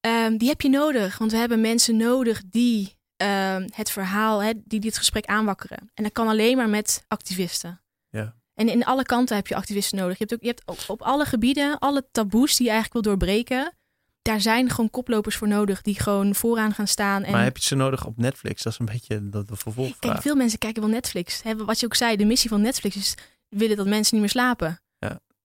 [0.00, 4.52] Ehm, die heb je nodig, want we hebben mensen nodig die ehm, het verhaal, hè,
[4.64, 5.90] die dit gesprek aanwakkeren.
[5.94, 7.82] En dat kan alleen maar met activisten.
[8.08, 8.38] Ja.
[8.54, 10.18] En in alle kanten heb je activisten nodig.
[10.18, 13.14] Je hebt, ook, je hebt op, op alle gebieden, alle taboes die je eigenlijk wil
[13.14, 13.78] doorbreken,
[14.22, 17.22] daar zijn gewoon koplopers voor nodig die gewoon vooraan gaan staan.
[17.22, 18.62] En Maar heb je ze nodig op Netflix?
[18.62, 20.22] Dat is een beetje de, de Kijk, vervolgvraag.
[20.22, 21.42] veel mensen kijken wel Netflix.
[21.56, 23.14] Wat je ook zei, de missie van Netflix is
[23.48, 24.80] willen dat mensen niet meer slapen.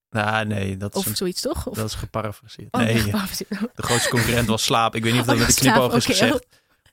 [0.10, 1.68] Nou, nee, dat is, Of een- zoiets, toch?
[1.68, 2.74] Of, dat is geparafraseerd.
[2.74, 3.50] Oh, nee, geparafraseerd.
[3.50, 4.96] de grootste concurrent was slaap.
[4.96, 6.46] Ik weet niet of dat Oh, met de knipoog is oké, gezegd.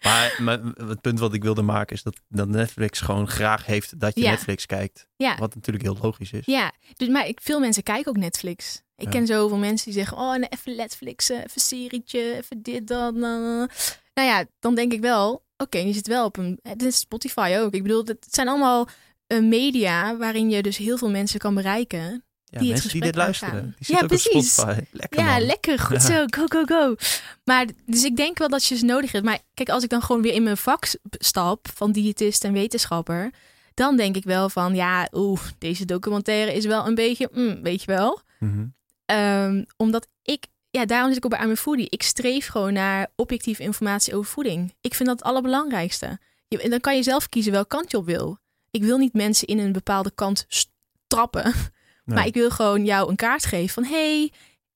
[0.02, 4.00] Maar, maar het punt wat ik wilde maken is dat, dat Netflix gewoon graag heeft
[4.00, 4.30] dat je Ja.
[4.30, 5.06] Netflix kijkt.
[5.16, 5.36] Ja.
[5.36, 6.46] Wat natuurlijk heel logisch is.
[6.46, 8.82] Ja, dus, maar ik, veel mensen kijken ook Netflix.
[9.02, 12.88] Ik ken zoveel mensen die zeggen, oh, nee, even Netflix, eh, even serietje, even dit,
[12.88, 13.08] na.
[14.14, 17.56] Nou ja, dan denk ik wel, oké, je zit wel op een, dit is Spotify
[17.58, 17.72] ook.
[17.74, 18.88] Ik bedoel, het zijn allemaal
[19.26, 22.24] eh, media waarin je dus heel veel mensen kan bereiken.
[22.44, 24.56] Ja, Die het mensen die dit luisteren, die Ja, precies.
[24.90, 25.40] Lekker ja, man.
[25.42, 26.08] lekker, goed Ja.
[26.08, 26.94] zo, go, go, go.
[27.44, 29.24] Maar, dus ik denk wel dat je ze nodig hebt.
[29.24, 33.30] Maar kijk, als ik dan gewoon weer in mijn vak stap van diëtist en wetenschapper,
[33.74, 37.80] dan denk ik wel van, ja, oeh, deze documentaire is wel een beetje, mm, weet
[37.80, 38.20] je wel.
[38.38, 38.64] Mhm.
[39.04, 41.86] Ehm, omdat ik, ja, daarom zit ik ook bij I'm a Foodie.
[41.90, 44.74] Ik streef gewoon naar objectieve informatie over voeding.
[44.80, 46.18] Ik vind dat het allerbelangrijkste.
[46.48, 48.38] Je, en dan kan je zelf kiezen welke kant je op wil.
[48.70, 50.46] Ik wil niet mensen in een bepaalde kant
[51.06, 51.52] trappen.
[52.04, 52.16] Nee.
[52.16, 54.32] Maar ik wil gewoon jou een kaart geven van hey,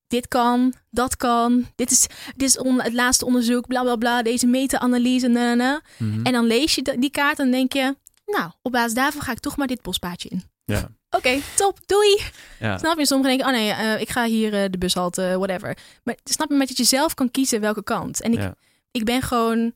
[0.06, 2.06] dit kan, dat kan, dit is,
[2.36, 5.80] dit is on- het laatste onderzoek, bla bla bla, deze meta-analyse, na, na, na.
[5.98, 6.24] Mhm.
[6.26, 7.96] En dan lees je die kaart en denk je,
[8.26, 10.42] nou, op basis daarvan ga ik toch maar dit bospaadje in.
[10.64, 10.88] Ja.
[11.16, 12.20] Oké, top, doei.
[12.58, 12.78] Ja.
[12.78, 13.06] Snap je?
[13.06, 15.78] Sommigen denken, oh nee, eh, ik ga hier eh, de bushalte, whatever.
[16.04, 18.20] Maar snap je, met dat je zelf kan kiezen welke kant.
[18.22, 18.54] En ik, Ja.
[18.90, 19.74] ik ben gewoon,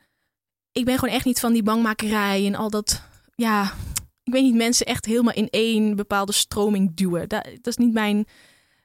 [0.73, 3.03] ik ben gewoon echt niet van die bangmakerij en al dat,
[3.35, 3.63] ja,
[4.23, 7.29] ik weet niet, mensen echt helemaal in één bepaalde stroming duwen.
[7.29, 8.27] Dat, dat is niet mijn,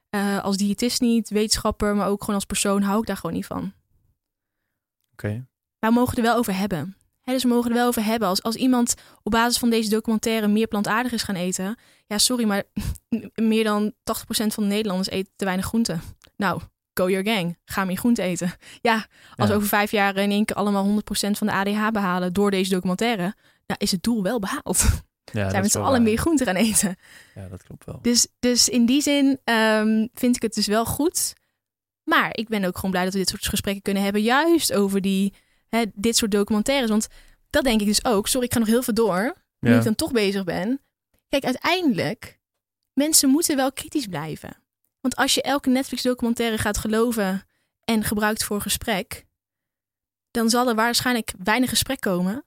[0.10, 3.46] eh, als diëtist niet, wetenschapper, maar ook gewoon als persoon hou ik daar gewoon niet
[3.46, 3.74] van.
[5.12, 5.46] Oké.
[5.80, 6.98] Maar we mogen er wel over hebben.
[7.34, 8.28] Dus we mogen er wel over hebben.
[8.28, 11.76] Als, als iemand op basis van deze documentaire meer plantaardig is gaan eten.
[12.08, 12.64] Ja, sorry, maar
[13.36, 13.94] meer dan 80%
[14.26, 16.02] van de Nederlanders eet te weinig groenten.
[16.38, 16.62] Nou,
[16.94, 17.58] go your gang.
[17.66, 18.54] Ga meer groente eten.
[18.82, 19.56] Ja, als Ja.
[19.56, 23.36] over vijf jaar in één keer allemaal 100% van de ADH behalen door deze documentaire.
[23.68, 24.86] Nou, is het doel wel behaald.
[25.32, 26.96] Ja, Zijn we is z'n allen meer groente gaan eten.
[27.36, 28.00] Ja, dat klopt wel.
[28.02, 31.34] Dus, dus in die zin ehm, vind ik het dus wel goed.
[32.04, 34.22] Maar ik ben ook gewoon blij dat we dit soort gesprekken kunnen hebben.
[34.22, 35.34] Juist over die,
[35.70, 36.90] hè, dit soort documentaires.
[36.90, 37.08] Want
[37.50, 38.28] dat denk ik dus ook.
[38.28, 39.36] Sorry, ik ga nog heel veel door.
[39.60, 39.78] Nu Ja.
[39.78, 40.82] ik dan toch bezig ben.
[41.30, 42.40] Kijk, uiteindelijk,
[42.94, 44.58] mensen moeten wel kritisch blijven.
[45.02, 47.44] Want als je elke Netflix-documentaire gaat geloven
[47.84, 49.26] en gebruikt voor gesprek,
[50.32, 52.46] dan zal er waarschijnlijk weinig gesprek komen,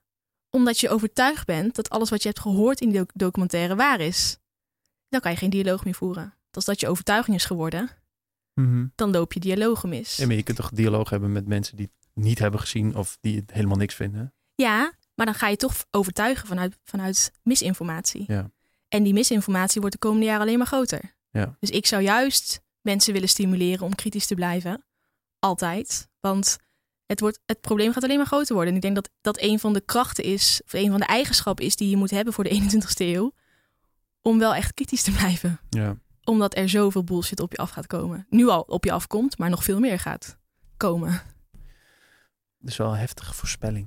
[0.50, 4.00] omdat je overtuigd bent dat alles wat je hebt gehoord in die doc- documentaire waar
[4.00, 4.38] is.
[5.08, 6.34] Dan kan je geen dialoog meer voeren.
[6.50, 7.90] Als dat je overtuiging is geworden,
[8.54, 8.86] Mhm.
[8.94, 10.16] dan loop je dialogen mis.
[10.16, 13.36] Ja, maar je kunt toch dialoog hebben met mensen die niet hebben gezien of die
[13.36, 14.34] het helemaal niks vinden.
[14.54, 18.24] Ja, maar dan ga je toch overtuigen vanuit, vanuit misinformatie.
[18.26, 18.50] Ja.
[18.88, 21.16] En die misinformatie wordt de komende jaren alleen maar groter.
[21.30, 21.56] Ja.
[21.60, 24.84] Dus ik zou juist mensen willen stimuleren om kritisch te blijven.
[25.38, 26.08] Altijd.
[26.20, 26.58] Want
[27.06, 28.70] het, wordt, het probleem gaat alleen maar groter worden.
[28.70, 31.64] En ik denk dat dat een van de krachten is, of een van de eigenschappen
[31.64, 33.32] is die je moet hebben voor de 21ste eeuw.
[34.22, 35.60] Om wel echt kritisch te blijven.
[35.68, 35.96] Ja.
[36.24, 38.26] Omdat er zoveel bullshit op je af gaat komen.
[38.30, 40.38] Nu al op je afkomt, maar nog veel meer gaat
[40.76, 41.22] komen.
[42.58, 43.86] Dat is wel een heftige voorspelling.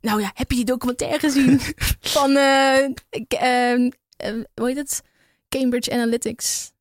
[0.00, 1.60] Nou ja, heb je die documentaire gezien
[2.16, 2.92] van, ehm,
[3.28, 5.02] eh, hoe heet het?
[5.48, 6.72] Cambridge Analytics.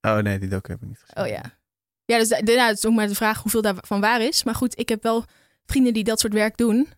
[0.00, 1.24] Oh nee, die docu heb ik niet gezien.
[1.24, 1.58] Oh ja.
[2.04, 4.44] Ja, dus da- daarna is het ook maar de vraag hoeveel daarvan waar is.
[4.44, 5.24] Maar goed, ik heb wel
[5.66, 6.88] vrienden die dat soort werk doen.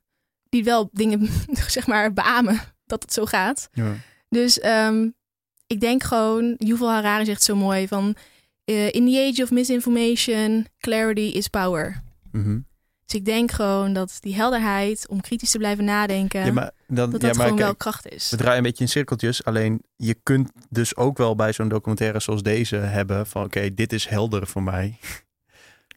[0.49, 1.29] Die wel dingen,
[1.67, 3.69] zeg maar, beamen dat het zo gaat.
[3.73, 3.95] Ja.
[4.29, 5.09] Dus ehm,
[5.67, 8.17] ik denk gewoon, Yuval Harari zegt zo mooi van...
[8.65, 12.03] in the age of misinformation, clarity is power.
[12.33, 12.59] Mhm.
[13.05, 16.45] Dus ik denk gewoon dat die helderheid om kritisch te blijven nadenken...
[16.45, 18.31] ja, maar, dan, dat ja, dat maar gewoon wel kracht is.
[18.31, 19.45] we draaien een beetje in cirkeltjes.
[19.45, 23.93] Alleen je kunt dus ook wel bij zo'n documentaire zoals deze hebben van oké, dit
[23.93, 24.99] is helder voor mij.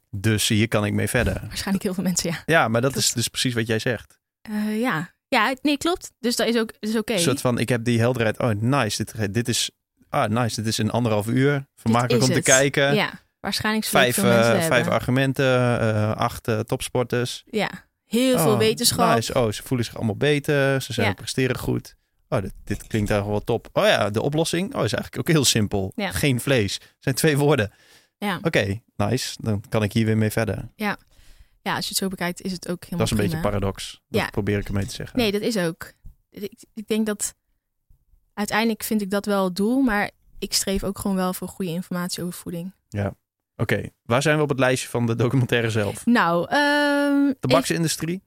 [0.09, 1.41] Dus hier kan ik mee verder.
[1.47, 2.43] Waarschijnlijk heel veel mensen, ja.
[2.45, 3.05] Ja, maar dat Klopt.
[3.05, 4.19] is dus precies wat jij zegt.
[4.41, 5.13] Eh, ja.
[5.27, 6.11] ja, nee, klopt.
[6.19, 7.13] Dus dat is ook is oké.
[7.13, 8.39] Een soort van, ik heb die helderheid.
[8.39, 9.03] Oh, nice.
[9.03, 9.71] Dit, dit is,
[10.09, 10.55] ah, nice.
[10.55, 11.67] Dit is een anderhalf uur.
[11.75, 12.95] Vermakelijk om te kijken.
[12.95, 14.63] Ja, waarschijnlijk Vijf, hebben.
[14.63, 17.43] vijf argumenten, eh, acht eh, topsporters.
[17.49, 17.69] Ja,
[18.05, 19.15] heel veel Oh, wetenschap.
[19.15, 19.33] Nice.
[19.33, 20.81] Oh, ze voelen zich allemaal beter.
[20.81, 21.13] Ze zijn Ja.
[21.13, 21.95] presteren goed.
[22.29, 23.69] Oh, dit, dit klinkt eigenlijk wel top.
[23.73, 25.91] Oh ja, de oplossing oh, is eigenlijk ook heel simpel.
[25.95, 26.11] Ja.
[26.11, 26.79] Geen vlees.
[26.99, 27.71] zijn twee woorden.
[28.17, 28.39] Ja.
[28.41, 29.35] Oké, nice.
[29.41, 30.69] Dan kan ik hier weer mee verder.
[30.75, 30.97] ja,
[31.75, 33.41] als je het zo bekijkt, is het ook helemaal Dat is een prima.
[33.41, 34.01] beetje paradox.
[34.07, 34.29] Dat Ja.
[34.29, 35.19] probeer ik ermee te zeggen.
[35.19, 35.91] Nee, dat is ook.
[36.29, 37.33] Ik, ik denk dat
[38.33, 41.71] uiteindelijk vind ik dat wel het doel, maar ik streef ook gewoon wel voor goede
[41.71, 42.73] informatie over voeding.
[43.57, 46.05] Oké, waar zijn we op het lijstje van de documentaire zelf?
[46.05, 48.21] Nou, ehm, De baksindustrie?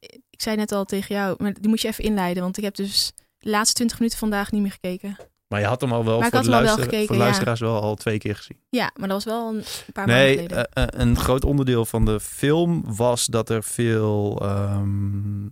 [0.00, 2.64] ik, ik zei net al tegen jou, maar die moet je even inleiden, want ik
[2.64, 5.16] heb dus de laatste 20 minuten vandaag niet meer gekeken.
[5.48, 6.84] Maar je had hem al wel Maar ik voor, had de hem al wel luister-
[6.84, 7.22] gekeken, voor ja.
[7.22, 8.58] luisteraars wel al twee keer gezien.
[8.70, 10.70] Ja, maar dat was wel een paar maanden Nee, geleden.
[10.72, 14.38] eh, eh, een groot onderdeel van de film was dat er veel.
[14.42, 15.48] ehm,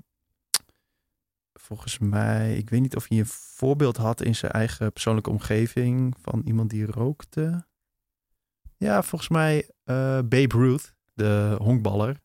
[1.53, 6.14] volgens mij, ik weet niet of hij een voorbeeld had in zijn eigen persoonlijke omgeving
[6.22, 7.66] van iemand die rookte.
[8.82, 12.20] Ja, volgens mij eh, Babe Ruth, de honkballer.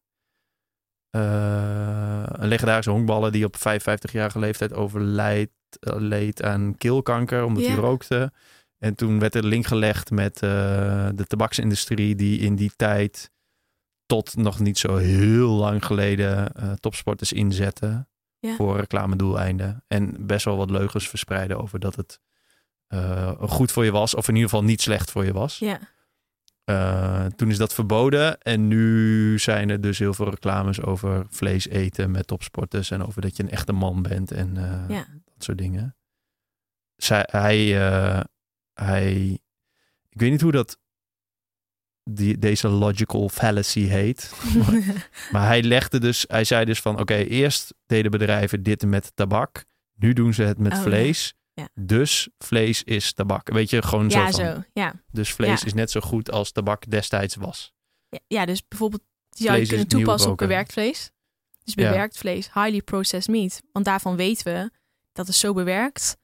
[1.10, 7.76] Eh, een legendarische honkballer die op 55-jarige leeftijd overlijdt eh, leed aan keelkanker omdat hij
[7.76, 8.32] rookte.
[8.78, 13.32] En toen werd er link gelegd met de tabaksindustrie die in die tijd
[14.06, 18.10] tot nog niet zo heel lang geleden topsporters inzetten
[18.42, 19.84] voor reclamedoeleinden.
[19.88, 22.20] En best wel wat leugens verspreiden over dat het
[23.40, 25.60] goed voor je was, of in ieder geval niet slecht voor je was.
[25.60, 25.80] Ja.
[26.68, 31.68] Eh, toen is dat verboden en nu zijn er dus heel veel reclames over vlees
[31.68, 35.06] eten met topsporters en over dat je een echte man bent en eh, Ja.
[35.26, 35.96] dat soort dingen.
[36.96, 38.20] Zij, hij, eh,
[38.74, 39.40] hij,
[40.10, 40.78] ik weet niet hoe dat
[42.04, 44.34] die, deze logical fallacy heet.
[45.32, 49.66] Maar hij legde dus, hij zei dus van oké, eerst deden bedrijven dit met tabak.
[49.96, 51.34] Nu doen ze het met Oh, vlees.
[51.58, 51.70] Ja.
[51.76, 53.50] Dus vlees is tabak.
[53.50, 54.54] Weet je, gewoon ja, zo van.
[54.56, 54.64] zo.
[54.74, 54.94] Ja.
[55.12, 57.74] Dus vlees is net zo goed als tabak destijds was.
[58.28, 61.12] Ja, dus bijvoorbeeld die zou je kunnen toepassen op bewerkt vlees.
[61.64, 63.62] Dus bewerkt vlees, highly processed meat.
[63.72, 64.72] Want daarvan weten we
[65.12, 66.18] dat het zo bewerkt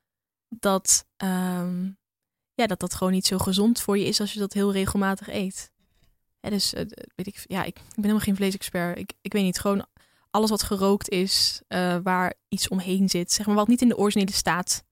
[0.50, 1.84] dat, ehm,
[2.54, 5.30] ja, dat dat gewoon niet zo gezond voor je is als je dat heel regelmatig
[5.30, 5.72] eet.
[6.40, 8.98] Ja, dus eh, weet ik, ja, ik, ik ben helemaal geen vleesexpert.
[8.98, 9.86] Ik, ik weet niet, gewoon
[10.30, 13.98] alles wat gerookt is, eh, waar iets omheen zit, zeg maar wat niet in de
[13.98, 14.84] originele staat.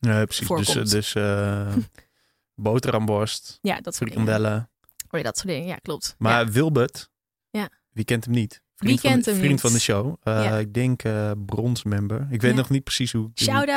[0.00, 0.38] Nee, precies.
[0.38, 0.76] Dus, Voorkomt.
[0.86, 1.76] eh, dus eh,
[2.54, 4.70] boterhamborst, Ja, dat frikandellen.
[5.10, 5.66] Oh ja, dat soort dingen.
[5.66, 6.14] Ja, klopt.
[6.18, 6.50] Maar ja.
[6.52, 7.10] Wilbert,
[7.50, 7.68] Ja.
[7.90, 8.62] wie kent hem niet?
[8.76, 10.16] Wie van, hem vriend van de show.
[10.22, 10.56] Eh, Ja.
[10.58, 11.02] Ik denk
[11.46, 12.26] bronsmember.
[12.30, 12.56] Ik weet Ja.
[12.56, 13.68] nog niet precies hoe, Shout-out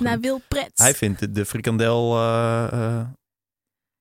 [0.00, 0.70] naar ga- Wil Pret.
[0.74, 2.16] Hij vindt de, de frikandel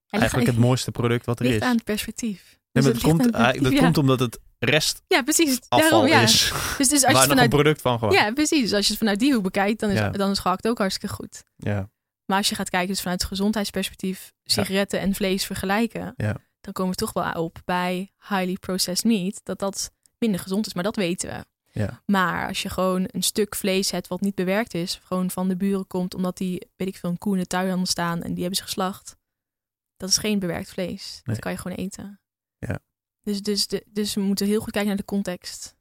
[0.10, 1.62] eigenlijk het mooiste product wat er is.
[1.62, 2.60] aan het perspectief.
[2.74, 5.60] Nee, Dus maar het dat komt, ah, dat komt omdat het restafval Ja, precies.
[5.70, 6.22] Daarom, ja.
[6.22, 6.52] is.
[6.78, 8.14] Dus, dus als je nog een vanuit, product van gewoon.
[8.14, 8.62] ja, precies.
[8.62, 10.10] Dus als je het vanuit die hoek bekijkt, dan is, Ja.
[10.10, 11.44] dan is gehakt ook hartstikke goed.
[11.56, 11.90] Ja.
[12.26, 16.36] Maar als je gaat kijken dus vanuit het gezondheidsperspectief, sigaretten en vlees vergelijken, Ja.
[16.62, 20.74] dan komen we toch wel op bij highly processed meat, dat dat minder gezond is.
[20.74, 21.46] Maar dat weten we.
[21.80, 22.02] Ja.
[22.06, 25.56] Maar als je gewoon een stuk vlees hebt wat niet bewerkt is, gewoon van de
[25.56, 28.56] buren komt omdat die, weet ik veel, een koe in de staan en die hebben
[28.58, 29.16] ze geslacht.
[29.98, 31.12] Dat is geen bewerkt vlees.
[31.14, 31.36] Nee.
[31.36, 32.20] Dat kan je gewoon eten.
[32.68, 32.80] Ja.
[33.24, 35.76] Dus, dus, de, dus we moeten heel goed kijken naar de context.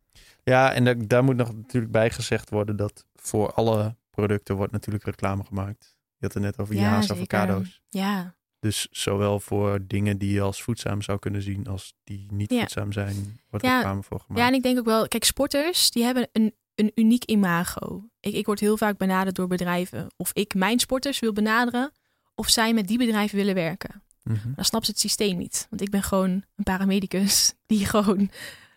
[0.45, 4.73] Ja, en daar, daar moet nog natuurlijk bij gezegd worden dat voor alle producten wordt
[4.73, 5.97] natuurlijk reclame gemaakt.
[6.17, 6.91] Je had het net over zeker.
[6.91, 7.81] avocado's.
[7.89, 12.51] Ja, Dus zowel voor dingen die je als voedzaam zou kunnen zien als die niet
[12.53, 12.61] Ja.
[12.61, 13.77] voedzaam zijn, wordt Ja.
[13.77, 14.41] reclame voor gemaakt.
[14.41, 18.09] Ja, en ik denk ook wel, kijk, sporters die hebben een, een uniek imago.
[18.21, 20.07] Ik, ik word heel vaak benaderd door bedrijven.
[20.17, 21.93] Of ik mijn sporters wil benaderen,
[22.35, 24.03] of zij met die bedrijven willen werken.
[24.23, 24.53] Mhm.
[24.55, 25.67] Dan snapt ze het systeem niet.
[25.71, 28.31] Want ik ben gewoon een paramedicus die gewoon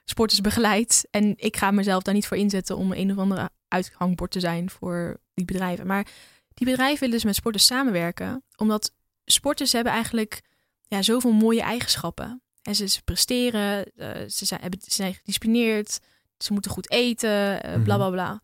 [0.05, 1.07] sporters begeleidt.
[1.11, 4.69] En ik ga mezelf daar niet voor inzetten om een of andere uithangbord te zijn
[4.69, 5.87] voor die bedrijven.
[5.87, 6.07] Maar
[6.53, 8.91] die bedrijven willen dus met sporters samenwerken, omdat
[9.25, 10.41] sporters hebben eigenlijk
[10.87, 12.41] ja, zoveel mooie eigenschappen.
[12.61, 15.99] En ze, ze presteren, eh, ze, zijn, hebben, ze zijn gedisciplineerd,
[16.37, 18.41] ze moeten goed eten, eh, bla bla bla.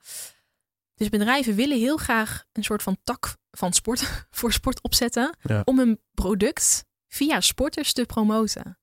[0.96, 4.02] Dus bedrijven willen heel graag een soort van tak van sport
[4.40, 5.62] voor sport opzetten Ja.
[5.66, 8.80] om hun product via sporters te promoten.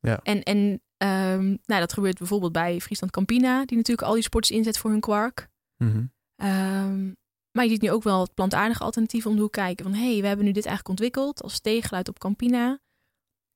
[0.00, 0.20] Ja.
[0.22, 4.56] En, en ehm, nou, dat gebeurt bijvoorbeeld bij Friesland Campina, die natuurlijk al die sporters
[4.56, 5.48] inzet voor hun kwark.
[5.76, 6.06] Mhm.
[6.36, 7.12] Ehm,
[7.50, 9.84] maar je ziet nu ook wel het plantaardige alternatief om de hoek kijken.
[9.84, 12.80] Van hé, hey, we hebben nu dit eigenlijk ontwikkeld als tegengeluid op Campina.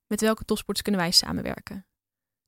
[0.06, 1.86] Met welke topsporters kunnen wij samenwerken?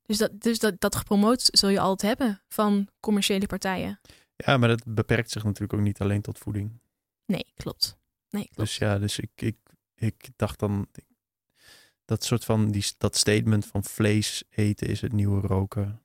[0.02, 4.00] Dus dat, dus dat, dat gepromoot zul je altijd hebben van commerciële partijen.
[4.36, 6.80] Ja, maar dat beperkt zich natuurlijk ook niet alleen tot voeding.
[7.26, 7.96] Nee, klopt.
[8.30, 8.56] Nee, klopt.
[8.56, 9.56] Dus ja, dus ik, ik,
[9.94, 10.88] ik dacht dan,
[12.04, 16.02] dat soort van, die, dat statement van vlees eten is het nieuwe roken.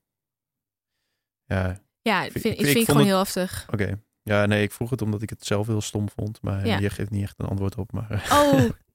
[1.45, 3.65] Ja, ja, ik- vind, ik- ik, ik vind ik gewoon het- heel heftig.
[3.71, 3.99] oké.
[4.23, 6.41] Ja, nee, ik vroeg het omdat ik het zelf heel stom vond.
[6.41, 6.77] Maar Ja.
[6.79, 7.91] je geeft niet echt een antwoord op.
[7.91, 8.51] Maar Oh,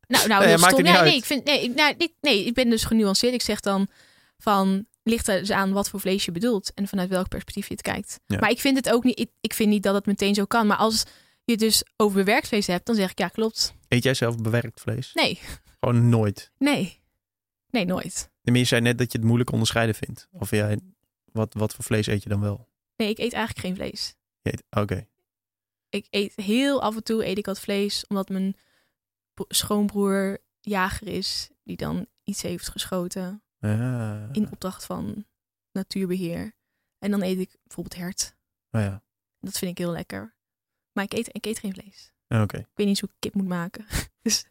[0.07, 0.83] nou, nou Nee, stom.
[0.83, 3.35] nee, ik vind, nee, nou, ik, nee, ik ben dus genuanceerd.
[3.35, 3.89] Ik zeg dan
[4.39, 7.73] van, ligt er dus aan wat voor vlees je bedoelt en vanuit welk perspectief je
[7.73, 8.21] het kijkt.
[8.27, 8.39] Ja.
[8.39, 10.67] Maar ik vind het ook niet, ik, ik vind niet dat het meteen zo kan.
[10.67, 11.05] Maar als
[11.45, 13.75] je het dus over bewerkt vlees hebt, dan zeg ik ja, klopt.
[13.89, 15.11] eet jij zelf bewerkt vlees?
[15.15, 15.39] Nee,
[15.85, 16.53] Gewoon nooit.
[16.59, 17.01] nee,
[17.71, 18.31] nee, nooit.
[18.43, 20.29] Maar je zei net dat je het moeilijk onderscheiden vindt.
[20.33, 20.79] Of jij,
[21.33, 22.69] wat, wat voor vlees eet je dan wel?
[22.97, 24.15] Nee, ik eet eigenlijk geen vlees.
[24.43, 25.07] Je eet- Oké.
[25.89, 28.57] Ik eet heel af en toe eet ik wat vlees, omdat mijn
[29.35, 33.39] bro- schoonbroer jager is, die dan iets heeft geschoten.
[33.59, 34.29] Ja.
[34.33, 35.27] in opdracht van
[35.73, 36.55] natuurbeheer.
[36.99, 38.37] En dan eet ik bijvoorbeeld hert.
[38.71, 39.03] Oh ja.
[39.41, 40.35] Dat vind ik heel lekker.
[40.93, 42.13] Maar ik eet, ik eet geen vlees.
[42.27, 42.59] Ja, Oké.
[42.59, 43.87] Ik weet niet hoe ik kip moet maken.
[44.23, 44.45] Dus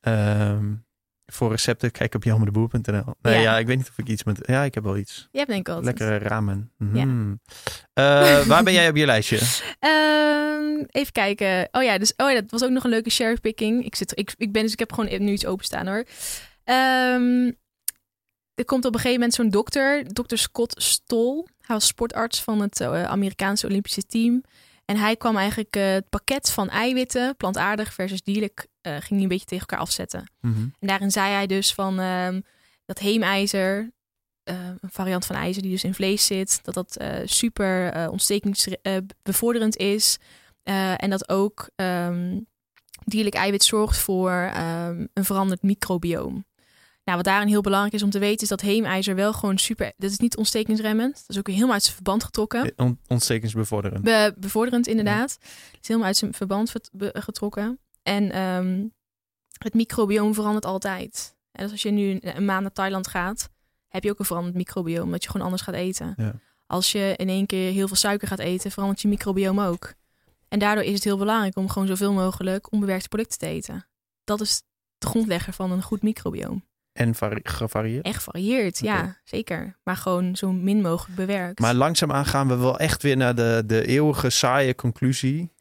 [0.00, 0.74] Ehm,
[1.26, 3.14] Voor recepten kijk op jelmedeboer.nl.
[3.22, 3.40] Nee, Ja.
[3.40, 3.58] ja.
[3.58, 4.38] ik weet niet of ik iets met...
[4.42, 5.28] Ja, ik heb wel iets.
[5.30, 5.84] Je hebt denk ik.
[5.84, 6.72] Lekkere ramen.
[6.76, 7.40] Mm.
[7.92, 9.38] Eh, waar ben jij op je lijstje?
[9.78, 11.68] Ehm, even kijken.
[11.70, 13.84] Oh ja, dus, oh ja, dat was ook nog een leuke cherrypicking.
[13.84, 16.04] Ik, zit, ik, ik ben dus, ik heb gewoon nu iets openstaan hoor.
[16.64, 17.50] Ehm,
[18.54, 21.46] er komt op een gegeven moment zo'n dokter, dokter Scott Stoll.
[21.60, 24.42] Hij was sportarts van het eh, Amerikaanse Olympische team.
[24.90, 29.22] En hij kwam eigenlijk eh, het pakket van eiwitten, plantaardig versus dierlijk, eh, ging hij
[29.22, 30.32] een beetje tegen elkaar afzetten.
[30.40, 30.60] Mhm.
[30.60, 32.40] En daarin zei hij dus van ehm,
[32.84, 33.90] dat heemijzer,
[34.42, 40.18] eh, een variant van ijzer die dus in vlees zit, dat dat super ontstekingsbevorderend is.
[40.96, 42.40] En dat ook ehm,
[43.04, 46.44] dierlijk eiwit zorgt voor ehm, een veranderd microbioom.
[47.10, 49.92] Nou, wat daarin heel belangrijk is om te weten, is dat heemijzer wel gewoon super.
[49.96, 51.14] Dat is niet ontstekingsremmend.
[51.14, 52.72] Dat is ook helemaal uit zijn verband getrokken.
[52.76, 54.04] On- ontstekingsbevorderend.
[54.04, 55.38] Be- bevorderend, inderdaad.
[55.40, 57.78] Het is helemaal uit zijn verband getrokken.
[58.02, 58.86] En ehm,
[59.58, 61.36] het microbioom verandert altijd.
[61.52, 63.48] En dus als je nu een, een maand naar Thailand gaat,
[63.88, 66.14] heb je ook een veranderd microbioom, omdat je gewoon anders gaat eten.
[66.16, 66.34] Ja.
[66.66, 69.94] Als je in één keer heel veel suiker gaat eten, verandert je microbioom ook.
[70.48, 73.86] En daardoor is het heel belangrijk om gewoon zoveel mogelijk onbewerkte producten te eten.
[74.24, 74.62] Dat is
[74.98, 76.68] de grondlegger van een goed microbioom.
[76.92, 78.04] En vari- gevarieerd.
[78.04, 79.78] Echt varieert, ja, zeker.
[79.82, 81.58] Maar gewoon zo min mogelijk bewerkt.
[81.58, 85.52] Maar langzaamaan gaan we wel echt weer naar de, de eeuwige saaie conclusie.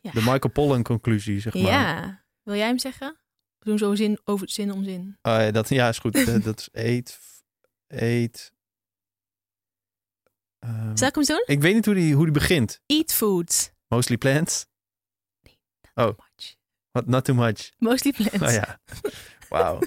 [0.00, 0.10] Ja.
[0.10, 1.62] De Michael Pollan conclusie, zeg maar.
[1.62, 2.24] Ja.
[2.42, 3.16] Wil jij hem zeggen?
[3.58, 5.18] We doen zo zin, over, zin om zin.
[5.22, 6.14] Oh, ja, dat, ja, is goed.
[6.16, 7.18] Eh, dat is eet,
[7.86, 8.52] eet.
[10.58, 11.42] ehm, Zal ik hem doen?
[11.46, 12.80] ik weet niet hoe die, hoe die begint.
[12.86, 13.72] Eat food.
[13.88, 14.66] Mostly plants.
[15.94, 16.04] Oh.
[16.06, 16.54] Much.
[16.90, 17.70] What, not too much.
[17.78, 18.40] Mostly plants.
[18.40, 18.78] Oh ja.
[19.48, 19.78] Wauw.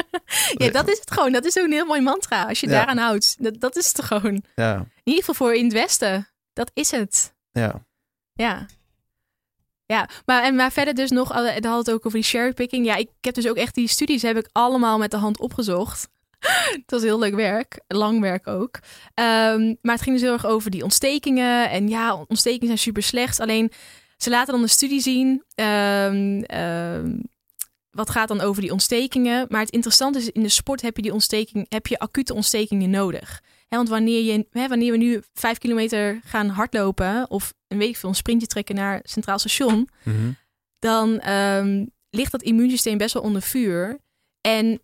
[0.58, 1.32] ja, dat is het gewoon.
[1.32, 2.44] Dat is ook een heel mooi mantra.
[2.44, 2.72] Als je Ja.
[2.72, 3.36] daaraan houdt.
[3.38, 4.42] Dat, dat is het gewoon.
[4.56, 6.28] Ja, In ieder geval voor in het Westen.
[6.52, 7.34] Dat is het.
[7.52, 7.84] ja.
[8.34, 8.66] Ja.
[9.86, 12.86] Ja, maar, en, maar verder dus nog, we hadden het ook over die cherrypicking.
[12.86, 16.08] Ja, ik heb dus ook echt die studies heb ik allemaal met de hand opgezocht.
[16.70, 18.78] Het was heel leuk werk, lang werk ook.
[19.14, 21.70] Ehm, maar het ging dus heel erg over die ontstekingen.
[21.70, 23.40] En ja, ontstekingen zijn super slecht.
[23.40, 23.72] Alleen
[24.16, 25.44] ze laten dan een studie zien.
[25.54, 27.18] ehm,
[27.90, 29.46] wat gaat dan over die ontstekingen?
[29.48, 32.90] Maar het interessante is, in de sport heb je die ontsteking, heb je acute ontstekingen
[32.90, 33.42] nodig.
[33.68, 38.14] Want wanneer, je, wanneer we nu vijf kilometer gaan hardlopen of een week veel een
[38.14, 40.30] sprintje trekken naar Centraal Station, Mhm.
[40.78, 43.98] dan ehm, ligt dat immuunsysteem best wel onder vuur.
[44.40, 44.80] En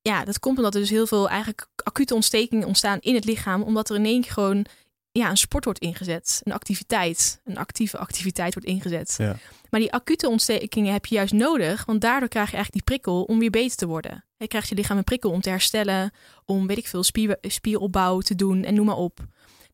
[0.00, 3.62] ja, dat komt omdat er dus heel veel eigenlijk acute ontstekingen ontstaan in het lichaam,
[3.62, 4.66] omdat er in één keer gewoon
[5.12, 9.14] ja, een sport wordt ingezet, een activiteit, een actieve activiteit wordt ingezet.
[9.18, 9.36] Ja.
[9.76, 13.22] Maar die acute ontstekingen heb je juist nodig, want daardoor krijg je eigenlijk die prikkel
[13.22, 14.24] om weer beter te worden.
[14.36, 16.10] Je krijgt je lichaam een prikkel om te herstellen,
[16.44, 19.18] om weet ik veel spier, spieropbouw te doen en noem maar op.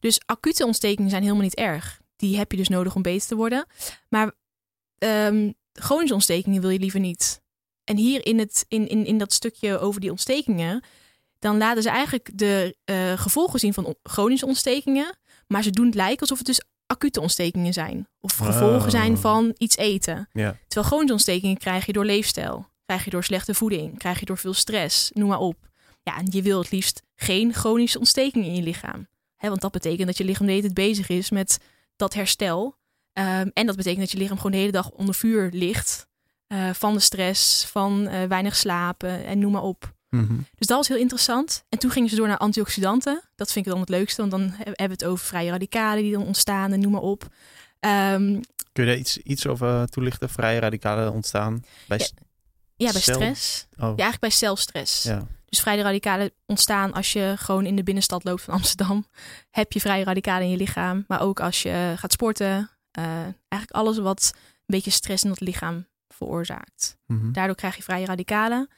[0.01, 2.01] Dus acute ontstekingen zijn helemaal niet erg.
[2.17, 3.67] Die heb je dus nodig om beter te worden.
[4.09, 4.33] Maar
[4.99, 7.43] ehm chronische ontstekingen wil je liever niet.
[7.85, 10.85] En hier in, het, in, in, in dat stukje over die ontstekingen,
[11.39, 15.19] dan laten ze eigenlijk de eh, gevolgen zien van on- chronische ontstekingen.
[15.47, 16.63] Maar ze doen het lijken alsof het dus
[16.93, 18.09] acute ontstekingen zijn.
[18.21, 18.89] Of gevolgen Oh.
[18.89, 20.29] zijn van iets eten.
[20.33, 20.57] Ja.
[20.67, 22.71] Terwijl chronische ontstekingen krijg je door leefstijl.
[22.87, 23.99] Krijg je door slechte voeding.
[23.99, 25.11] Krijg je door veel stress.
[25.15, 25.57] Noem maar op.
[26.03, 29.09] Ja, en je wil het liefst geen chronische ontstekingen in je lichaam.
[29.37, 31.59] Hè, want dat betekent dat je lichaam de hele tijd bezig is met
[31.97, 32.77] dat herstel.
[33.13, 36.11] Ehm, en dat betekent dat je lichaam gewoon de hele dag onder vuur ligt.
[36.47, 39.93] eh, van de stress, van eh, weinig slapen en noem maar op.
[40.13, 40.37] Mhm.
[40.57, 41.65] Dus dat was heel interessant.
[41.69, 43.23] En toen gingen ze door naar antioxidanten.
[43.37, 46.03] Dat vind ik dan het leukste, want dan he- hebben we het over vrije radicalen
[46.03, 47.27] die dan ontstaan en noem maar op.
[47.81, 48.41] Ehm,
[48.73, 50.29] Kun je daar iets, iets over toelichten?
[50.29, 51.99] Vrije radicalen ontstaan bij...
[52.77, 52.93] Ja.
[52.93, 53.67] bij stress.
[53.73, 55.03] Oh, Ja, eigenlijk bij celstress.
[55.03, 55.27] ja.
[55.49, 59.07] Dus vrije radicalen ontstaan als je gewoon in de binnenstad loopt van Amsterdam.
[59.51, 61.05] Heb je vrije radicalen in je lichaam.
[61.09, 62.71] Maar ook als je gaat sporten.
[62.91, 63.05] eh,
[63.49, 66.97] eigenlijk alles wat een beetje stress in het lichaam veroorzaakt.
[67.07, 67.33] Mhm.
[67.33, 68.69] Daardoor krijg je vrije radicalen.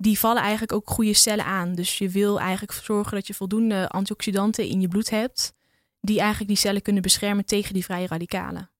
[0.00, 1.74] Die vallen eigenlijk ook goede cellen aan.
[1.74, 5.52] Dus je wil eigenlijk zorgen dat je voldoende antioxidanten in je bloed hebt.
[6.00, 8.70] Die eigenlijk die cellen kunnen beschermen tegen die vrije radicalen.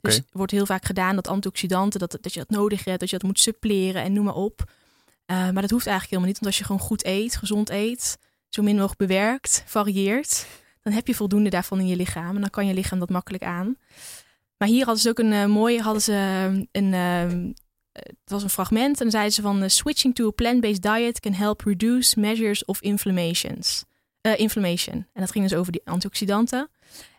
[0.00, 3.16] Dus wordt heel vaak gedaan dat antioxidanten, dat, dat je dat nodig hebt, dat je
[3.18, 4.70] dat moet suppleren en noem maar op.
[5.24, 6.38] Eh, maar dat hoeft eigenlijk helemaal niet.
[6.38, 8.18] Want als je gewoon goed eet, gezond eet,
[8.48, 10.46] zo min mogelijk bewerkt, varieert,
[10.82, 12.34] dan heb je voldoende daarvan in je lichaam.
[12.34, 13.76] En dan kan je lichaam dat makkelijk aan.
[14.56, 16.12] Maar hier hadden ze ook een eh, mooie, hadden ze
[16.72, 17.52] een, ehm,
[17.96, 21.32] het was een fragment en dan zeiden ze van switching to a plant-based diet can
[21.32, 23.84] help reduce measures of inflammations.
[24.20, 24.94] Eh, inflammation.
[25.12, 26.68] En dat ging dus over die antioxidanten.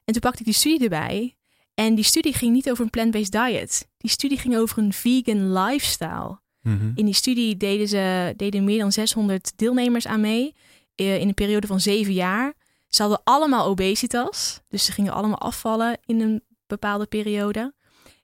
[0.05, 1.35] En toen pakte ik die studie erbij.
[1.73, 3.87] En die studie ging niet over een plant-based diet.
[3.97, 6.39] Die studie ging over een vegan lifestyle.
[6.61, 6.91] Mhm.
[6.95, 10.55] In die studie deden, ze, deden meer dan 600 deelnemers aan mee.
[10.95, 12.53] eh, In een periode van zeven jaar.
[12.87, 14.61] Ze hadden allemaal obesitas.
[14.67, 17.73] Dus ze gingen allemaal afvallen in een bepaalde periode.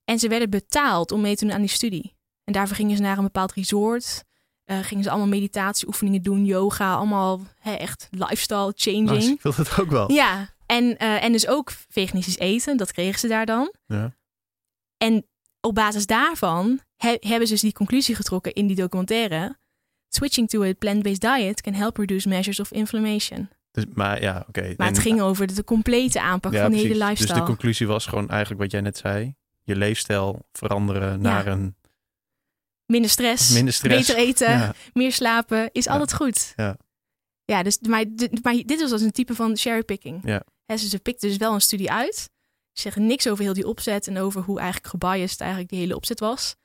[0.05, 2.12] En ze werden betaald om mee te doen aan die studie.
[2.43, 4.23] En daarvoor gingen ze naar een bepaald resort.
[4.63, 9.23] eh, gingen ze allemaal meditatieoefeningen doen, yoga, allemaal hè, echt lifestyle changing.
[9.23, 10.11] ik wil het ook wel.
[10.11, 13.73] Ja, en, eh, en dus ook veganistisch eten, dat kregen ze daar dan.
[13.85, 14.15] Ja.
[14.97, 15.25] En
[15.61, 19.57] op basis daarvan he- hebben ze dus die conclusie getrokken in die documentaire.
[20.09, 23.49] Switching to a plant-based diet can help reduce measures of inflammation.
[23.71, 24.61] Dus, maar ja, oké.
[24.61, 27.27] Maar En- het ging over de, de complete aanpak ja, van de hele lifestyle.
[27.27, 29.35] Dus de conclusie was gewoon eigenlijk wat jij net zei.
[29.63, 31.75] Je leefstijl veranderen naar een
[32.85, 34.07] minder stress, minder stress.
[34.07, 35.91] beter eten, Ja, meer slapen, is Ja.
[35.91, 36.53] altijd goed.
[36.55, 36.77] Ja.
[37.45, 40.21] Ja, dus, maar, dit- maar dit was als een type van cherrypicking.
[40.23, 40.43] Ja.
[40.77, 42.15] Ze, pikten dus wel een studie uit.
[42.71, 45.95] Ze zeggen niks over heel die opzet en over hoe eigenlijk gebiased eigenlijk die hele
[45.95, 46.55] opzet was.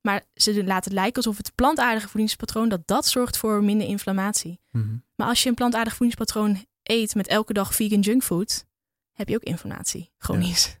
[0.00, 4.60] Maar ze laten het lijken alsof het plantaardige voedingspatroon, dat dat zorgt voor minder inflammatie.
[4.70, 4.96] Mhm.
[5.16, 8.64] Maar als je een plantaardig voedingspatroon eet met elke dag vegan junkfood,
[9.12, 10.78] heb je ook inflammatie, chronisch.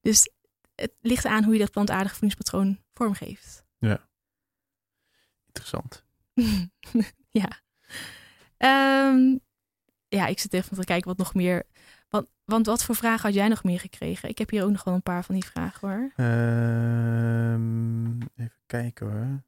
[0.00, 0.28] Dus
[0.74, 3.64] het ligt aan hoe je dat plantaardige voedingspatroon vormgeeft.
[5.50, 6.04] Interessant.
[7.42, 7.60] ja.
[8.56, 9.38] Ehm,
[10.08, 11.66] ja, ik zit even te kijken wat nog meer.
[12.08, 14.28] Want, want wat voor vragen had jij nog meer gekregen?
[14.28, 16.12] Ik heb hier ook nog wel een paar van die vragen hoor.
[16.16, 19.42] Ehm, even kijken hoor.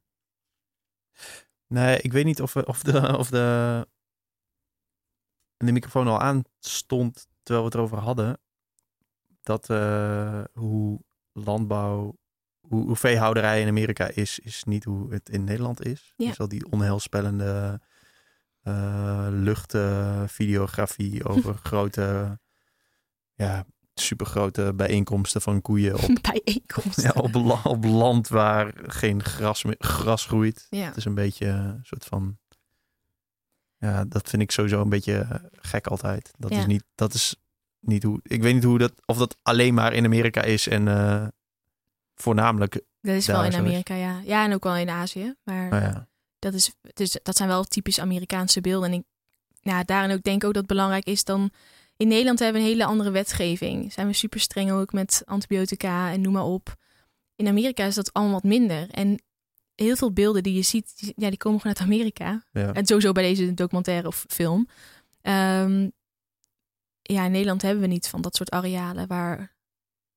[1.67, 3.87] Nee, ik weet niet of, of, de, of de,
[5.57, 8.39] de microfoon al aan stond terwijl we het erover hadden.
[9.41, 10.99] Dat eh, hoe
[11.31, 12.17] landbouw,
[12.73, 16.13] hoe, hoe veehouderij in Amerika is, is niet hoe het in Nederland is.
[16.17, 16.27] Ja.
[16.27, 17.81] Dus al die onheilspellende
[18.61, 22.39] eh luchtvideografie over grote,
[23.33, 27.03] ja, supergrote bijeenkomsten van koeien op Bijeenkomsten.
[27.03, 30.67] ja, op, la- op land waar geen gras, gras groeit.
[30.69, 30.85] Ja.
[30.85, 32.37] Het is een beetje een soort van.
[33.77, 36.31] Ja, dat vind ik sowieso een beetje gek altijd.
[36.37, 36.57] Dat, Ja.
[36.59, 37.35] is, niet, dat is
[37.79, 38.19] niet hoe.
[38.23, 38.93] Ik weet niet hoe dat.
[39.05, 41.27] Of dat alleen maar in Amerika is en eh,
[42.15, 42.81] voornamelijk.
[43.01, 43.55] Dat is wel in is.
[43.55, 44.21] Amerika, ja.
[44.25, 45.35] Ja, en ook wel in Azië.
[45.43, 46.07] Maar Nou ja,
[46.39, 48.91] dat, is, is, dat zijn wel typisch Amerikaanse beelden.
[48.91, 49.03] En ik,
[49.61, 51.51] ja, daarin ook denk ik ook dat het belangrijk is dan...
[51.97, 53.93] In Nederland hebben we een hele andere wetgeving.
[53.93, 56.75] Zijn we super streng ook met antibiotica en noem maar op.
[57.35, 58.89] In Amerika is dat allemaal wat minder.
[58.89, 59.21] En
[59.75, 62.43] heel veel beelden die je ziet, die, ja, die komen gewoon uit Amerika.
[62.51, 62.73] ja.
[62.73, 64.67] En sowieso bij deze documentaire of film.
[65.21, 65.89] Ehm,
[67.01, 69.55] ja, in Nederland hebben we niet van dat soort arealen waar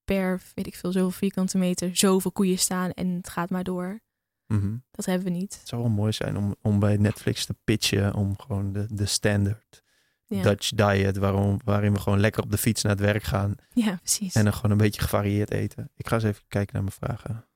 [0.06, 4.00] per, weet ik veel, zoveel vierkante meter zoveel koeien staan en het gaat maar door.
[4.46, 4.76] Mhm.
[4.90, 5.56] Dat hebben we niet.
[5.58, 9.06] Het zou wel mooi zijn om, om bij Netflix te pitchen om gewoon de, de
[9.06, 9.82] standard
[10.26, 13.54] Ja, Dutch diet, waarom, waarin we gewoon lekker op de fiets naar het werk gaan
[13.74, 14.34] ja precies.
[14.34, 15.90] en dan gewoon een beetje gevarieerd eten.
[15.96, 17.46] Ik ga eens even kijken naar mijn vragen.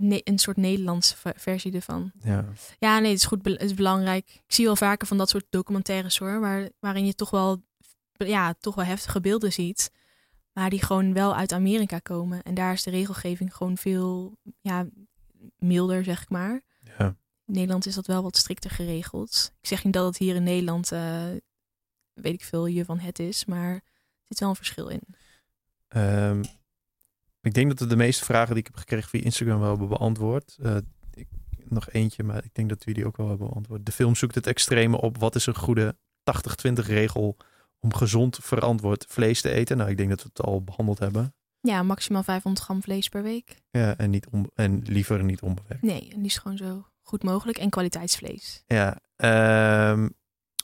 [0.00, 2.12] Ne- een soort Nederlandse ver- versie ervan.
[2.22, 2.44] Ja.
[2.78, 4.28] Ja, nee, het is goed, het is belangrijk.
[4.46, 7.62] Ik zie wel vaker van dat soort documentaires hoor, waar, waarin je toch wel,
[8.12, 9.90] ja, toch wel heftige beelden ziet,
[10.56, 12.42] maar die gewoon wel uit Amerika komen.
[12.42, 14.86] En daar is de regelgeving gewoon veel, ja,
[15.58, 16.62] milder, zeg ik maar.
[16.98, 17.16] ja.
[17.44, 19.52] In Nederland is dat wel wat strikter geregeld.
[19.60, 21.24] Ik zeg niet dat het hier in Nederland, eh,
[22.12, 23.82] weet ik veel, je van het is, maar er
[24.28, 25.00] zit wel een verschil in.
[25.88, 26.44] Ehm,
[27.40, 29.88] ik denk dat we de meeste vragen die ik heb gekregen via Instagram wel hebben
[29.88, 30.56] beantwoord.
[30.62, 30.76] Eh,
[31.14, 31.28] ik,
[31.64, 33.86] nog eentje, maar ik denk dat we die ook wel hebben beantwoord.
[33.86, 35.18] De film zoekt het extreme op.
[35.18, 37.36] Wat is een goede 80-20 regel
[37.86, 39.76] om gezond verantwoord vlees te eten?
[39.76, 41.34] Nou, ik denk dat we het al behandeld hebben.
[41.60, 43.56] Ja, maximaal 500 gram vlees per week.
[43.70, 45.82] Ja, en, niet on, en liever niet onbewerkt.
[45.82, 47.58] Nee, en die is gewoon zo goed mogelijk.
[47.58, 48.62] En kwaliteitsvlees.
[48.66, 50.08] Ja, ehm,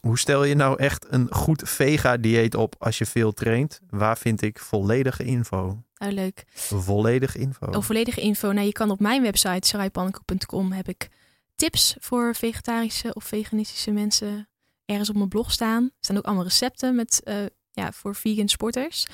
[0.00, 3.80] hoe stel je nou echt een goed vega-dieet op als je veel traint?
[3.88, 5.82] Waar vind ik volledige info?
[5.98, 6.44] Oh, leuk.
[6.54, 7.66] Volledige info.
[7.66, 8.52] Oh, volledige info.
[8.52, 11.08] Nou, je kan op mijn website saraypannenkoek.com heb ik
[11.54, 14.48] tips voor vegetarische of veganistische mensen
[14.84, 15.84] ergens op mijn blog staan.
[15.84, 17.36] Er staan ook allemaal recepten met, eh,
[17.70, 19.06] ja, voor vegan sporters.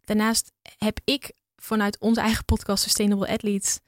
[0.00, 3.78] Daarnaast heb ik vanuit onze eigen podcast Sustainable Athletes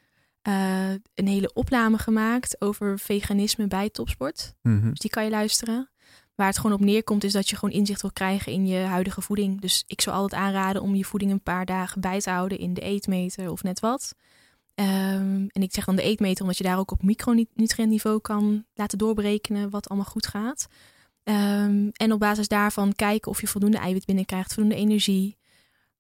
[0.43, 4.55] eh, een hele opname gemaakt over veganisme bij topsport.
[4.63, 4.89] Mhm.
[4.89, 5.91] Dus die kan je luisteren.
[6.35, 9.21] Waar het gewoon op neerkomt is dat je gewoon inzicht wil krijgen in je huidige
[9.21, 9.61] voeding.
[9.61, 12.75] Dus ik zou altijd aanraden om je voeding een paar dagen bij te houden in
[12.75, 14.15] de eetmeter of net wat.
[14.75, 18.99] Ehm, en ik zeg dan de eetmeter omdat je daar ook op micronutriëntniveau kan laten
[18.99, 20.67] doorberekenen wat allemaal goed gaat.
[21.29, 25.37] Ehm, en op basis daarvan kijken of je voldoende eiwit binnenkrijgt, voldoende energie.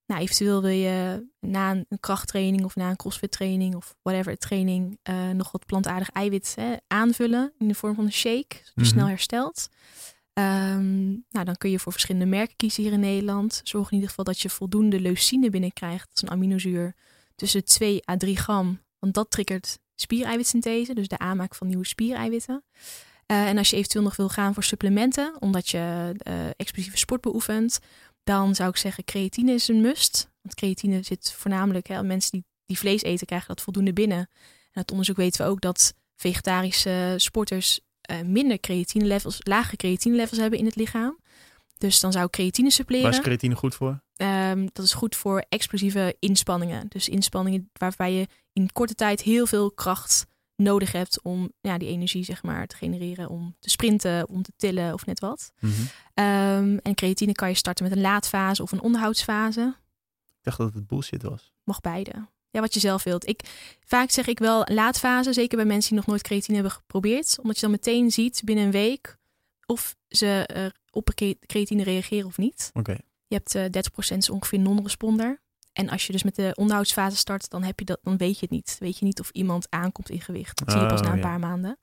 [0.06, 4.98] Nou, eventueel wil je na een krachttraining of na een crossfit training of whatever training
[5.02, 8.80] eh, nog wat plantaardig eiwit hè, aanvullen in de vorm van een shake, zodat je
[8.80, 8.90] Mhm.
[8.90, 9.68] snel herstelt.
[10.32, 13.60] Ehm, nou, dan kun je voor verschillende merken kiezen hier in Nederland.
[13.64, 16.08] Zorg in ieder geval dat je voldoende leucine binnenkrijgt.
[16.08, 16.94] Dat is een aminozuur
[17.34, 18.80] tussen 2 à 3 gram.
[18.98, 22.64] Want dat triggert spiereiwitsynthese, dus de aanmaak van nieuwe spiereiwitten.
[23.28, 27.20] Eh, en als je eventueel nog wil gaan voor supplementen, omdat je eh, explosieve sport
[27.20, 27.78] beoefent,
[28.24, 30.30] dan zou ik zeggen creatine is een must.
[30.42, 34.18] Want creatine zit voornamelijk, hè, mensen die, die vlees eten, krijgen dat voldoende binnen.
[34.18, 34.28] En
[34.72, 40.40] uit onderzoek weten we ook dat vegetarische sporters eh, minder creatine levels, lage creatine levels
[40.40, 41.18] hebben in het lichaam.
[41.78, 43.04] Dus dan zou creatine suppleren.
[43.04, 44.02] Waar is creatine goed voor?
[44.16, 46.86] Ehm, dat is goed voor explosieve inspanningen.
[46.88, 50.26] Dus inspanningen waarbij je in korte tijd heel veel kracht
[50.58, 53.28] nodig hebt om ja, die energie zeg maar, te genereren.
[53.28, 55.52] Om te sprinten, om te tillen of net wat.
[55.60, 55.72] Mhm.
[56.14, 59.76] Ehm, en creatine kan je starten met een laadfase of een onderhoudsfase.
[60.28, 61.52] Ik dacht dat het bullshit was.
[61.64, 62.10] Mag beide.
[62.50, 63.28] Ja, wat je zelf wilt.
[63.28, 63.40] Ik,
[63.84, 67.38] vaak zeg ik wel laadfase, zeker bij mensen die nog nooit creatine hebben geprobeerd.
[67.38, 69.16] Omdat je dan meteen ziet binnen een week
[69.66, 71.10] of ze eh, op
[71.46, 72.70] creatine reageren of niet.
[72.74, 72.98] Oké.
[73.26, 73.64] Je hebt eh
[74.14, 75.40] 30% is ongeveer non-responder.
[75.78, 78.40] En als je dus met de onderhoudsfase start, dan, heb je dat, dan weet je
[78.40, 78.76] het niet.
[78.78, 80.58] Weet je niet of iemand aankomt in gewicht.
[80.58, 81.22] Dat zie je pas Oh, na een ja.
[81.22, 81.78] paar maanden.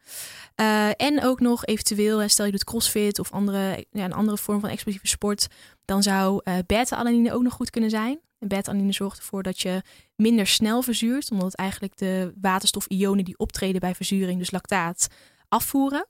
[0.56, 4.38] Eh, en ook nog eventueel, hè, stel je doet crossfit of andere, ja, een andere
[4.38, 5.48] vorm van explosieve sport.
[5.86, 8.20] Dan zou eh beta-alanine ook nog goed kunnen zijn.
[8.40, 9.82] En beta-alanine zorgt ervoor dat je
[10.16, 11.32] minder snel verzuurt.
[11.32, 15.08] Omdat het eigenlijk de waterstofionen die optreden bij verzuring, dus lactaat,
[15.50, 16.08] afvoeren.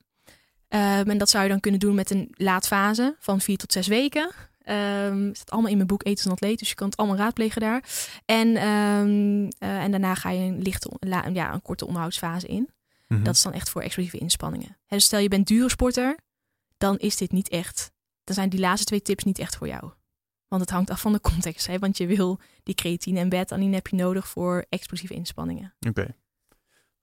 [0.67, 3.87] Ehm, en dat zou je dan kunnen doen met een laadfase van vier tot zes
[3.87, 4.31] weken.
[4.65, 7.17] Ehm het staat allemaal in mijn boek Eten een atleet, dus je kan het allemaal
[7.17, 7.83] raadplegen daar.
[8.25, 12.69] En, ehm, eh, en daarna ga je een, lichte, la- ja, een korte onderhoudsfase in.
[13.07, 13.23] Mhm.
[13.23, 14.77] Dat is dan echt voor explosieve inspanningen.
[14.87, 16.17] Dus stel je bent dure sporter,
[16.77, 17.91] dan is dit niet echt.
[18.23, 19.91] Dan zijn die laatste twee tips niet echt voor jou.
[20.47, 21.67] Want het hangt af van de context.
[21.67, 21.79] Hè?
[21.79, 25.75] Want je wil die creatine en beta-alanine heb je nodig voor explosieve inspanningen.
[25.87, 26.15] Oké.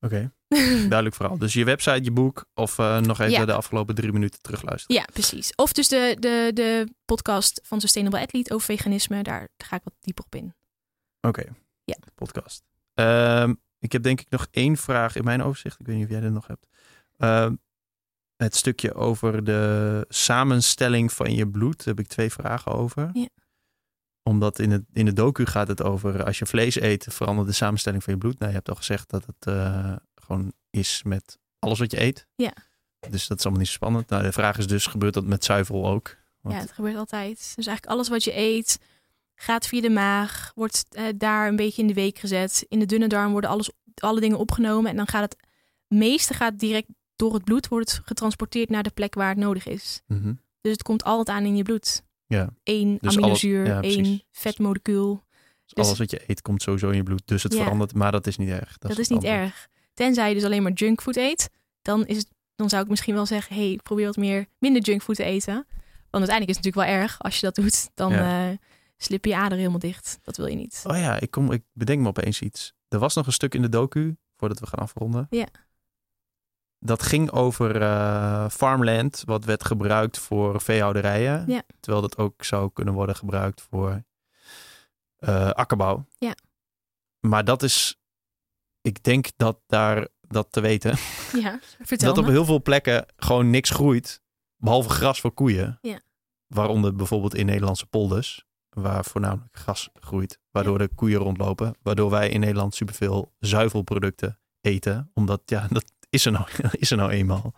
[0.01, 0.33] Oké,
[0.89, 1.39] duidelijk verhaal.
[1.39, 3.45] Dus je website, je boek of eh, nog even Ja.
[3.45, 4.97] de afgelopen drie minuten terugluisteren.
[4.97, 5.55] Ja, precies.
[5.55, 9.23] Of dus de, de, de podcast van Sustainable Athlete over veganisme.
[9.23, 10.55] Daar ga ik wat dieper op in.
[11.21, 11.45] Oké,
[11.85, 11.97] Ja.
[12.15, 12.63] podcast.
[12.95, 15.81] Ehm, ik heb denk ik nog één vraag in mijn overzicht.
[15.81, 16.67] Ik weet niet of jij dat nog hebt.
[17.17, 17.55] Ehm,
[18.37, 21.77] het stukje over de samenstelling van je bloed.
[21.77, 23.11] Daar heb ik twee vragen over.
[23.13, 23.29] Ja.
[24.23, 27.55] Omdat in het, in de docu gaat het over als je vlees eet, verandert de
[27.55, 28.39] samenstelling van je bloed.
[28.39, 29.97] Nou, je hebt al gezegd dat het eh,
[30.27, 32.27] gewoon is met alles wat je eet.
[32.35, 32.53] Ja.
[33.11, 34.09] Dus dat is allemaal niet zo spannend.
[34.09, 36.17] Nou, de vraag is dus, gebeurt dat met zuivel ook?
[36.41, 37.37] Want- Ja, het gebeurt altijd.
[37.37, 38.79] Dus eigenlijk alles wat je eet
[39.35, 42.65] gaat via de maag, wordt eh, daar een beetje in de week gezet.
[42.69, 45.37] In de dunne darm worden alles, alle dingen opgenomen en dan gaat het
[45.87, 46.87] meeste gaat direct
[47.17, 50.01] door het bloed wordt het getransporteerd naar de plek waar het nodig is.
[50.07, 50.35] Mhm.
[50.61, 52.03] Dus het komt altijd aan in je bloed.
[52.27, 55.25] Ja, Eén Dus aminozuur, alles- ja, één vetmolecuul.
[55.31, 57.23] dus Dus- alles wat je eet komt sowieso in je bloed.
[57.25, 57.63] Dus het Ja.
[57.63, 58.79] verandert, maar dat is niet erg.
[58.79, 59.69] Dat, is niet erg.
[59.95, 61.51] Tenzij je dus alleen maar junkfood eet,
[61.83, 65.17] dan, is het, dan zou ik misschien wel zeggen, hey, probeer wat meer minder junkfood
[65.17, 65.55] te eten.
[66.11, 67.91] Want uiteindelijk is het natuurlijk wel erg als je dat doet.
[67.95, 68.57] Dan Ja.
[68.97, 70.19] slip je ader helemaal dicht.
[70.23, 70.83] Dat wil je niet.
[70.87, 72.75] Oh ja, ik, kom, ik bedenk me opeens iets.
[72.89, 75.27] Er was nog een stuk in de docu, voordat we gaan afronden.
[75.31, 75.47] Ja.
[76.79, 81.45] Dat ging over eh, farmland, wat werd gebruikt voor veehouderijen.
[81.47, 81.63] Ja.
[81.81, 84.03] Terwijl dat ook zou kunnen worden gebruikt voor
[85.19, 86.07] eh, akkerbouw.
[86.19, 86.35] Ja.
[87.21, 88.01] Maar dat is,
[88.83, 90.97] ik denk dat daar dat te weten,
[91.43, 92.31] Ja, vertel dat op me.
[92.31, 94.23] heel veel plekken gewoon niks groeit,
[94.57, 95.79] behalve gras voor koeien.
[95.81, 96.01] Ja.
[96.47, 102.29] Waaronder bijvoorbeeld in Nederlandse polders, waar voornamelijk gras groeit, waardoor de koeien rondlopen, waardoor wij
[102.29, 107.55] in Nederland superveel zuivelproducten eten, omdat ja, dat is er nou, is er nou eenmaal.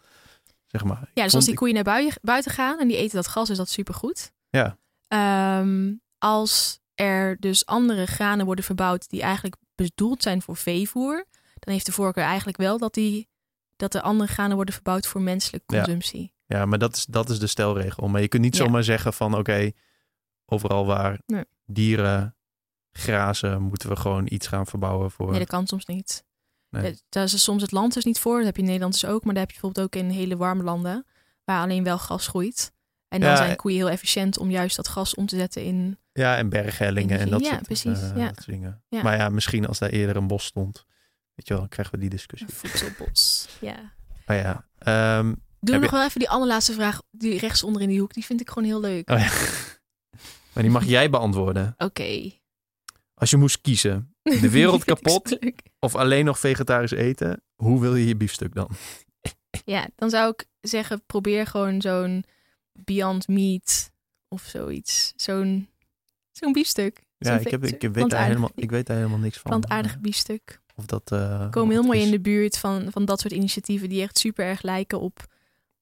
[0.66, 1.10] Zeg maar.
[1.14, 3.68] Ja, dus als die koeien naar buiten, gaan en die eten dat gas, is dat
[3.68, 4.32] supergoed.
[4.48, 4.78] Ja.
[5.08, 11.24] Ehm, als er dus andere granen worden verbouwd die eigenlijk bedoeld zijn voor veevoer,
[11.58, 13.28] dan heeft de voorkeur eigenlijk wel dat, die,
[13.76, 16.32] dat er andere granen worden verbouwd voor menselijke consumptie.
[16.46, 18.08] Ja, maar dat is, dat is de stelregel.
[18.08, 18.64] Maar je kunt niet Ja.
[18.64, 19.70] zomaar zeggen van oké,
[20.46, 21.44] overal waar Nee.
[21.66, 22.36] dieren
[22.92, 25.30] grazen, moeten we gewoon iets gaan verbouwen voor.
[25.30, 26.24] Nee, dat kan soms niet.
[26.70, 26.90] Nee.
[26.90, 28.36] Eh, Daar is soms het land dus niet voor.
[28.36, 29.24] Dat heb je in Nederland dus ook.
[29.24, 31.06] Maar daar heb je bijvoorbeeld ook in hele warme landen.
[31.44, 32.72] Waar alleen wel gas groeit.
[33.08, 35.64] En dan Ja, zijn eh, koeien heel efficiënt om juist dat gas om te zetten
[35.64, 35.98] in...
[36.16, 38.26] Ja, en berghellingen en dat Ja, soort, precies, eh, ja.
[38.26, 38.82] dat soort dingen.
[38.88, 39.02] Ja.
[39.02, 40.84] Maar ja, misschien als daar eerder een bos stond,
[41.34, 42.48] weet je wel, dan krijgen we die discussie.
[42.48, 43.48] een voedselbos.
[43.60, 43.92] Ja.
[44.26, 47.02] Maar ja, ehm, Doe nog wel even die allerlaatste vraag.
[47.10, 48.14] Die rechtsonder in die hoek.
[48.14, 49.10] Die vind ik gewoon heel leuk.
[49.10, 49.30] oh ja.
[50.52, 51.74] maar die mag jij beantwoorden.
[51.78, 52.30] Oké.
[53.14, 55.38] Als je moest kiezen, de wereld kapot
[55.78, 58.70] of alleen nog vegetarisch eten, hoe wil je je biefstuk dan?
[59.64, 62.24] Ja, dan zou ik zeggen, probeer gewoon zo'n
[62.72, 63.90] Beyond Meat
[64.28, 65.12] of zoiets.
[65.16, 65.68] Zo'n
[66.36, 67.04] zo'n biefstuk.
[67.18, 69.50] Ja, ik, heb, ik, weet daar helemaal, ik weet daar helemaal niks van.
[69.50, 70.60] Plantaardig biefstuk.
[70.76, 72.04] Of dat, eh, komen heel mooi is.
[72.04, 75.26] in de buurt van, van dat soort initiatieven die echt super erg lijken op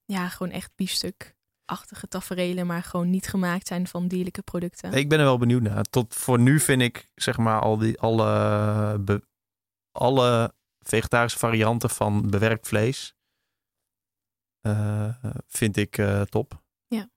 [0.05, 4.93] ja, gewoon echt biefstuk-achtige taferelen, maar gewoon niet gemaakt zijn van dierlijke producten.
[4.93, 5.83] Ik ben er wel benieuwd naar.
[5.83, 9.23] Tot voor nu vind ik, zeg maar, al die, alle, be-
[9.93, 13.15] alle vegetarische varianten van bewerkt vlees
[14.61, 15.15] eh,
[15.47, 16.63] vind ik eh, top.
[16.87, 17.09] Ja.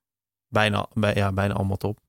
[0.48, 2.00] Bijna, bij, ja, bijna allemaal top.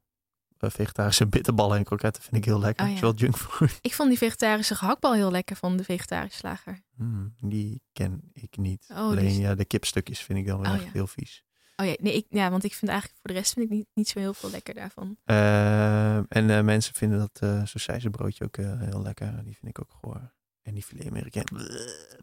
[0.66, 2.86] Eh, vegetarische bitterballen en kroketten vind ik heel lekker.
[2.86, 3.12] Oh, ja.
[3.16, 3.78] junkfood.
[3.80, 6.80] Ik vond die vegetarische gehaktbal heel lekker van de vegetarische slager.
[6.96, 8.86] Hmm, die ken ik niet.
[8.90, 10.90] Oh, Alleen is- ja, de kipstukjes vind ik dan wel Oh, echt ja.
[10.92, 11.44] heel vies.
[11.76, 13.86] Oh ja, nee, ik, ja, want ik vind eigenlijk voor de rest vind ik niet,
[13.94, 15.16] niet zo heel veel lekker daarvan.
[15.24, 19.26] Eh, en eh, mensen vinden dat uh, broodje ook eh, heel lekker.
[19.44, 20.34] Die vind ik ook goor.
[20.62, 21.44] En die filet amerikaan.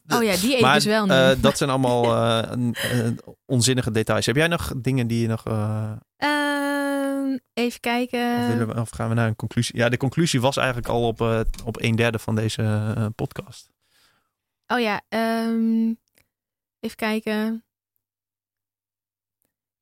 [0.08, 1.12] Oh ja, die eet maar dus wel nu.
[1.14, 2.16] eh, dat zijn allemaal
[2.52, 3.12] eh,
[3.46, 4.26] onzinnige details.
[4.26, 5.44] Heb jij nog dingen die je nog...
[7.54, 8.40] even kijken.
[8.40, 9.78] Of, willen we, of gaan we naar een conclusie?
[9.78, 13.72] Ja, de conclusie was eigenlijk al op, eh, op een derde van deze eh, podcast.
[14.68, 15.94] Oh ja, ehm,
[16.80, 17.64] even kijken.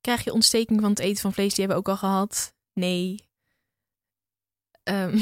[0.01, 1.53] Krijg je ontsteking van het eten van vlees?
[1.53, 2.53] Die hebben we ook al gehad.
[2.73, 3.29] Nee.
[4.83, 5.17] Ehm.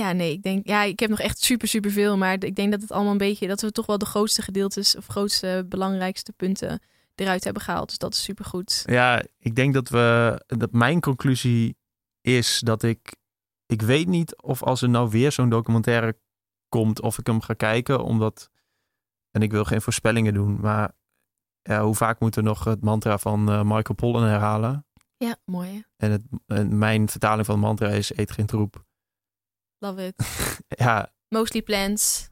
[0.00, 2.70] ja, nee, ik denk, ja, ik heb nog echt super, super veel, maar ik denk
[2.70, 6.32] dat het allemaal een beetje, dat we toch wel de grootste gedeeltes of grootste, belangrijkste
[6.32, 6.80] punten
[7.20, 7.88] eruit hebben gehaald.
[7.88, 8.82] Dus dat is super goed.
[8.86, 10.40] Ja, ik denk dat we.
[10.46, 11.76] Dat mijn conclusie
[12.20, 13.16] is dat ik.
[13.66, 16.18] Ik weet niet of als er nou weer zo'n documentaire
[16.68, 18.50] komt, of ik hem ga kijken, omdat.
[19.30, 20.98] En ik wil geen voorspellingen doen, maar.
[21.62, 24.86] Ja, hoe vaak moeten we nog het mantra van eh, Michael Pollan herhalen?
[25.16, 25.70] Ja, mooi.
[25.70, 25.80] hè?
[26.06, 28.84] En, het, en mijn vertaling van het mantra is: eet geen troep.
[29.78, 30.14] Love it.
[30.84, 32.30] Ja, Mostly plants.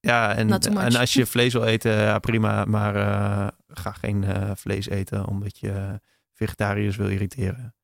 [0.00, 2.64] Ja, en, en als je vlees wil eten, ja, prima.
[2.64, 3.48] Maar eh,
[3.78, 6.00] ga geen eh, vlees eten omdat je
[6.32, 7.74] vegetariërs wil irriteren.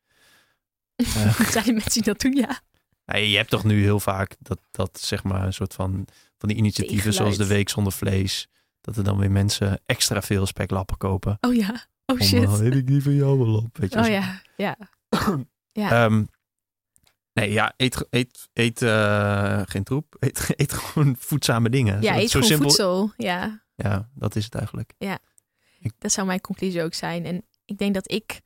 [0.96, 1.40] Eh.
[1.40, 2.34] Zijn mensen die dat doen?
[2.34, 2.60] Ja.
[3.18, 6.06] Je hebt toch nu heel vaak dat, dat zeg maar een soort van,
[6.38, 7.46] van die initiatieven zoals de.
[7.46, 8.48] Week Zonder Vlees.
[8.80, 11.38] Dat er dan weer mensen extra veel speklappen kopen.
[11.40, 11.86] Oh ja.
[12.06, 12.42] Oh Om, shit.
[12.44, 13.76] eh, weet ik die van jou wel op.
[13.78, 14.10] Weet je, Oh zo.
[14.10, 14.42] ja.
[14.56, 14.76] Ja.
[15.72, 16.04] Ja.
[16.04, 16.24] Ehm,
[17.32, 20.16] nee, ja, eet, eet, eet eh, geen troep.
[20.18, 22.02] Eet, eet gewoon voedzame dingen.
[22.02, 22.68] Ja, eet zo gewoon simpel.
[22.68, 23.12] voedsel.
[23.16, 24.92] Ja, Ja, dat is het eigenlijk.
[25.98, 27.24] Dat zou mijn conclusie ook zijn.
[27.24, 28.40] En ik denk dat ik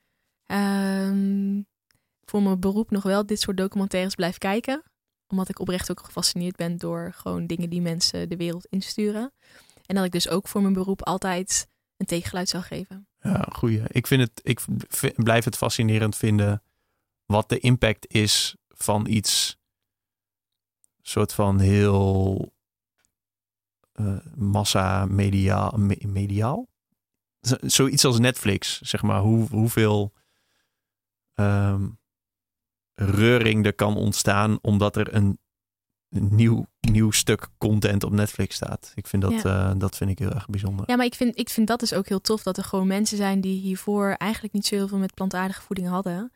[0.44, 1.62] ehm,
[2.24, 4.82] voor mijn beroep nog wel dit soort documentaires blijf kijken.
[5.26, 9.32] Omdat ik oprecht ook gefascineerd ben door gewoon dingen die mensen de wereld insturen.
[9.86, 13.08] En dat ik dus ook voor mijn beroep altijd een tegengeluid zou geven.
[13.20, 13.82] Ja, goeie.
[13.86, 14.60] Ik, vind het, ik
[15.16, 16.62] blijf het fascinerend vinden
[17.26, 19.56] wat de impact is van iets
[21.02, 22.52] soort van heel
[23.92, 26.68] eh, massa mediaal, me- mediaal.
[27.60, 29.20] Zoiets als Netflix, zeg maar.
[29.20, 30.12] Hoe, hoeveel
[31.34, 31.88] ehm,
[32.94, 35.38] reuring er kan ontstaan omdat er een
[36.20, 38.92] nieuw, nieuw stuk content op Netflix staat.
[38.94, 40.84] Ik vind dat, eh, dat vind ik heel erg bijzonder.
[40.90, 43.16] Ja, maar ik vind, ik vind dat dus ook heel tof dat er gewoon mensen
[43.16, 46.32] zijn die hiervoor eigenlijk niet zo heel veel met plantaardige voeding hadden.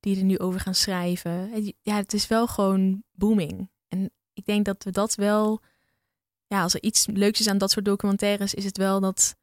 [0.00, 1.50] Die er nu over gaan schrijven.
[1.82, 3.70] Ja, het is wel gewoon booming.
[3.88, 5.60] En ik denk dat we dat wel.
[6.46, 9.36] Ja, als er iets leuks is aan dat soort documentaires, is het wel dat.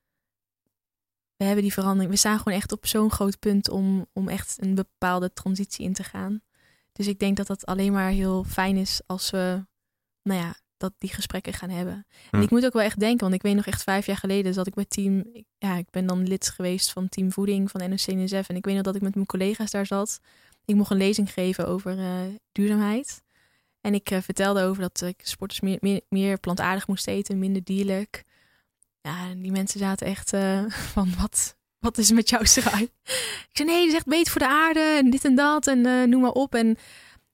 [1.38, 2.12] We hebben die verandering.
[2.12, 5.94] We staan gewoon echt op zo'n groot punt om, om echt een bepaalde transitie in
[5.94, 6.42] te gaan.
[6.92, 9.66] Dus ik denk dat dat alleen maar heel fijn is als we,
[10.22, 12.06] nou ja, dat die gesprekken gaan hebben.
[12.32, 12.42] En Hm.
[12.42, 14.68] ik moet ook wel echt denken, want ik weet nog echt vijf jaar geleden zat
[14.68, 15.26] ik bij team,
[15.58, 18.50] ja, ik ben dan lid geweest van team voeding van NOC-NSF.
[18.50, 20.20] En ik weet nog dat ik met mijn collega's daar zat.
[20.66, 22.22] Ik mocht een lezing geven over eh,
[22.52, 23.24] duurzaamheid.
[23.82, 27.64] En ik eh, vertelde over dat ik sporters meer, meer, meer plantaardig moest eten, minder
[27.64, 28.24] dierlijk.
[29.06, 30.64] Ja, en die mensen zaten echt eh,
[30.94, 32.84] van, wat, wat is er met jou saai?
[33.04, 35.86] Ik zei, nee, dat is echt beter voor de aarde en dit en dat en
[35.86, 36.56] eh, noem maar op.
[36.56, 36.78] En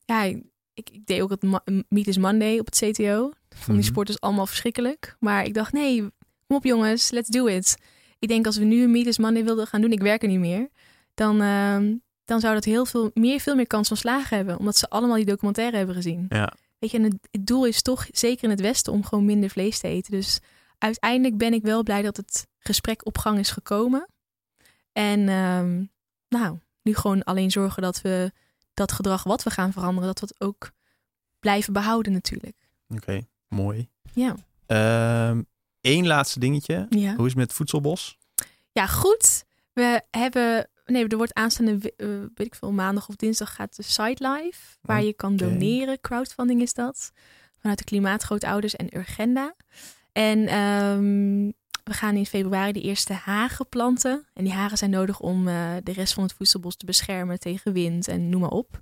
[0.06, 0.40] ja, ik,
[0.74, 1.44] ik deed ook het
[1.90, 3.32] Meet is Monday op het CTO.
[3.50, 3.92] Van die Mhm.
[3.92, 5.16] sporters allemaal verschrikkelijk.
[5.20, 6.00] Maar ik dacht, nee,
[6.48, 7.78] kom op jongens, let's do it.
[8.20, 10.28] Ik denk als we nu een Meet is Monday wilden gaan doen, ik werk er
[10.28, 10.70] niet meer.
[11.14, 11.94] Dan, ehm,
[12.26, 14.58] dan zou dat heel veel meer, veel meer kans van slagen hebben.
[14.58, 16.26] Omdat ze allemaal die documentaire hebben gezien.
[16.30, 16.54] Ja.
[16.80, 19.50] Weet je, en het, het doel is toch, zeker in het Westen, om gewoon minder
[19.50, 20.12] vlees te eten.
[20.12, 20.40] Dus
[20.82, 24.08] uiteindelijk ben ik wel blij dat het gesprek op gang is gekomen.
[24.92, 25.84] En ehm,
[26.30, 28.32] nou, nu gewoon alleen zorgen dat we
[28.74, 30.72] dat gedrag wat we gaan veranderen, dat we het ook
[31.40, 32.70] blijven behouden natuurlijk.
[32.88, 33.90] Oké, mooi.
[34.14, 34.36] Ja.
[35.82, 36.86] Eén laatste dingetje.
[36.90, 37.16] Ja.
[37.16, 38.18] Hoe is het met Voedselbos?
[38.72, 39.44] Ja, goed.
[39.74, 40.70] We hebben.
[40.86, 44.78] Nee, er wordt aanstaande, eh, weet ik veel, maandag of dinsdag gaat de site live.
[44.82, 46.02] Waar je kan doneren.
[46.02, 47.12] Crowdfunding is dat.
[47.60, 49.56] Vanuit de Klimaatgrootouders en Urgenda.
[50.12, 51.52] En ehm,
[51.84, 54.28] we gaan in februari de eerste hagen planten.
[54.34, 57.74] En die hagen zijn nodig om eh, de rest van het voedselbos te beschermen tegen
[57.74, 58.80] wind en noem maar op.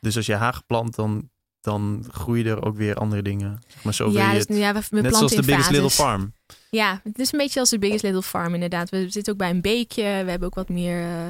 [0.00, 1.30] Dus als je haag plant, dan,
[1.60, 3.60] dan groeien er ook weer andere dingen.
[3.66, 4.56] Zeg maar zo ja, dus, het.
[4.56, 5.90] ja, we, we Net zoals de Biggest Little.
[5.90, 6.32] Farm.
[6.70, 8.90] Ja, het is een beetje als de Biggest Little Farm inderdaad.
[8.90, 10.02] We zitten ook bij een beekje.
[10.02, 11.28] We hebben ook wat meer, eh,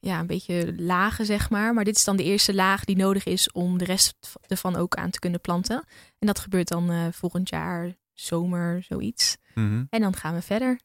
[0.00, 1.74] ja, een beetje lagen zeg maar.
[1.74, 4.14] Maar dit is dan de eerste laag die nodig is om de rest
[4.46, 5.84] ervan ook aan te kunnen planten.
[6.18, 9.36] En dat gebeurt dan eh, volgend jaar, zomer, zoiets.
[9.54, 9.84] Mhm.
[9.90, 10.80] En dan gaan we verder.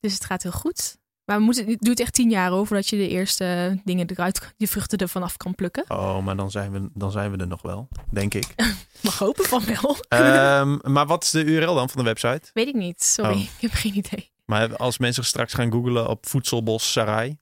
[0.00, 1.00] Dus het gaat heel goed.
[1.24, 4.54] Maar we moeten, het duurt echt tien jaar over voordat je de eerste dingen eruit,
[4.56, 5.84] je vruchten ervan af kan plukken.
[5.88, 8.54] Oh, maar dan zijn we, dan zijn we er nog wel, denk ik.
[9.00, 9.96] Mag hopen van wel.
[10.08, 12.50] Ehm, maar wat is de URL dan van de website?
[12.52, 13.32] Weet ik niet, sorry.
[13.32, 13.40] Oh.
[13.40, 14.30] Ik heb geen idee.
[14.44, 17.38] Maar als mensen straks gaan googlen op voedselbos Sarai,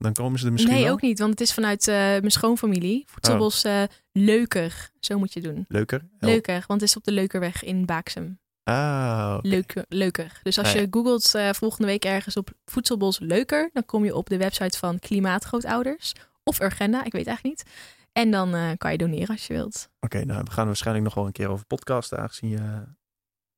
[0.00, 0.92] dan komen ze er misschien nee, wel.
[0.92, 3.04] ook niet, want het is vanuit eh, mijn schoonfamilie.
[3.06, 3.82] Voedselbos Oh.
[3.82, 5.64] eh, Leuker, zo moet je doen.
[5.68, 6.08] Leuker?
[6.18, 8.38] Leuker, want het is op de Leukerweg in Baaksem.
[8.62, 9.38] Ah.
[9.42, 10.40] Leuker, leuker.
[10.42, 10.80] Dus als Ah, ja.
[10.80, 14.78] je googelt eh, volgende week ergens op voedselbos leuker, dan kom je op de website
[14.78, 16.12] van Klimaatgrootouders
[16.44, 17.74] of Urgenda, ik weet eigenlijk niet.
[18.12, 19.88] En dan eh, kan je doneren als je wilt.
[20.00, 22.82] Oké, nou, we gaan waarschijnlijk nog wel een keer over podcasten, aangezien je...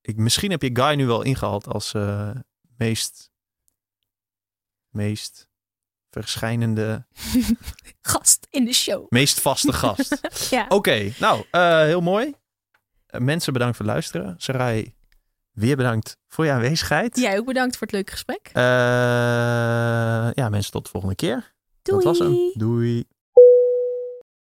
[0.00, 2.30] Ik, misschien heb je Guy nu wel ingehaald als eh,
[2.76, 3.30] meest...
[4.88, 5.50] meest
[6.12, 7.06] verschijnende,
[8.00, 9.06] Gast in de show.
[9.08, 10.20] meest vaste gast.
[10.50, 10.64] Ja.
[10.68, 12.34] Oké, nou, eh, heel mooi.
[13.06, 14.34] Eh, mensen bedankt voor het luisteren.
[14.38, 14.94] Sarai,
[15.52, 17.16] weer bedankt voor je aanwezigheid.
[17.16, 18.50] Jij ook bedankt voor het leuke gesprek.
[18.52, 18.62] Eh,
[20.34, 21.54] ja, mensen, tot de volgende keer.
[21.82, 22.04] Doei.
[22.04, 22.52] Dat was hem.
[22.54, 23.04] Doei.